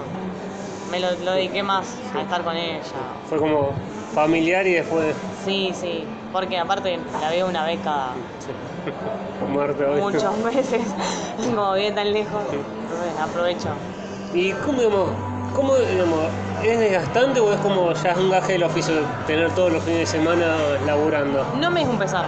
me 0.92 1.00
lo, 1.00 1.16
lo 1.24 1.32
dediqué 1.34 1.64
más 1.64 1.86
a 2.16 2.22
estar 2.22 2.44
con 2.44 2.56
ella. 2.58 2.82
Fue 3.30 3.38
como 3.38 3.72
familiar 4.14 4.66
y 4.68 4.74
después 4.74 5.16
Sí, 5.46 5.72
sí, 5.80 6.06
porque 6.32 6.58
aparte 6.58 7.00
la 7.22 7.30
veo 7.30 7.48
una 7.48 7.64
vez 7.66 7.80
cada 7.84 8.14
Muerte 9.48 9.86
hoy. 9.86 10.02
muchos 10.02 10.38
meses, 10.40 10.82
como 11.44 11.74
vive 11.74 11.92
tan 11.92 12.12
lejos, 12.12 12.42
entonces 12.52 13.20
aprovecho. 13.22 13.70
¿Y 14.34 14.52
cómo, 14.54 14.80
digamos, 14.80 15.10
cómo, 15.56 15.76
digamos, 15.76 16.20
es 16.64 16.80
desgastante 16.80 17.40
o 17.40 17.52
es 17.54 17.60
como 17.60 17.94
ya 17.94 18.12
es 18.12 18.18
un 18.18 18.30
gaje 18.30 18.54
del 18.54 18.64
oficio 18.64 18.96
tener 19.26 19.52
todos 19.52 19.72
los 19.72 19.84
fines 19.84 20.00
de 20.00 20.06
semana 20.06 20.56
laburando? 20.86 21.46
No 21.60 21.72
me 21.72 21.82
es 21.82 21.88
un 21.88 21.98
pesar, 21.98 22.26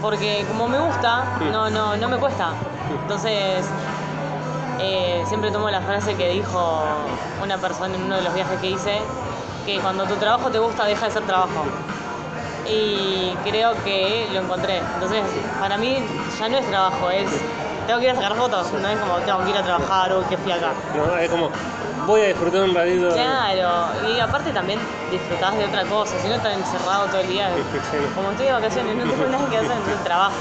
porque 0.00 0.44
como 0.48 0.68
me 0.68 0.78
gusta, 0.78 1.24
no, 1.52 1.70
no, 1.70 1.96
no 1.96 2.08
me 2.08 2.16
cuesta. 2.18 2.50
Entonces, 3.02 3.64
eh, 4.80 5.22
siempre 5.26 5.50
tomo 5.50 5.70
la 5.70 5.80
frase 5.80 6.14
que 6.14 6.28
dijo 6.30 6.82
una 7.42 7.58
persona 7.58 7.94
en 7.94 8.02
uno 8.02 8.16
de 8.16 8.22
los 8.22 8.34
viajes 8.34 8.58
que 8.60 8.70
hice, 8.70 8.98
que 9.66 9.78
cuando 9.80 10.04
tu 10.04 10.14
trabajo 10.16 10.50
te 10.50 10.58
gusta, 10.58 10.84
deja 10.84 11.06
de 11.06 11.12
ser 11.12 11.22
trabajo. 11.24 11.64
Y 12.66 13.36
creo 13.44 13.74
que 13.84 14.28
lo 14.32 14.40
encontré. 14.40 14.78
Entonces, 14.94 15.22
para 15.60 15.76
mí 15.76 15.98
ya 16.38 16.48
no 16.48 16.58
es 16.58 16.66
trabajo, 16.66 17.10
es 17.10 17.28
tengo 17.86 18.00
que 18.00 18.06
ir 18.06 18.12
a 18.12 18.14
sacar 18.14 18.34
fotos, 18.34 18.72
no 18.72 18.88
es 18.88 18.98
como 18.98 19.16
tengo 19.18 19.44
que 19.44 19.50
ir 19.50 19.56
a 19.56 19.62
trabajar 19.62 20.12
o 20.12 20.26
que 20.28 20.36
fui 20.38 20.52
acá. 20.52 20.72
¿no? 20.96 21.16
Es 21.18 21.30
como, 21.30 21.50
voy 22.06 22.22
a 22.22 22.26
disfrutar 22.28 22.62
un 22.62 22.74
ratito. 22.74 23.10
Claro, 23.12 23.88
y 24.08 24.20
aparte 24.20 24.52
también 24.52 24.78
disfrutás 25.10 25.56
de 25.58 25.64
otra 25.66 25.84
cosa, 25.84 26.14
si 26.20 26.28
no 26.28 26.34
estás 26.34 26.54
encerrado 26.54 27.06
todo 27.06 27.20
el 27.20 27.28
día. 27.28 27.50
Sí. 27.90 27.98
Como 28.14 28.30
estoy 28.30 28.46
de 28.46 28.52
vacaciones, 28.52 28.96
no 28.96 29.04
tengo 29.04 29.26
nada 29.26 29.50
que 29.50 29.56
hacer, 29.58 29.72
entonces 29.72 30.04
trabajo. 30.04 30.34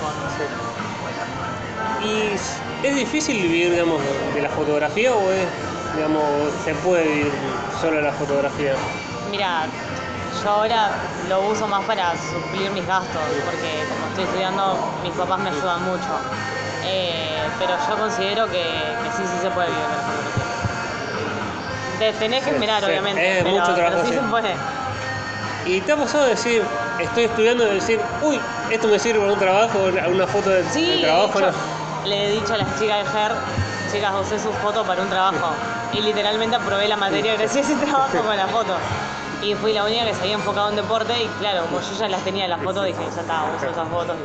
¿Y 2.01 2.87
es 2.87 2.95
difícil 2.95 3.41
vivir, 3.41 3.71
digamos, 3.71 4.01
de 4.33 4.41
la 4.41 4.49
fotografía 4.49 5.13
o 5.13 5.31
es, 5.31 5.47
digamos, 5.95 6.23
se 6.63 6.73
puede 6.75 7.03
vivir 7.07 7.31
solo 7.79 7.97
de 7.97 8.03
la 8.03 8.13
fotografía? 8.13 8.73
Mira, 9.29 9.67
yo 10.43 10.49
ahora 10.49 10.89
lo 11.29 11.41
uso 11.41 11.67
más 11.67 11.83
para 11.85 12.11
suplir 12.17 12.69
mis 12.71 12.85
gastos, 12.85 13.21
porque 13.45 13.85
como 13.89 14.07
estoy 14.09 14.23
estudiando, 14.25 14.77
mis 15.03 15.13
papás 15.13 15.39
me 15.39 15.49
ayudan 15.49 15.83
mucho. 15.85 16.09
Eh, 16.85 17.39
pero 17.59 17.73
yo 17.87 17.95
considero 17.97 18.45
que, 18.47 18.61
que 18.61 19.09
sí, 19.15 19.23
sí 19.23 19.39
se 19.41 19.49
puede 19.51 19.69
vivir 19.69 19.83
de 19.83 19.95
la 19.95 20.01
fotografía. 20.03 20.43
Te 21.99 22.13
tenés 22.13 22.43
que 22.43 22.49
esperar, 22.51 22.79
sí, 22.83 22.89
obviamente, 22.89 23.37
es 23.37 23.43
pero, 23.43 23.55
mucho 23.55 23.73
trabajo, 23.73 23.95
pero 23.95 24.05
sí 24.05 24.09
sí. 24.09 24.15
se 24.15 24.21
puede. 24.23 24.55
¿Y 25.65 25.79
te 25.81 25.91
ha 25.93 25.95
pasado 25.95 26.25
de 26.25 26.31
decir, 26.31 26.61
estoy 26.99 27.23
estudiando 27.23 27.65
y 27.71 27.75
decir, 27.75 28.01
uy, 28.21 28.39
esto 28.69 28.87
me 28.89 28.99
sirve 28.99 29.19
para 29.19 29.31
un 29.31 29.39
trabajo, 29.39 29.79
una 30.09 30.27
foto 30.27 30.49
de, 30.49 30.63
Sí, 30.65 30.85
de 30.85 30.95
de 30.97 31.01
trabajo? 31.03 31.39
¿no? 31.39 31.47
le 32.05 32.27
he 32.27 32.31
dicho 32.31 32.53
a 32.53 32.57
las 32.57 32.67
chicas 32.77 32.97
de 33.05 33.05
GER, 33.11 33.31
chicas, 33.93 34.11
usé 34.19 34.37
sus 34.37 34.53
fotos 34.57 34.85
para 34.85 35.01
un 35.01 35.09
trabajo. 35.09 35.53
Y 35.93 36.01
literalmente 36.01 36.57
aprobé 36.57 36.89
la 36.89 36.97
materia 36.97 37.35
gracias 37.37 37.69
a 37.69 37.71
ese 37.71 37.85
trabajo 37.85 38.17
con 38.17 38.35
la 38.35 38.47
foto. 38.47 38.75
Y 39.43 39.53
fui 39.55 39.73
la 39.73 39.83
única 39.83 40.05
que 40.05 40.13
se 40.13 40.21
había 40.21 40.35
enfocado 40.35 40.69
en 40.69 40.75
deporte 40.77 41.13
y 41.21 41.27
claro, 41.39 41.63
como 41.63 41.81
yo 41.81 41.93
ya 41.95 42.07
las 42.07 42.23
tenía 42.23 42.47
las 42.47 42.61
fotos, 42.61 42.85
dije, 42.85 42.99
ya 43.13 43.21
está, 43.21 43.43
uso 43.55 43.67
esas 43.67 43.89
fotos 43.89 44.15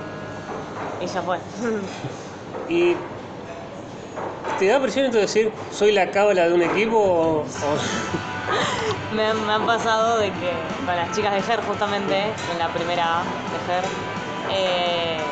y, 1.00 1.04
y 1.04 1.06
ya 1.08 1.22
fue. 1.22 1.38
¿Y 2.68 2.96
te 4.58 4.66
da 4.66 4.80
presión 4.80 5.06
entonces 5.06 5.32
decir, 5.34 5.52
soy 5.72 5.92
la 5.92 6.10
cábala 6.10 6.46
de 6.48 6.54
un 6.54 6.62
equipo 6.62 6.96
o- 6.98 7.40
o- 7.40 7.44
me, 9.14 9.34
me 9.34 9.52
ha 9.54 9.58
pasado 9.60 10.18
de 10.18 10.30
que 10.32 10.52
con 10.86 10.94
las 10.96 11.10
chicas 11.12 11.34
de 11.34 11.42
GER 11.42 11.62
justamente, 11.62 12.32
en 12.52 12.58
la 12.58 12.68
primera 12.72 13.20
A 13.20 13.22
de 13.24 13.58
GER, 13.66 13.84
eh, 14.50 15.24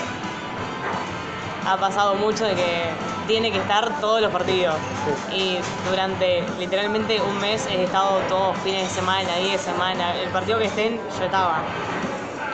ha 1.66 1.76
pasado 1.76 2.14
mucho 2.14 2.44
de 2.44 2.54
que 2.54 2.90
tiene 3.26 3.50
que 3.50 3.58
estar 3.58 4.00
todos 4.00 4.20
los 4.20 4.30
partidos. 4.30 4.76
Y 5.32 5.58
durante 5.90 6.44
literalmente 6.58 7.20
un 7.20 7.38
mes 7.40 7.66
he 7.66 7.84
estado 7.84 8.18
todos 8.28 8.56
fines 8.58 8.82
de 8.82 8.88
semana, 8.88 9.36
días 9.36 9.64
de 9.64 9.72
semana. 9.72 10.14
El 10.16 10.28
partido 10.30 10.58
que 10.58 10.66
estén, 10.66 11.00
yo 11.18 11.24
estaba. 11.24 11.58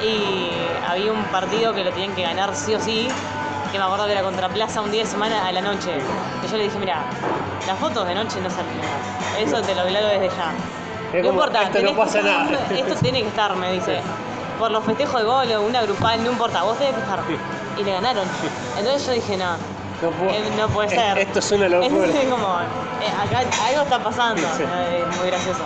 Y 0.02 0.50
había 0.88 1.12
un 1.12 1.22
partido 1.24 1.74
que 1.74 1.84
lo 1.84 1.90
tenían 1.90 2.14
que 2.14 2.22
ganar 2.22 2.56
sí 2.56 2.74
o 2.74 2.80
sí, 2.80 3.08
que 3.70 3.78
me 3.78 3.84
acuerdo 3.84 4.06
que 4.06 4.12
era 4.12 4.22
contra 4.22 4.48
Plaza 4.48 4.80
un 4.80 4.90
día 4.90 5.02
de 5.02 5.08
semana 5.08 5.46
a 5.46 5.52
la 5.52 5.60
noche. 5.60 5.90
Y 6.44 6.50
yo 6.50 6.56
le 6.56 6.64
dije, 6.64 6.78
mira, 6.78 7.02
las 7.66 7.78
fotos 7.78 8.06
de 8.06 8.14
noche 8.14 8.40
no 8.40 8.50
salen. 8.50 8.72
Eso 9.38 9.60
te 9.62 9.74
lo 9.74 9.82
aclaro 9.82 10.06
desde 10.08 10.28
ya. 10.28 10.52
Es 11.12 11.22
no 11.22 11.28
como, 11.28 11.40
importa, 11.40 11.62
esto 11.64 11.80
no 11.82 11.90
que 11.90 11.94
pasa 11.94 12.22
nada. 12.22 12.50
Esto 12.70 12.94
tiene 12.96 13.20
que 13.20 13.28
estar, 13.28 13.54
me 13.56 13.72
dice. 13.72 14.00
Por 14.58 14.70
los 14.70 14.82
festejos 14.84 15.20
de 15.20 15.26
gol 15.26 15.52
o 15.52 15.62
una 15.62 15.82
grupal, 15.82 16.24
no 16.24 16.30
importa, 16.30 16.62
vos 16.62 16.78
tenés 16.78 16.94
que 16.94 17.00
estar. 17.00 17.20
Y 17.78 17.84
le 17.84 17.92
ganaron. 17.92 18.24
Entonces 18.78 19.06
yo 19.06 19.12
dije, 19.12 19.36
no, 19.36 19.52
no, 20.02 20.10
puedo- 20.10 20.30
eh, 20.30 20.42
no 20.56 20.68
puede 20.68 20.88
es- 20.88 20.94
ser. 20.94 21.18
Esto 21.18 21.38
es 21.38 21.52
una 21.52 21.68
locura. 21.68 22.06
Es 22.06 22.28
como, 22.28 22.60
eh, 22.60 23.12
acá 23.22 23.38
algo 23.66 23.82
está 23.82 23.98
pasando. 24.02 24.42
Sí. 24.56 24.62
Eh, 24.62 25.04
Es 25.10 25.16
muy 25.18 25.26
gracioso. 25.28 25.60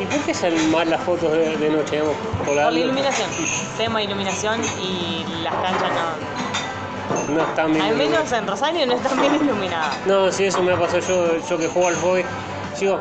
¿Y 0.00 0.06
por 0.06 0.18
qué 0.20 0.34
salen 0.34 0.70
mal 0.72 0.90
las 0.90 1.00
fotos 1.02 1.30
de, 1.32 1.56
de 1.56 1.70
noche? 1.70 1.92
digamos? 1.92 2.16
Por 2.44 2.56
la, 2.56 2.64
Por 2.64 2.72
la 2.72 2.78
iluminación. 2.80 3.28
Tema 3.76 4.02
iluminación 4.02 4.60
y 4.82 5.24
las 5.42 5.54
canchas 5.54 5.90
no. 5.94 7.34
No 7.34 7.40
están 7.42 7.72
bien. 7.72 7.84
Al 7.84 7.94
menos 7.96 8.32
en 8.32 8.46
Rosario 8.46 8.86
no 8.86 8.94
están 8.94 9.20
bien 9.20 9.34
iluminadas. 9.36 9.94
No, 10.06 10.30
sí, 10.32 10.44
eso 10.46 10.62
me 10.62 10.72
ha 10.72 10.76
pasado 10.76 10.98
yo, 11.00 11.36
yo 11.48 11.58
que 11.58 11.68
juego 11.68 11.88
al 11.88 11.94
fútbol. 11.94 12.24
Digo, 12.80 12.98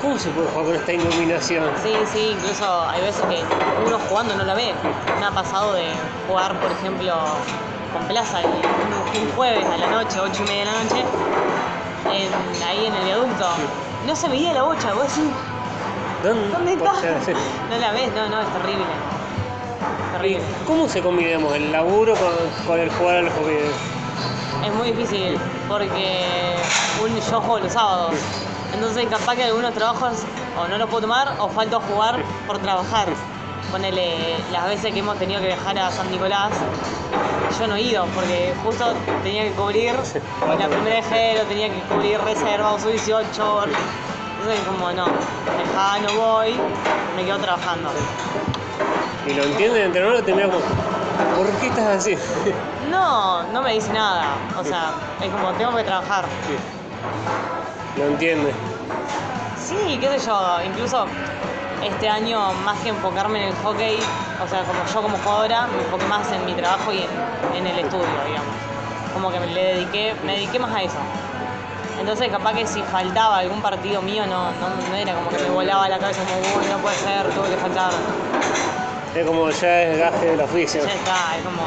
¿cómo 0.00 0.18
se 0.18 0.30
puede 0.30 0.48
jugar 0.48 0.66
con 0.66 0.74
esta 0.76 0.92
iluminación? 0.92 1.64
Sí, 1.82 1.94
sí, 2.12 2.36
incluso 2.38 2.88
hay 2.88 3.00
veces 3.02 3.22
que 3.22 3.42
uno 3.86 3.98
jugando 4.08 4.36
no 4.36 4.44
la 4.44 4.54
ve. 4.54 4.72
Me 5.18 5.26
ha 5.26 5.30
pasado 5.32 5.72
de 5.74 5.84
jugar, 6.28 6.54
por 6.60 6.70
ejemplo, 6.70 7.12
con 7.92 8.02
Plaza 8.06 8.40
y 8.42 8.46
un, 8.46 9.22
un 9.22 9.32
jueves 9.36 9.66
a 9.66 9.76
la 9.78 9.86
noche, 9.90 10.18
ocho 10.20 10.42
y 10.44 10.48
media 10.48 10.60
de 10.60 10.64
la 10.66 10.82
noche, 10.84 11.04
en- 12.12 12.62
ahí 12.64 12.86
en 12.86 12.94
el 12.94 13.04
viaducto. 13.04 13.46
No 14.06 14.16
se 14.16 14.28
veía 14.28 14.52
la 14.54 14.62
bocha, 14.62 14.92
vos 14.94 15.04
decís, 15.04 15.30
¿dónde 16.22 16.72
está? 16.72 16.92
Sí. 17.24 17.32
No 17.70 17.78
la 17.78 17.92
ves, 17.92 18.10
no, 18.14 18.28
no, 18.28 18.40
es 18.40 18.48
terrible. 18.52 18.84
Terrible. 20.12 20.42
¿Cómo 20.66 20.88
se 20.88 21.02
combina 21.02 21.28
digamos, 21.28 21.54
el 21.54 21.70
laburo 21.72 22.14
con, 22.16 22.32
con 22.66 22.80
el 22.80 22.90
jugar 22.90 23.16
al 23.16 23.30
hockey? 23.30 23.58
Es 24.66 24.74
muy 24.74 24.92
difícil 24.92 25.38
porque 25.68 26.56
un, 27.02 27.14
yo 27.20 27.40
juego 27.40 27.58
los 27.60 27.72
sábados. 27.72 28.14
Entonces 28.74 29.06
capaz 29.08 29.34
que 29.36 29.44
algunos 29.44 29.72
trabajos 29.74 30.12
o 30.58 30.68
no 30.68 30.78
los 30.78 30.88
puedo 30.88 31.02
tomar 31.02 31.34
o 31.38 31.48
falto 31.48 31.78
a 31.78 31.80
jugar 31.80 32.22
por 32.46 32.58
trabajar. 32.58 33.06
Ponele 33.70 34.36
las 34.52 34.66
veces 34.66 34.92
que 34.92 34.98
hemos 34.98 35.16
tenido 35.18 35.40
que 35.40 35.46
viajar 35.48 35.78
a 35.78 35.90
San 35.90 36.10
Nicolás, 36.10 36.50
yo 37.58 37.66
no 37.66 37.76
he 37.76 37.82
ido 37.82 38.04
porque 38.14 38.52
justo 38.64 38.92
tenía 39.22 39.44
que 39.44 39.50
cubrir 39.52 39.94
la 40.58 40.68
primera 40.68 40.96
de 40.96 41.02
Jero, 41.02 41.44
tenía 41.44 41.68
que 41.68 41.80
cubrir 41.82 42.20
reserva, 42.20 42.74
uso 42.74 42.88
18. 42.88 43.22
Entonces 43.22 44.60
como 44.66 44.90
no, 44.92 45.04
dejá, 45.04 45.98
no 46.00 46.20
voy, 46.20 46.54
me 47.16 47.24
quedo 47.24 47.38
trabajando. 47.38 47.90
Y 49.26 49.34
lo 49.34 49.44
entiende 49.44 49.80
el 49.80 49.86
entrenador 49.86 50.20
y 50.20 50.22
termina 50.22 50.48
como, 50.48 50.60
¿por 51.36 51.46
qué 51.60 51.66
estás 51.66 51.98
así? 51.98 52.16
No, 52.90 53.44
no 53.52 53.62
me 53.62 53.74
dice 53.74 53.92
nada. 53.92 54.24
O 54.58 54.64
sea, 54.64 54.92
es 55.22 55.30
como 55.30 55.52
tengo 55.52 55.76
que 55.76 55.84
trabajar. 55.84 56.24
Lo 57.96 58.04
entiende. 58.06 58.52
Sí, 59.62 59.98
qué 60.00 60.18
sé 60.18 60.26
yo, 60.26 60.58
incluso 60.64 61.06
este 61.82 62.08
año 62.08 62.52
más 62.64 62.78
que 62.80 62.90
enfocarme 62.90 63.42
en 63.42 63.48
el 63.48 63.54
hockey, 63.62 63.98
o 64.42 64.48
sea, 64.48 64.62
como 64.64 64.84
yo 64.92 65.02
como 65.02 65.18
jugadora, 65.18 65.66
me 65.68 65.82
enfoqué 65.82 66.06
más 66.06 66.30
en 66.32 66.44
mi 66.44 66.52
trabajo 66.54 66.92
y 66.92 66.98
en, 66.98 67.56
en 67.56 67.66
el 67.66 67.78
estudio, 67.78 68.06
digamos. 68.26 68.54
Como 69.14 69.30
que 69.30 69.40
me, 69.40 69.46
le 69.46 69.74
dediqué, 69.74 70.14
me 70.24 70.34
dediqué 70.34 70.58
más 70.58 70.74
a 70.74 70.82
eso. 70.82 70.98
Entonces 71.98 72.28
capaz 72.28 72.54
que 72.54 72.66
si 72.66 72.82
faltaba 72.82 73.38
algún 73.38 73.60
partido 73.60 74.00
mío 74.00 74.24
no, 74.26 74.52
no, 74.52 74.68
no 74.88 74.94
era 74.96 75.14
como 75.14 75.28
que 75.28 75.38
me 75.38 75.50
volaba 75.50 75.88
la 75.88 75.98
cabeza 75.98 76.22
como, 76.24 76.58
uy, 76.58 76.66
no 76.70 76.78
puede 76.78 76.96
ser, 76.96 77.28
tuve 77.30 77.48
que 77.50 77.56
faltar. 77.56 77.92
Es 79.14 79.26
como 79.26 79.50
ya 79.50 79.82
es 79.82 79.98
gaje 79.98 80.26
del 80.26 80.40
oficio. 80.40 80.84
Ya 80.86 80.92
está, 80.92 81.36
es 81.36 81.44
como, 81.44 81.62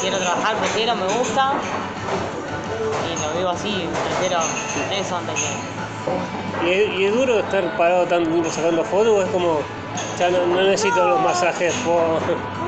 quiero 0.00 0.18
trabajar, 0.18 0.56
prefiero, 0.56 0.96
me 0.96 1.06
gusta. 1.06 1.52
Y 3.06 3.22
lo 3.22 3.38
vivo 3.38 3.50
así, 3.50 3.88
prefiero 4.04 4.40
eso 4.92 5.16
antes 5.16 5.34
que... 5.40 5.79
¿Y 6.64 6.70
es, 6.70 6.90
y 6.98 7.04
es 7.06 7.12
duro 7.14 7.38
estar 7.38 7.64
parado 7.76 8.06
tanto 8.06 8.30
tiempo 8.30 8.50
sacando 8.50 8.84
fotos 8.84 9.08
o 9.14 9.22
es 9.22 9.28
como, 9.30 9.60
ya 10.18 10.30
no, 10.30 10.46
no 10.46 10.62
necesito 10.62 11.04
los 11.08 11.20
masajes 11.20 11.72
por... 11.84 12.20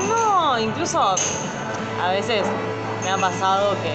No, 0.07 0.57
incluso 0.59 0.99
a 2.03 2.09
veces 2.09 2.43
me 3.03 3.11
ha 3.11 3.17
pasado 3.17 3.71
que, 3.83 3.93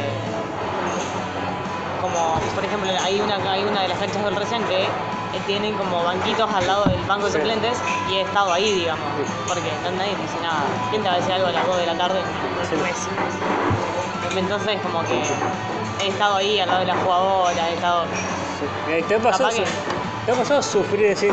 como 2.00 2.38
por 2.54 2.64
ejemplo, 2.64 2.90
hay 3.02 3.20
una, 3.20 3.36
hay 3.50 3.64
una 3.64 3.82
de 3.82 3.88
las 3.88 3.98
canchas 3.98 4.24
del 4.24 4.36
recién 4.36 4.62
que 4.64 4.82
eh, 4.84 5.40
tienen 5.46 5.74
como 5.74 6.04
banquitos 6.04 6.48
al 6.52 6.66
lado 6.66 6.84
del 6.86 7.00
banco 7.04 7.26
de 7.26 7.32
Sí. 7.32 7.38
suplentes 7.38 7.76
y 8.10 8.14
he 8.16 8.20
estado 8.22 8.52
ahí, 8.52 8.72
digamos, 8.72 9.04
porque 9.46 9.70
no, 9.84 9.90
nadie 9.92 10.14
te 10.14 10.22
dice 10.22 10.38
nada. 10.42 10.62
¿Quién 10.90 11.02
te 11.02 11.08
va 11.08 11.14
a 11.14 11.18
decir 11.18 11.32
algo 11.34 11.48
a 11.48 11.52
las 11.52 11.66
2 11.66 11.76
de 11.76 11.86
la 11.86 11.98
tarde? 11.98 12.20
Sí. 12.70 12.76
Entonces, 14.38 14.78
como 14.82 15.02
que 15.04 15.20
he 16.04 16.08
estado 16.08 16.36
ahí 16.36 16.60
al 16.60 16.68
lado 16.68 16.80
de 16.80 16.86
la 16.86 16.96
jugadora, 16.96 17.68
he 17.70 17.74
estado. 17.74 18.04
¿Y 18.98 19.02
¿Te 19.02 19.14
ha 19.14 19.18
pasado, 19.18 19.50
¿Te 20.26 20.32
ha 20.32 20.34
pasado 20.34 20.62
sufrir 20.62 21.00
y 21.00 21.08
decir, 21.08 21.32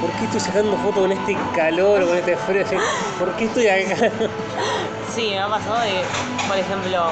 ¿por 0.00 0.10
qué 0.12 0.24
estoy 0.24 0.40
sacando 0.40 0.76
fotos 0.78 1.02
con 1.02 1.12
este 1.12 1.36
calor 1.54 2.02
o 2.02 2.08
con 2.08 2.16
este 2.16 2.36
frío? 2.36 2.60
Decir, 2.60 2.80
¿Por 3.18 3.30
qué 3.32 3.44
estoy 3.44 3.68
acá? 3.68 4.10
Sí, 5.14 5.30
me 5.30 5.38
ha 5.38 5.48
pasado 5.48 5.78
de, 5.78 6.02
por 6.48 6.58
ejemplo, 6.58 7.06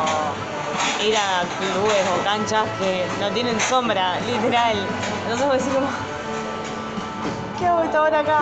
ir 1.06 1.16
a 1.16 1.44
clubes 1.60 2.04
o 2.18 2.24
canchas 2.24 2.64
que 2.80 3.04
no 3.20 3.30
tienen 3.30 3.60
sombra, 3.60 4.18
literal. 4.26 4.76
Entonces 5.22 5.46
vos 5.46 5.56
decís 5.56 5.72
como, 5.72 5.86
¿qué 7.58 7.66
hago 7.66 7.82
esta 7.84 8.02
hora 8.02 8.18
acá? 8.18 8.38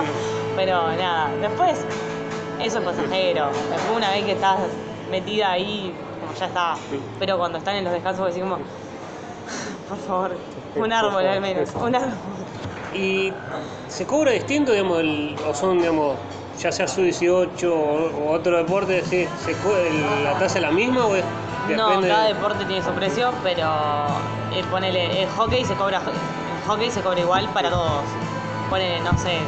Pero 0.57 0.93
nada, 0.97 1.29
después 1.43 1.79
eso 2.63 2.79
es 2.79 2.85
pasajero. 2.85 3.47
Después 3.71 3.97
una 3.97 4.11
vez 4.11 4.25
que 4.25 4.33
estás 4.33 4.61
metida 5.11 5.51
ahí, 5.53 5.95
como 6.21 6.33
ya 6.33 6.47
está. 6.47 6.75
Pero 7.19 7.37
cuando 7.37 7.59
están 7.59 7.77
en 7.77 7.85
los 7.85 7.93
descansos, 7.93 8.35
como, 8.39 8.59
por 9.89 9.99
favor, 10.07 10.37
un 10.75 10.93
árbol 10.93 11.27
al 11.27 11.41
menos, 11.41 11.75
un 11.75 11.95
árbol. 11.95 12.15
¿Y 12.95 13.33
se 13.89 14.07
cobra 14.07 14.33
distinto, 14.33 14.73
digamos, 14.73 15.01
el- 15.01 15.37
o 15.49 15.55
son, 15.55 15.79
digamos, 15.79 16.17
ya 16.59 16.73
sea 16.73 16.87
su 16.89 17.03
18 17.03 17.73
o, 17.75 18.07
o 18.25 18.33
otro 18.33 18.57
deporte, 18.57 19.03
¿sí? 19.05 19.27
¿Se 19.45 19.55
co- 19.57 19.77
el- 19.77 20.25
¿la 20.25 20.33
tasa 20.35 20.59
es 20.59 20.63
la 20.63 20.71
misma 20.71 21.07
o 21.07 21.15
es, 21.17 21.25
No, 21.77 22.01
cada 22.01 22.25
de- 22.25 22.35
deporte 22.35 22.65
tiene 22.65 22.83
su 22.85 22.91
precio, 22.93 23.33
pero 23.43 23.69
eh, 24.53 24.65
ponele, 24.71 25.23
el 25.23 25.29
hockey 25.31 25.65
se 25.65 25.75
cobra, 25.75 25.99
el 25.99 26.69
hockey 26.69 26.91
se 26.91 27.01
cobra 27.01 27.21
igual 27.21 27.49
para 27.51 27.71
todos. 27.71 28.03
Ponele, 28.69 29.01
no 29.01 29.17
sé, 29.19 29.39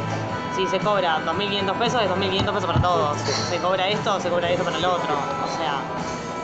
si 0.55 0.65
se 0.67 0.79
cobra 0.79 1.19
2.500 1.25 1.75
pesos, 1.77 2.01
es 2.01 2.09
2.500 2.09 2.53
pesos 2.53 2.65
para 2.65 2.81
todos. 2.81 3.17
Se 3.49 3.57
cobra 3.57 3.89
esto, 3.89 4.19
se 4.19 4.29
cobra 4.29 4.49
esto 4.49 4.63
para 4.63 4.77
el 4.77 4.85
otro. 4.85 5.13
O 5.13 5.57
sea, 5.57 5.79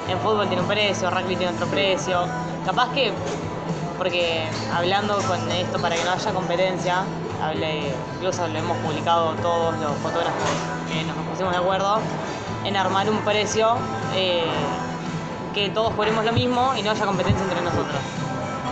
en 0.10 0.20
fútbol 0.20 0.48
tiene 0.48 0.62
un 0.64 0.68
precio, 0.68 1.10
rugby 1.10 1.36
tiene 1.36 1.54
otro 1.54 1.68
precio. 1.68 2.26
Capaz 2.66 2.92
que, 2.92 3.12
porque 4.00 4.48
hablando 4.74 5.22
con 5.24 5.52
esto 5.52 5.78
para 5.80 5.96
que 5.96 6.04
no 6.04 6.12
haya 6.12 6.32
competencia, 6.32 7.04
hablé, 7.44 7.94
incluso 8.16 8.48
lo 8.48 8.58
hemos 8.58 8.78
publicado 8.78 9.34
todos 9.36 9.78
los 9.78 9.92
fotógrafos 9.98 10.50
que 10.90 11.04
nos 11.04 11.16
pusimos 11.28 11.52
de 11.52 11.60
acuerdo, 11.60 12.00
en 12.64 12.76
armar 12.78 13.10
un 13.10 13.18
precio 13.20 13.76
eh, 14.16 14.46
que 15.54 15.70
todos 15.70 15.94
cobremos 15.94 16.24
lo 16.26 16.32
mismo 16.32 16.74
y 16.78 16.82
no 16.82 16.92
haya 16.92 17.06
competencia 17.06 17.44
entre 17.44 17.62
nosotros. 17.62 18.00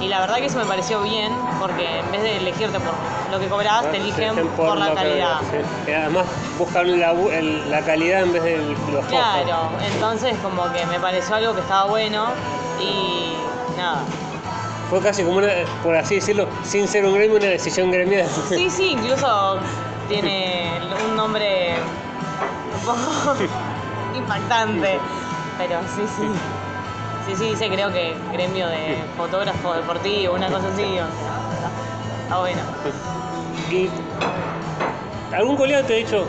Y 0.01 0.07
la 0.07 0.19
verdad 0.21 0.35
que 0.37 0.45
eso 0.45 0.59
me 0.59 0.65
pareció 0.65 1.01
bien, 1.01 1.31
porque 1.59 1.99
en 1.99 2.11
vez 2.11 2.21
de 2.21 2.37
elegirte 2.37 2.79
por 2.79 2.93
lo 3.31 3.39
que 3.39 3.47
cobras, 3.47 3.81
te 3.91 3.97
eligen 3.97 4.29
eligen 4.29 4.47
por, 4.49 4.77
la 4.77 4.93
calidad. 4.93 5.39
sí. 5.51 5.91
Además 5.91 6.25
buscan 6.57 6.99
la, 6.99 7.13
bu- 7.13 7.31
el- 7.33 7.69
la 7.69 7.81
calidad 7.81 8.21
en 8.21 8.31
vez 8.31 8.43
de 8.43 8.57
los 8.59 8.77
costos. 9.05 9.07
Claro, 9.09 9.69
entonces 9.93 10.37
como 10.41 10.71
que 10.71 10.85
me 10.85 10.99
pareció 10.99 11.35
algo 11.35 11.53
que 11.53 11.61
estaba 11.61 11.85
bueno 11.85 12.27
y 12.79 13.33
nada. 13.75 14.03
Fue 14.89 15.01
casi 15.01 15.23
como 15.23 15.37
una, 15.39 15.49
por 15.83 15.95
así 15.95 16.15
decirlo, 16.15 16.47
sin 16.63 16.87
ser 16.87 17.05
un 17.05 17.13
gremio, 17.13 17.37
una 17.37 17.47
decisión 17.47 17.91
gremial. 17.91 18.25
Sí, 18.47 18.69
sí, 18.69 18.91
incluso 18.91 19.57
tiene 20.07 20.79
un 21.09 21.15
nombre 21.15 21.73
un 22.79 22.85
poco 22.85 23.35
impactante, 24.15 24.97
pero 25.57 25.79
sí, 25.93 26.03
sí. 26.17 26.27
Sí, 27.27 27.35
sí, 27.35 27.49
dice 27.49 27.69
creo 27.69 27.91
que 27.91 28.15
gremio 28.31 28.69
de 28.69 29.03
fotógrafo 29.17 29.73
deportivo, 29.73 30.35
una 30.35 30.47
cosa 30.47 30.69
así, 30.73 30.97
está 32.23 32.37
bueno. 32.39 32.61
¿Y 33.69 33.89
algún 35.35 35.57
colega 35.57 35.83
te 35.83 35.93
ha 35.95 35.97
dicho, 35.97 36.25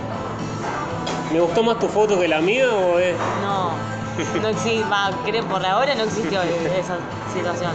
me 1.33 1.39
gustó 1.39 1.63
más 1.63 1.79
tu 1.79 1.87
foto 1.87 2.19
que 2.19 2.27
la 2.27 2.41
mía 2.41 2.69
o 2.73 2.99
es... 2.99 3.15
No, 3.41 3.71
no 4.43 4.49
existe, 4.49 4.89
va, 4.91 5.11
creo 5.25 5.45
por 5.45 5.65
ahora 5.65 5.95
no 5.95 6.05
existió 6.05 6.43
esa 6.43 6.97
situación. 7.33 7.73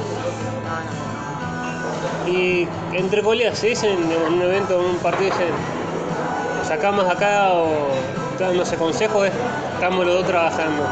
No, 0.64 2.28
no. 2.28 2.32
Y 2.32 2.68
entre 2.94 3.22
colegas 3.22 3.60
se 3.60 3.68
dicen 3.68 4.12
en 4.12 4.34
un 4.34 4.42
evento, 4.42 4.80
en 4.80 4.86
un 4.92 4.98
partido, 4.98 5.26
dicen, 5.26 5.54
sacamos 6.68 7.06
acá 7.06 7.50
o 7.52 7.92
no 8.40 8.66
sé, 8.66 8.76
consejos, 8.76 9.28
es, 9.28 9.34
estamos 9.76 10.06
los 10.06 10.16
dos 10.16 10.28
trabajando. 10.28 10.84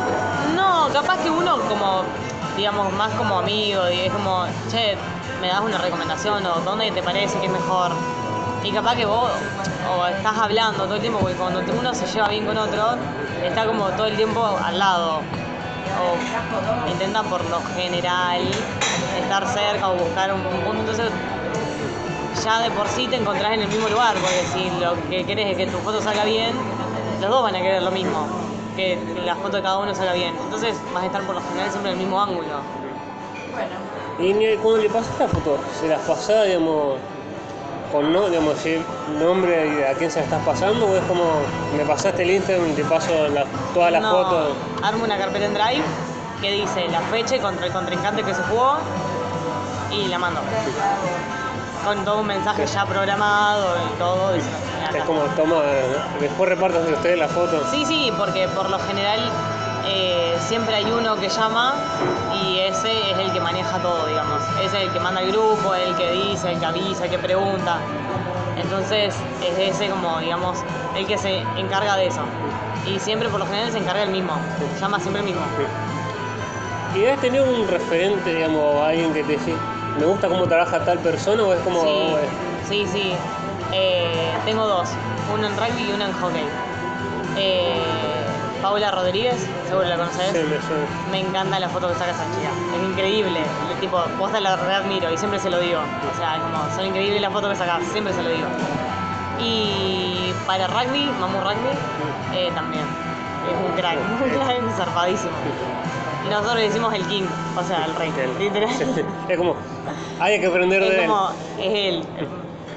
No, 0.55 0.87
capaz 0.93 1.17
que 1.17 1.29
uno 1.29 1.57
como, 1.67 2.03
digamos, 2.55 2.93
más 2.93 3.11
como 3.13 3.39
amigo, 3.39 3.89
y 3.89 4.01
es 4.01 4.13
como, 4.13 4.45
che, 4.69 4.95
me 5.41 5.47
das 5.47 5.61
una 5.61 5.77
recomendación 5.77 6.45
o 6.45 6.59
dónde 6.61 6.91
te 6.91 7.01
parece 7.01 7.39
que 7.39 7.47
es 7.47 7.51
mejor. 7.51 7.91
Y 8.63 8.71
capaz 8.71 8.95
que 8.95 9.05
vos, 9.05 9.31
o 9.89 10.05
estás 10.07 10.37
hablando 10.37 10.83
todo 10.83 10.95
el 10.95 11.01
tiempo, 11.01 11.19
porque 11.19 11.35
cuando 11.35 11.61
uno 11.79 11.93
se 11.93 12.05
lleva 12.05 12.27
bien 12.27 12.45
con 12.45 12.57
otro, 12.57 12.95
está 13.43 13.65
como 13.65 13.85
todo 13.89 14.05
el 14.07 14.15
tiempo 14.15 14.45
al 14.63 14.77
lado. 14.77 15.21
O 15.99 16.89
intenta 16.89 17.23
por 17.23 17.43
lo 17.45 17.59
general 17.75 18.41
estar 19.19 19.47
cerca 19.47 19.89
o 19.89 19.95
buscar 19.95 20.31
un, 20.33 20.41
un 20.45 20.59
punto. 20.61 20.79
Entonces, 20.81 21.11
ya 22.43 22.59
de 22.61 22.71
por 22.71 22.87
sí 22.87 23.07
te 23.07 23.15
encontrás 23.17 23.53
en 23.53 23.61
el 23.61 23.67
mismo 23.67 23.89
lugar, 23.89 24.13
porque 24.15 24.43
si 24.53 24.69
lo 24.79 24.93
que 25.09 25.25
querés 25.25 25.47
es 25.51 25.57
que 25.57 25.67
tu 25.67 25.77
foto 25.79 26.01
salga 26.01 26.23
bien, 26.23 26.55
los 27.19 27.29
dos 27.29 27.43
van 27.43 27.55
a 27.55 27.59
querer 27.59 27.81
lo 27.81 27.91
mismo, 27.91 28.25
que 28.75 28.97
la 29.25 29.35
foto 29.35 29.57
de 29.57 29.63
cada 29.63 29.79
uno 29.79 29.93
salga 29.95 30.13
bien. 30.13 30.35
Entonces 30.43 30.75
vas 30.93 31.03
a 31.03 31.05
estar 31.07 31.21
por 31.23 31.35
lo 31.35 31.41
general 31.41 31.69
siempre 31.71 31.91
en 31.91 31.97
el 31.97 32.03
mismo 32.03 32.21
ángulo. 32.21 32.61
Y 34.19 34.33
ni- 34.33 34.55
cuando 34.57 34.81
le 34.83 34.89
pasas 34.89 35.19
la 35.19 35.27
foto, 35.27 35.57
se 35.79 35.87
las 35.87 35.99
pasás, 36.01 36.45
digamos, 36.45 36.99
con 37.91 38.11
no, 38.13 38.29
digamos, 38.29 38.57
si 38.57 38.81
nombre 39.19 39.67
y 39.79 39.83
a 39.83 39.93
quién 39.97 40.09
se 40.09 40.19
la 40.19 40.25
estás 40.25 40.43
pasando, 40.45 40.85
o 40.87 40.95
es 40.95 41.03
como, 41.03 41.23
me 41.77 41.83
pasaste 41.85 42.23
el 42.23 42.31
Instagram 42.31 42.69
y 42.69 42.73
te 42.73 42.83
paso 42.85 43.27
la- 43.33 43.45
todas 43.73 43.91
las 43.91 44.01
No, 44.01 44.11
fotos. 44.11 44.53
Armo 44.83 45.03
una 45.03 45.17
carpeta 45.17 45.45
en 45.45 45.53
Drive 45.53 45.83
que 46.41 46.51
dice 46.51 46.87
la 46.89 47.01
fecha 47.01 47.37
contra 47.39 47.65
el 47.65 47.71
contrincante 47.71 48.23
que 48.23 48.33
se 48.33 48.41
jugó 48.43 48.77
y 49.91 50.07
la 50.07 50.17
mando. 50.17 50.39
Con 51.85 52.05
todo 52.05 52.19
un 52.21 52.27
mensaje 52.27 52.65
ya 52.65 52.85
programado 52.85 53.75
y 53.93 53.97
todo. 53.99 54.33
Es 54.35 55.03
como, 55.05 55.21
toma, 55.35 55.61
después 56.19 56.49
repartas 56.49 56.79
entre 56.81 56.93
ustedes 56.95 57.17
las 57.19 57.31
fotos. 57.31 57.67
Sí, 57.71 57.85
sí, 57.85 58.11
porque 58.17 58.47
por 58.49 58.69
lo 58.69 58.79
general 58.79 59.19
eh, 59.85 60.35
siempre 60.39 60.75
hay 60.75 60.85
uno 60.85 61.15
que 61.15 61.29
llama 61.29 61.75
y 62.43 62.59
ese 62.59 63.11
es 63.11 63.17
el 63.17 63.31
que 63.31 63.39
maneja 63.39 63.79
todo, 63.79 64.05
digamos. 64.07 64.41
Es 64.63 64.73
el 64.73 64.91
que 64.91 64.99
manda 64.99 65.21
el 65.21 65.31
grupo, 65.31 65.73
el 65.75 65.95
que 65.95 66.11
dice, 66.11 66.51
el 66.51 66.59
que 66.59 66.65
avisa, 66.65 67.05
el 67.05 67.11
que 67.11 67.17
pregunta. 67.17 67.77
Entonces 68.57 69.15
es 69.43 69.75
ese 69.75 69.89
como, 69.89 70.19
digamos, 70.19 70.59
el 70.95 71.05
que 71.07 71.17
se 71.17 71.39
encarga 71.57 71.95
de 71.97 72.07
eso. 72.07 72.21
Y 72.85 72.99
siempre 72.99 73.29
por 73.29 73.39
lo 73.39 73.45
general 73.45 73.71
se 73.71 73.77
encarga 73.77 74.03
el 74.03 74.11
mismo. 74.11 74.33
Llama 74.79 74.99
siempre 74.99 75.21
el 75.21 75.27
mismo. 75.27 75.41
¿Y 76.95 77.05
has 77.05 77.19
tenido 77.21 77.45
un 77.45 77.67
referente, 77.67 78.35
digamos, 78.35 78.81
alguien 78.83 79.13
que 79.13 79.23
te 79.23 79.33
dice, 79.33 79.53
me 79.97 80.05
gusta 80.05 80.27
cómo 80.27 80.45
trabaja 80.45 80.83
tal 80.83 80.99
persona 80.99 81.43
o 81.43 81.53
es 81.53 81.59
como... 81.61 81.81
Sí, 82.67 82.85
sí. 82.91 83.13
Eh, 83.73 84.31
tengo 84.45 84.65
dos, 84.65 84.89
uno 85.33 85.47
en 85.47 85.57
rugby 85.57 85.89
y 85.89 85.93
uno 85.93 86.05
en 86.05 86.13
hockey. 86.13 86.43
Eh, 87.37 87.81
Paula 88.61 88.91
Rodríguez, 88.91 89.47
seguro 89.67 89.87
la 89.87 89.97
conoces. 89.97 90.31
Sí, 90.33 90.39
me 91.11 91.19
encanta 91.21 91.59
la 91.59 91.67
foto 91.69 91.87
que 91.87 91.93
saca 91.95 92.11
esa 92.11 92.25
chica. 92.35 92.51
Es 92.77 92.83
increíble. 92.89 93.39
El 93.71 93.79
tipo, 93.79 93.99
vos 94.19 94.31
la 94.39 94.55
readmiro 94.55 95.11
y 95.11 95.17
siempre 95.17 95.39
se 95.39 95.49
lo 95.49 95.59
digo. 95.59 95.79
O 95.79 96.17
sea, 96.17 96.39
como, 96.39 96.69
son 96.75 96.85
increíbles 96.85 97.21
las 97.21 97.31
fotos 97.33 97.49
que 97.49 97.55
sacas, 97.55 97.83
siempre 97.91 98.13
se 98.13 98.21
lo 98.21 98.29
digo. 98.29 98.47
Y 99.39 100.31
para 100.45 100.67
rugby, 100.67 101.05
Mamu 101.19 101.39
Rugby, 101.41 101.73
eh, 102.35 102.51
también. 102.53 102.83
Es 102.83 103.69
un 103.69 103.75
crack, 103.75 103.97
un 103.97 104.29
crack 104.29 104.77
zarpadísimo. 104.77 105.31
Y 106.25 106.29
nosotros 106.29 106.55
le 106.55 106.61
decimos 106.63 106.93
el 106.93 107.03
king, 107.07 107.23
o 107.57 107.63
sea, 107.63 107.85
el 107.85 107.95
rey, 107.95 108.13
literal. 108.37 108.69
Es 109.27 109.37
como, 109.37 109.55
hay 110.19 110.39
que 110.39 110.45
aprender 110.45 110.81
de 110.81 110.87
Es 110.87 110.93
él. 110.93 111.07
como, 111.09 111.29
es 111.57 111.73
él. 111.73 112.03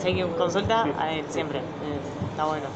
Si 0.01 0.09
hay 0.09 0.15
que 0.15 0.27
consulta, 0.29 0.87
a 0.99 1.13
él, 1.13 1.25
siempre. 1.29 1.61
Está 2.31 2.47
bueno. 2.47 2.67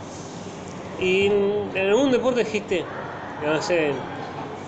Y 1.00 1.26
en 1.26 1.76
algún 1.76 2.10
deporte 2.10 2.42
dijiste, 2.44 2.86
no 3.42 3.60
sé, 3.62 3.94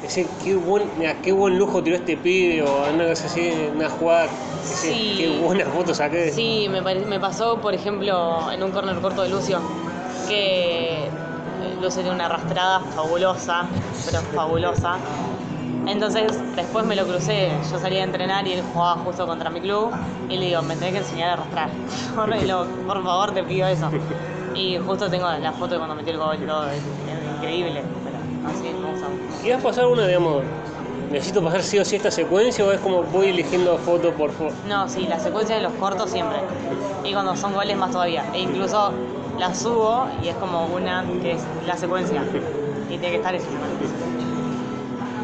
decir, 0.03 0.29
qué 0.43 0.55
buen, 0.55 0.91
mira, 0.97 1.15
qué 1.21 1.33
buen 1.33 1.59
lujo 1.59 1.83
tiró 1.83 1.97
este 1.97 2.17
pibe, 2.17 2.63
o 2.63 2.89
una 2.93 3.09
cosa 3.09 3.27
así, 3.27 3.69
una 3.75 3.89
jugada, 3.89 4.29
decir, 4.63 4.95
Sí. 4.95 5.15
qué 5.19 5.41
buena 5.43 5.65
foto 5.67 5.93
saqué. 5.95 6.31
Sí, 6.31 6.69
me, 6.71 6.83
pare- 6.83 7.05
me 7.05 7.19
pasó, 7.19 7.61
por 7.61 7.75
ejemplo, 7.75 8.51
en 8.53 8.63
un 8.63 8.71
corner 8.71 8.97
corto 9.01 9.23
de 9.23 9.29
Lucio, 9.29 9.61
que 10.29 11.09
Lucio 11.81 12.03
tiene 12.03 12.15
una 12.15 12.27
arrastrada 12.27 12.81
fabulosa, 12.95 13.67
pero 14.07 14.21
fabulosa. 14.23 14.99
Entonces, 15.87 16.39
después 16.55 16.85
me 16.85 16.95
lo 16.95 17.07
crucé, 17.07 17.49
yo 17.71 17.79
salía 17.79 18.03
a 18.03 18.05
entrenar 18.05 18.47
y 18.47 18.53
él 18.53 18.63
jugaba 18.63 18.97
justo 18.99 19.27
contra 19.27 19.51
mi 19.51 19.61
club, 19.61 19.93
y 20.29 20.37
le 20.37 20.47
digo, 20.47 20.63
me 20.63 20.77
tenés 20.77 20.93
que 20.93 20.99
enseñar 20.99 21.31
a 21.31 21.33
arrastrar. 21.35 21.71
Por 22.87 23.03
favor, 23.03 23.33
te 23.35 23.43
pido 23.43 23.67
eso. 23.67 23.91
Y 24.55 24.79
justo 24.79 25.09
tengo 25.09 25.27
la 25.31 25.53
foto 25.53 25.73
de 25.75 25.79
cuando 25.79 25.95
metí 25.95 26.11
el 26.11 26.19
gol 26.19 26.37
y 26.43 26.47
todo, 26.47 26.69
es, 26.71 26.77
es 26.79 27.37
increíble, 27.37 27.83
pero 28.05 28.17
así 28.51 28.65
me 28.81 28.91
gusta 28.91 29.09
mucho. 29.09 29.47
¿Y 29.47 29.51
vas 29.51 29.61
a 29.61 29.63
pasar 29.63 29.87
una, 29.87 30.07
digamos, 30.07 30.43
necesito 31.11 31.43
pasar 31.43 31.63
sí 31.63 31.79
o 31.79 31.85
sí 31.85 31.97
esta 31.97 32.11
secuencia 32.11 32.65
o 32.65 32.73
es 32.73 32.81
como 32.81 33.03
voy 33.05 33.29
eligiendo 33.29 33.79
foto 33.79 34.13
por 34.13 34.31
foto? 34.33 34.53
No, 34.69 34.89
sí, 34.89 35.07
la 35.07 35.19
secuencia 35.19 35.57
de 35.57 35.63
los 35.63 35.73
cortos 35.75 36.11
siempre. 36.11 36.39
Y 37.05 37.13
cuando 37.13 37.35
son 37.37 37.55
goles 37.55 37.77
más 37.77 37.91
todavía. 37.93 38.25
E 38.35 38.41
incluso 38.41 38.93
la 39.39 39.55
subo 39.55 40.07
y 40.23 40.29
es 40.29 40.35
como 40.37 40.67
una 40.67 41.05
que 41.23 41.33
es 41.33 41.43
la 41.67 41.77
secuencia. 41.77 42.23
Y 42.89 42.99
tiene 42.99 43.11
que 43.11 43.17
estar 43.17 43.35
esa 43.35 43.47
secuencia. 43.47 43.89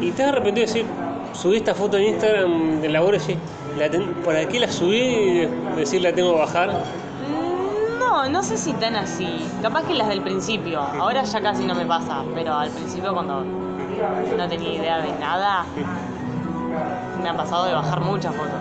¿Y 0.01 0.11
te 0.11 0.23
has 0.23 0.29
arrepentido 0.29 0.65
de 0.65 0.73
decir, 0.73 0.85
subí 1.33 1.57
esta 1.57 1.75
foto 1.75 1.97
en 1.97 2.05
Instagram 2.05 2.81
de 2.81 2.89
labor 2.89 3.15
y 3.15 3.17
decir, 3.17 3.37
la 3.77 3.89
ten- 3.89 4.07
¿por 4.23 4.35
aquí 4.35 4.57
la 4.59 4.71
subí 4.71 4.97
y 4.99 5.47
decir 5.75 6.01
la 6.01 6.13
tengo 6.13 6.33
que 6.33 6.39
bajar? 6.39 6.71
No, 8.17 8.27
no 8.27 8.41
sé 8.41 8.57
si 8.57 8.73
tan 8.73 8.95
así. 8.95 9.27
Capaz 9.61 9.83
que 9.85 9.93
las 9.93 10.07
del 10.07 10.21
principio. 10.21 10.79
Ahora 10.81 11.21
ya 11.23 11.39
casi 11.39 11.63
no 11.65 11.75
me 11.75 11.85
pasa. 11.85 12.23
Pero 12.33 12.51
al 12.51 12.71
principio 12.71 13.13
cuando 13.13 13.43
no 13.43 14.47
tenía 14.49 14.73
idea 14.73 14.97
de 15.03 15.11
nada, 15.19 15.65
me 17.21 17.29
ha 17.29 17.37
pasado 17.37 17.65
de 17.65 17.73
bajar 17.73 18.01
muchas 18.01 18.33
fotos. 18.33 18.59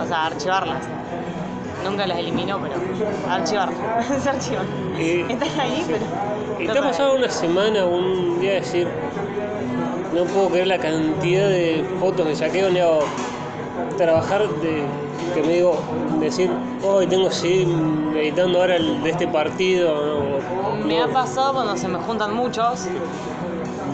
O 0.00 0.06
sea, 0.06 0.26
archivarlas. 0.26 0.84
Nunca 1.84 2.06
las 2.06 2.18
elimino, 2.18 2.60
pero 2.62 2.76
archivar. 3.28 3.70
Se 4.22 4.30
archivan. 4.30 4.66
Y- 4.96 5.22
Están 5.32 5.60
ahí, 5.60 5.84
pero 5.88 6.06
¿Y 6.60 6.66
te 6.68 6.78
ha 6.78 6.82
pasado 6.82 7.16
una 7.16 7.28
semana 7.28 7.84
o 7.86 7.96
un 7.96 8.38
día 8.38 8.52
decir, 8.52 8.86
no 10.14 10.22
puedo 10.26 10.50
creer 10.50 10.68
la 10.68 10.78
cantidad 10.78 11.48
de 11.48 11.84
fotos 11.98 12.28
que 12.28 12.36
saqué, 12.36 12.62
hago 12.62 13.00
trabajar 13.98 14.48
de 14.48 14.84
que 15.34 15.42
me 15.42 15.54
digo, 15.54 15.82
decir, 16.24 16.50
hoy 16.82 17.06
tengo 17.06 17.28
que 17.28 17.34
seguir 17.34 17.68
editando 18.16 18.60
ahora 18.60 18.76
el 18.76 19.02
de 19.02 19.10
este 19.10 19.28
partido? 19.28 19.94
¿no? 20.80 20.84
Me 20.86 20.98
No. 20.98 21.04
ha 21.04 21.08
pasado 21.08 21.54
cuando 21.54 21.76
se 21.76 21.88
me 21.88 21.98
juntan 21.98 22.34
muchos, 22.34 22.86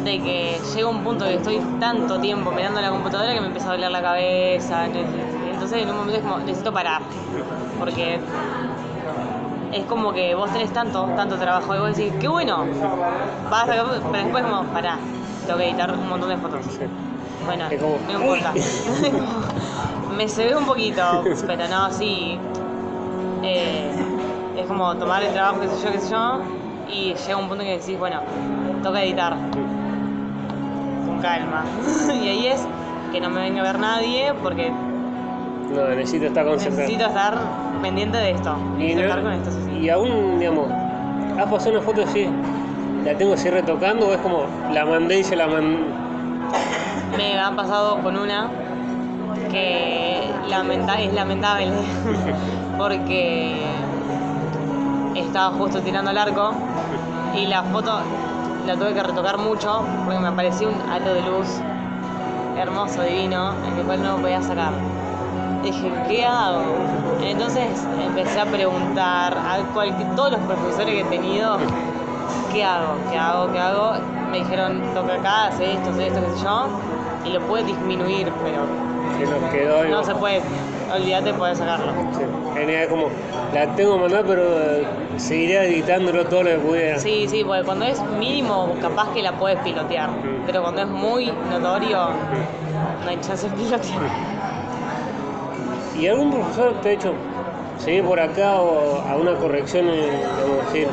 de 0.04 0.18
que 0.20 0.58
llega 0.74 0.88
un 0.88 1.02
punto 1.04 1.24
que 1.26 1.34
estoy 1.34 1.60
tanto 1.78 2.18
tiempo 2.20 2.50
mirando 2.52 2.80
la 2.80 2.90
computadora 2.90 3.34
que 3.34 3.40
me 3.40 3.48
empieza 3.48 3.68
a 3.68 3.72
doler 3.72 3.90
la 3.90 4.00
cabeza. 4.02 4.86
Entonces 4.86 5.82
en 5.82 5.90
un 5.90 5.96
momento 5.96 6.16
es 6.18 6.22
como, 6.22 6.38
necesito 6.38 6.72
parar. 6.72 7.02
Porque 7.78 8.18
es 9.72 9.84
como 9.84 10.12
que 10.12 10.34
vos 10.34 10.50
tenés 10.52 10.72
tanto, 10.72 11.04
tanto 11.16 11.36
trabajo 11.36 11.74
y 11.74 11.78
vos 11.78 11.96
decís, 11.96 12.12
qué 12.20 12.28
bueno, 12.28 12.64
vas 13.50 13.62
a 13.62 13.66
pero 13.66 13.88
después 13.88 14.44
como, 14.44 14.64
pará, 14.72 14.98
tengo 15.46 15.58
que 15.58 15.68
editar 15.68 15.92
un 15.92 16.08
montón 16.08 16.28
de 16.30 16.36
fotos. 16.38 16.64
Bueno, 17.46 17.64
no 18.08 18.12
importa. 18.20 18.52
me 20.16 20.28
se 20.28 20.44
ve 20.44 20.56
un 20.56 20.66
poquito, 20.66 21.24
pero 21.46 21.68
no, 21.68 21.90
sí. 21.92 22.38
Eh, 23.42 23.90
es 24.56 24.66
como 24.66 24.94
tomar 24.96 25.22
el 25.22 25.32
trabajo, 25.32 25.60
qué 25.60 25.68
sé 25.68 25.84
yo, 25.84 25.92
qué 25.92 26.00
sé 26.00 26.10
yo, 26.10 26.40
y 26.88 27.14
llega 27.14 27.36
un 27.36 27.48
punto 27.48 27.62
en 27.62 27.70
que 27.70 27.78
decís, 27.78 27.98
bueno, 27.98 28.20
toca 28.82 29.02
editar. 29.02 29.36
Con 31.06 31.18
calma. 31.20 31.64
y 32.22 32.28
ahí 32.28 32.46
es 32.48 32.66
que 33.12 33.20
no 33.20 33.30
me 33.30 33.40
venga 33.40 33.60
a 33.60 33.64
ver 33.64 33.78
nadie 33.78 34.32
porque 34.42 34.70
No, 35.70 35.88
necesito 35.94 36.26
estar 36.26 36.44
concentrado. 36.46 36.88
necesito 36.88 37.06
estar 37.08 37.38
pendiente 37.80 38.18
de 38.18 38.30
esto. 38.32 38.56
Y, 38.76 38.94
Necesito 38.94 39.00
no- 39.00 39.06
estar 39.08 39.22
con 39.22 39.32
esto, 39.32 39.50
sí, 39.50 39.58
sí. 39.66 39.72
y 39.78 39.88
aún, 39.88 40.38
digamos, 40.38 40.70
has 41.38 41.48
pasado 41.48 41.70
una 41.72 41.80
foto 41.80 42.02
así, 42.02 42.28
la 43.04 43.16
tengo 43.16 43.32
así 43.34 43.48
retocando 43.48 44.08
o 44.08 44.12
es 44.12 44.18
como 44.20 44.44
la 44.72 44.84
mandé 44.84 45.20
y 45.20 45.24
se 45.24 45.34
la 45.36 45.46
mandé. 45.46 45.78
Me 47.16 47.38
ha 47.38 47.50
pasado 47.56 48.00
con 48.02 48.16
una 48.16 48.48
que 49.50 50.30
es 51.04 51.14
lamentable 51.14 51.72
porque 52.78 53.66
estaba 55.14 55.56
justo 55.56 55.80
tirando 55.80 56.10
el 56.10 56.18
arco 56.18 56.52
y 57.34 57.46
la 57.46 57.62
foto 57.62 58.00
la 58.66 58.76
tuve 58.76 58.94
que 58.94 59.02
retocar 59.02 59.38
mucho 59.38 59.84
porque 60.04 60.18
me 60.18 60.28
apareció 60.28 60.68
un 60.68 60.90
halo 60.90 61.14
de 61.14 61.22
luz 61.22 61.60
hermoso, 62.56 63.02
divino, 63.02 63.54
en 63.66 63.78
el 63.78 63.84
cual 63.84 64.02
no 64.02 64.16
podía 64.16 64.42
sacar. 64.42 64.72
Dije, 65.62 65.92
¿qué 66.08 66.24
hago? 66.24 66.62
Entonces 67.22 67.86
empecé 68.04 68.40
a 68.40 68.46
preguntar 68.46 69.36
a 69.36 69.58
todos 70.16 70.32
los 70.32 70.40
profesores 70.40 70.86
que 70.86 71.00
he 71.00 71.04
tenido, 71.04 71.58
¿qué 72.52 72.64
hago? 72.64 72.94
¿Qué 73.10 73.18
hago? 73.18 73.52
¿Qué 73.52 73.58
hago? 73.58 73.92
Me 74.30 74.38
dijeron, 74.38 74.82
toca 74.94 75.14
acá, 75.14 75.46
hace 75.46 75.74
esto, 75.74 75.90
hace 75.90 76.08
esto, 76.08 76.20
qué 76.20 76.38
sé 76.38 76.44
yo, 76.44 76.68
y 77.24 77.30
lo 77.30 77.40
puedes 77.46 77.66
disminuir, 77.66 78.32
pero 78.42 78.89
que 79.20 79.26
nos 79.26 79.50
quedó 79.52 79.84
no 79.84 80.04
se 80.04 80.14
puede, 80.14 80.40
olvídate, 80.94 81.32
puedes 81.34 81.58
sacarlo. 81.58 81.92
Sí. 82.16 82.22
Genial, 82.54 82.88
como 82.88 83.06
la 83.54 83.66
tengo 83.76 83.98
mandada, 83.98 84.24
pero 84.26 84.42
eh, 84.42 84.86
seguiré 85.16 85.66
editándolo 85.66 86.24
todo 86.26 86.42
lo 86.42 86.50
que 86.50 86.56
pudiera. 86.56 86.98
Sí, 86.98 87.26
sí, 87.28 87.44
porque 87.44 87.62
cuando 87.64 87.84
es 87.84 88.02
mínimo, 88.18 88.74
capaz 88.80 89.08
que 89.12 89.22
la 89.22 89.32
puedes 89.32 89.58
pilotear, 89.60 90.10
Mm. 90.10 90.42
pero 90.46 90.62
cuando 90.62 90.82
es 90.82 90.88
muy 90.88 91.32
notorio, 91.50 92.08
no 93.04 93.08
hay 93.10 93.18
chance 93.20 93.48
de 93.48 93.56
pilotear. 93.56 94.00
¿Y 95.98 96.06
algún 96.06 96.30
profesor 96.30 96.74
te 96.82 96.88
ha 96.90 96.92
hecho 96.92 97.12
seguir 97.78 98.04
por 98.04 98.18
acá 98.20 98.54
o 98.60 99.00
a 99.08 99.16
una 99.16 99.34
corrección, 99.34 99.86
digamos, 99.86 100.64
decir, 100.66 100.88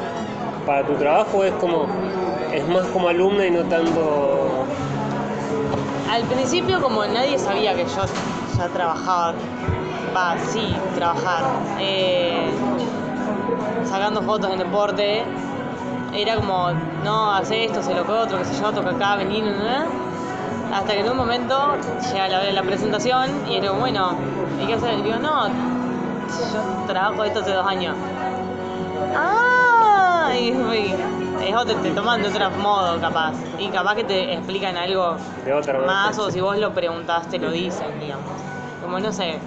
para 0.65 0.85
tu 0.85 0.93
trabajo 0.95 1.43
es 1.43 1.53
como, 1.53 1.85
es 2.53 2.67
más 2.67 2.85
como 2.87 3.07
alumna 3.07 3.45
y 3.45 3.51
no 3.51 3.61
tanto... 3.63 4.46
Al 6.09 6.23
principio, 6.23 6.81
como 6.81 7.05
nadie 7.05 7.37
sabía 7.37 7.75
que 7.75 7.83
yo 7.83 8.05
ya 8.57 8.67
trabajaba, 8.69 9.33
va, 10.15 10.37
sí, 10.51 10.73
trabajar, 10.95 11.43
eh, 11.79 12.49
sacando 13.83 14.21
fotos 14.21 14.51
en 14.51 14.59
deporte, 14.59 15.23
era 16.13 16.35
como, 16.35 16.71
no, 17.03 17.33
hace 17.33 17.65
esto, 17.65 17.81
hace 17.81 17.93
lo 17.93 18.05
que 18.05 18.11
otro, 18.13 18.37
qué 18.37 18.45
sé 18.45 18.61
yo, 18.61 18.71
toca 18.71 18.91
acá, 18.91 19.17
no. 19.17 20.75
hasta 20.75 20.93
que 20.93 21.01
en 21.01 21.09
un 21.09 21.17
momento 21.17 21.75
llega 22.11 22.27
la 22.29 22.51
la 22.51 22.63
presentación 22.63 23.29
y 23.49 23.55
era 23.55 23.71
bueno, 23.71 24.15
¿y 24.61 24.65
qué 24.65 24.75
hacer? 24.75 24.99
Y 24.99 25.01
digo, 25.01 25.17
no, 25.17 25.47
yo 25.47 26.87
trabajo 26.87 27.23
esto 27.25 27.41
hace 27.41 27.51
dos 27.51 27.67
años. 27.67 27.95
Ah, 29.13 30.31
y, 30.33 30.51
y 30.51 30.95
es 31.49 31.55
otro, 31.55 31.75
te 31.75 31.91
toman 31.91 32.21
de 32.21 32.29
otro 32.29 32.49
modo 32.51 32.99
capaz. 32.99 33.33
Y 33.59 33.67
capaz 33.69 33.95
que 33.95 34.03
te 34.03 34.33
explican 34.33 34.77
algo 34.77 35.15
De 35.45 35.53
otra 35.53 35.73
manera, 35.73 35.91
más 35.91 36.19
o 36.19 36.27
sí. 36.27 36.33
si 36.33 36.41
vos 36.41 36.57
lo 36.57 36.73
preguntás 36.73 37.27
te 37.29 37.39
lo 37.39 37.51
dicen, 37.51 37.99
digamos. 37.99 38.25
Como 38.81 38.99
no 38.99 39.11
sé, 39.11 39.39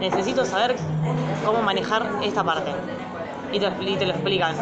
necesito 0.00 0.44
saber 0.44 0.76
cómo 1.44 1.62
manejar 1.62 2.06
esta 2.22 2.44
parte. 2.44 2.70
Y 3.52 3.60
te, 3.60 3.70
y 3.80 3.96
te 3.96 4.06
lo 4.06 4.12
explican. 4.12 4.54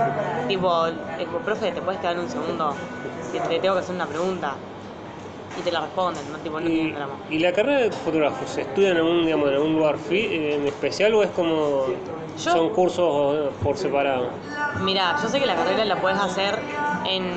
Tipo, 0.49 0.87
es 0.87 1.27
como, 1.27 1.39
profe, 1.41 1.73
¿te 1.73 1.81
puedes 1.81 2.01
quedar 2.01 2.19
un 2.19 2.29
segundo? 2.29 2.75
Que 3.33 3.41
te 3.41 3.59
tengo 3.59 3.75
que 3.75 3.81
hacer 3.81 3.95
una 3.95 4.07
pregunta. 4.07 4.55
Y 5.59 5.63
te 5.63 5.71
la 5.71 5.81
responden, 5.83 6.31
¿no? 6.33 6.39
Tipo, 6.39 6.59
no 6.61 6.67
Y, 6.69 6.73
tienen 6.73 6.95
drama. 6.95 7.15
y 7.29 7.39
la 7.39 7.53
carrera 7.53 7.81
de 7.83 7.91
fotógrafo 7.91 8.47
se 8.47 8.63
estudia 8.63 8.91
en 8.91 8.97
algún, 8.97 9.25
digamos, 9.25 9.49
en 9.49 9.55
algún 9.55 9.75
lugar 9.75 9.99
fi- 9.99 10.29
en 10.55 10.67
especial 10.67 11.15
o 11.15 11.23
es 11.23 11.31
como 11.31 11.87
Yo- 11.89 11.97
son 12.37 12.71
cursos 12.71 13.37
eh, 13.37 13.51
por 13.63 13.77
separado? 13.77 14.29
Mira, 14.81 15.15
yo 15.21 15.29
sé 15.29 15.39
que 15.39 15.47
la 15.47 15.55
carrera 15.55 15.85
la 15.85 16.01
puedes 16.01 16.19
hacer 16.19 16.59
en, 17.05 17.35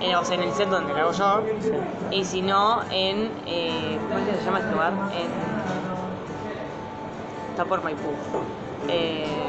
en, 0.00 0.14
o 0.14 0.24
sea, 0.24 0.36
en 0.36 0.42
el 0.44 0.52
set 0.52 0.68
donde 0.68 0.94
la 0.94 1.00
hago 1.02 1.12
yo. 1.12 1.42
Y 2.12 2.24
si 2.24 2.42
no, 2.42 2.82
en. 2.92 3.30
Eh, 3.46 3.98
¿Cómo 4.08 4.20
es 4.20 4.26
que 4.26 4.34
se 4.36 4.44
llama 4.44 4.58
este 4.60 4.70
lugar? 4.72 4.92
En, 5.12 5.30
está 7.50 7.64
por 7.64 7.82
Maipú. 7.82 8.08
Eh, 8.88 9.46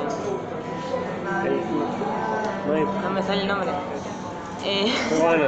no 3.04 3.10
me 3.12 3.22
sale 3.24 3.42
el 3.42 3.48
nombre. 3.48 3.72
Eh, 4.64 4.94
bueno, 5.20 5.46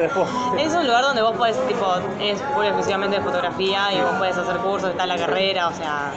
después. 0.00 0.28
es 0.58 0.74
un 0.74 0.86
lugar 0.86 1.02
donde 1.02 1.22
vos 1.22 1.36
podés, 1.36 1.56
tipo, 1.66 1.86
es 2.20 2.40
pura 2.54 2.68
exclusivamente 2.68 3.16
de 3.16 3.22
fotografía 3.22 3.92
y 3.92 4.00
vos 4.00 4.12
podés 4.12 4.36
hacer 4.36 4.56
cursos, 4.58 4.90
está 4.90 5.06
la 5.06 5.16
carrera, 5.16 5.68
o 5.68 5.72
sea. 5.72 6.12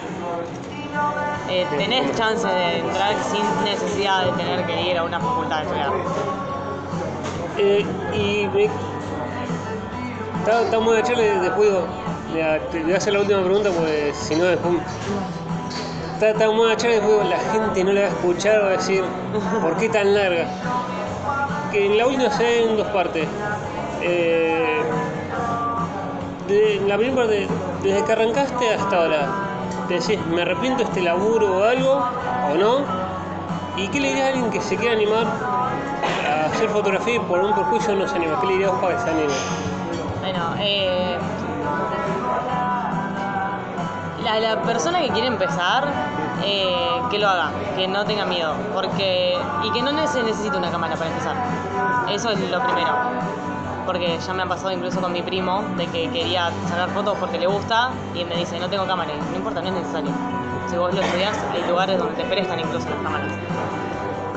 eh, 1.49 1.65
tenés 1.77 2.15
chance 2.17 2.47
de 2.47 2.79
entrar 2.79 3.15
sin 3.23 3.43
necesidad 3.65 4.25
de 4.25 4.31
tener 4.31 4.65
que 4.65 4.81
ir 4.81 4.97
a 4.97 5.03
una 5.03 5.19
facultad 5.19 5.59
a 5.59 5.61
estudiar. 5.63 5.91
Eh, 7.57 7.85
y 8.13 8.47
me... 8.53 8.69
Está, 10.39 10.61
está 10.61 10.79
muy 10.79 10.95
de 10.95 11.01
y 11.01 11.39
después 11.39 11.69
digo, 11.69 11.87
mira, 12.33 12.59
te 12.71 12.83
voy 12.83 12.93
a 12.93 12.97
hacer 12.97 13.13
la 13.13 13.19
última 13.19 13.43
pregunta 13.43 13.69
porque 13.71 14.13
si 14.13 14.35
no 14.35 14.45
después... 14.45 14.75
Está, 16.13 16.29
está 16.29 16.49
muy 16.49 16.69
de 16.69 16.77
charla 16.77 16.95
y 16.95 16.99
después 16.99 17.19
digo, 17.19 17.29
la 17.29 17.39
gente 17.51 17.83
no 17.83 17.91
le 17.91 18.01
va 18.01 18.07
a 18.07 18.09
escuchar 18.09 18.63
va 18.63 18.67
a 18.67 18.71
decir, 18.71 19.03
¿por 19.61 19.77
qué 19.77 19.89
tan 19.89 20.15
larga? 20.15 20.47
Que 21.77 21.85
en 21.85 21.95
la 21.95 22.07
última 22.07 22.31
se 22.31 22.63
en 22.63 22.75
dos 22.75 22.87
partes. 22.87 23.27
Eh, 24.01 24.81
de, 26.47 26.81
la 26.87 26.97
primera 26.97 27.17
parte, 27.17 27.47
desde 27.83 28.03
que 28.03 28.11
arrancaste 28.13 28.73
hasta 28.73 28.95
ahora, 28.95 29.27
decís, 29.87 30.17
¿me 30.25 30.41
arrepiento 30.41 30.79
de 30.79 30.85
este 30.85 31.01
laburo 31.01 31.59
o 31.59 31.63
algo? 31.63 32.03
¿O 32.51 32.57
no? 32.57 32.77
¿Y 33.75 33.89
qué 33.89 33.99
le 33.99 34.07
dirías 34.07 34.25
a 34.25 34.29
alguien 34.29 34.49
que 34.49 34.59
se 34.59 34.75
quiera 34.75 34.95
animar 34.95 35.27
a 36.27 36.45
hacer 36.47 36.67
fotografía 36.69 37.17
y 37.17 37.19
por 37.19 37.41
un 37.41 37.53
perjuicio 37.53 37.93
no 37.93 38.07
se 38.07 38.15
anima? 38.15 38.41
¿Qué 38.41 38.47
le 38.47 38.53
dirías 38.53 38.71
para 38.81 38.95
que 38.95 39.03
se 39.03 39.09
anime? 39.11 39.33
Bueno, 40.23 40.55
eh, 40.59 41.19
la 44.39 44.61
persona 44.63 44.99
que 45.01 45.09
quiere 45.09 45.27
empezar, 45.27 45.87
eh, 46.43 47.01
que 47.09 47.19
lo 47.19 47.29
haga, 47.29 47.51
que 47.75 47.87
no 47.87 48.05
tenga 48.05 48.25
miedo, 48.25 48.53
porque 48.73 49.37
y 49.63 49.71
que 49.71 49.81
no 49.81 49.91
se 50.07 50.23
necesite 50.23 50.57
una 50.57 50.71
cámara 50.71 50.95
para 50.95 51.09
empezar. 51.09 51.35
Eso 52.09 52.29
es 52.29 52.39
lo 52.51 52.61
primero. 52.63 52.91
Porque 53.85 54.19
ya 54.19 54.33
me 54.33 54.43
ha 54.43 54.45
pasado 54.45 54.71
incluso 54.71 54.99
con 54.99 55.13
mi 55.13 55.21
primo 55.21 55.63
de 55.77 55.87
que 55.87 56.09
quería 56.09 56.51
sacar 56.67 56.89
fotos 56.89 57.17
porque 57.19 57.39
le 57.39 57.47
gusta 57.47 57.89
y 58.13 58.25
me 58.25 58.35
dice, 58.35 58.59
no 58.59 58.69
tengo 58.69 58.85
cámara. 58.85 59.11
No 59.31 59.37
importa, 59.37 59.61
no 59.61 59.67
es 59.67 59.73
necesario. 59.75 60.11
Si 60.69 60.75
vos 60.75 60.93
lo 60.93 61.01
estudias, 61.01 61.37
hay 61.53 61.63
lugares 61.69 61.97
donde 61.97 62.15
te 62.15 62.25
prestan 62.25 62.59
incluso 62.59 62.89
las 62.89 62.99
cámaras. 62.99 63.31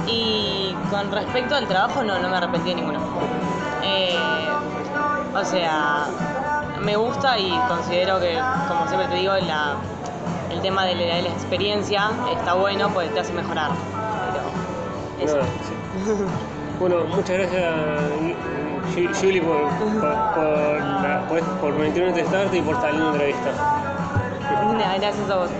Y 0.06 0.74
con 0.90 1.10
respecto 1.10 1.56
al 1.56 1.66
trabajo, 1.66 2.04
no, 2.04 2.18
no 2.18 2.28
me 2.28 2.36
arrepentí 2.36 2.70
de 2.70 2.76
ninguno. 2.76 3.00
Eh, 3.82 4.16
o 5.34 5.44
sea, 5.44 6.06
me 6.80 6.96
gusta 6.96 7.38
y 7.38 7.50
considero 7.68 8.20
que, 8.20 8.40
como 8.68 8.86
siempre 8.86 9.08
te 9.08 9.16
digo, 9.16 9.34
la, 9.34 9.74
el 10.60 10.62
tema 10.62 10.84
de 10.84 10.94
la, 10.94 11.14
de 11.16 11.22
la 11.22 11.28
experiencia 11.30 12.10
está 12.36 12.52
bueno 12.52 12.90
porque 12.92 13.08
te 13.08 13.20
hace 13.20 13.32
mejorar. 13.32 13.70
Pero 15.18 15.26
eso. 15.26 15.36
No, 15.38 15.42
sí. 15.42 16.24
Bueno, 16.78 16.96
muchas 17.14 17.38
gracias 17.38 17.64
Ju- 18.94 19.14
Juli 19.20 19.40
por, 19.40 19.68
por, 19.68 20.34
por, 20.34 20.80
la- 21.02 21.24
por, 21.28 21.40
por 21.40 21.74
permitirme 21.74 22.12
testarte 22.12 22.58
y 22.58 22.60
por 22.60 22.74
esta 22.74 22.90
linda 22.90 23.06
entrevista. 23.12 23.50
Gracias 24.98 25.30
a 25.30 25.36
vos. 25.36 25.50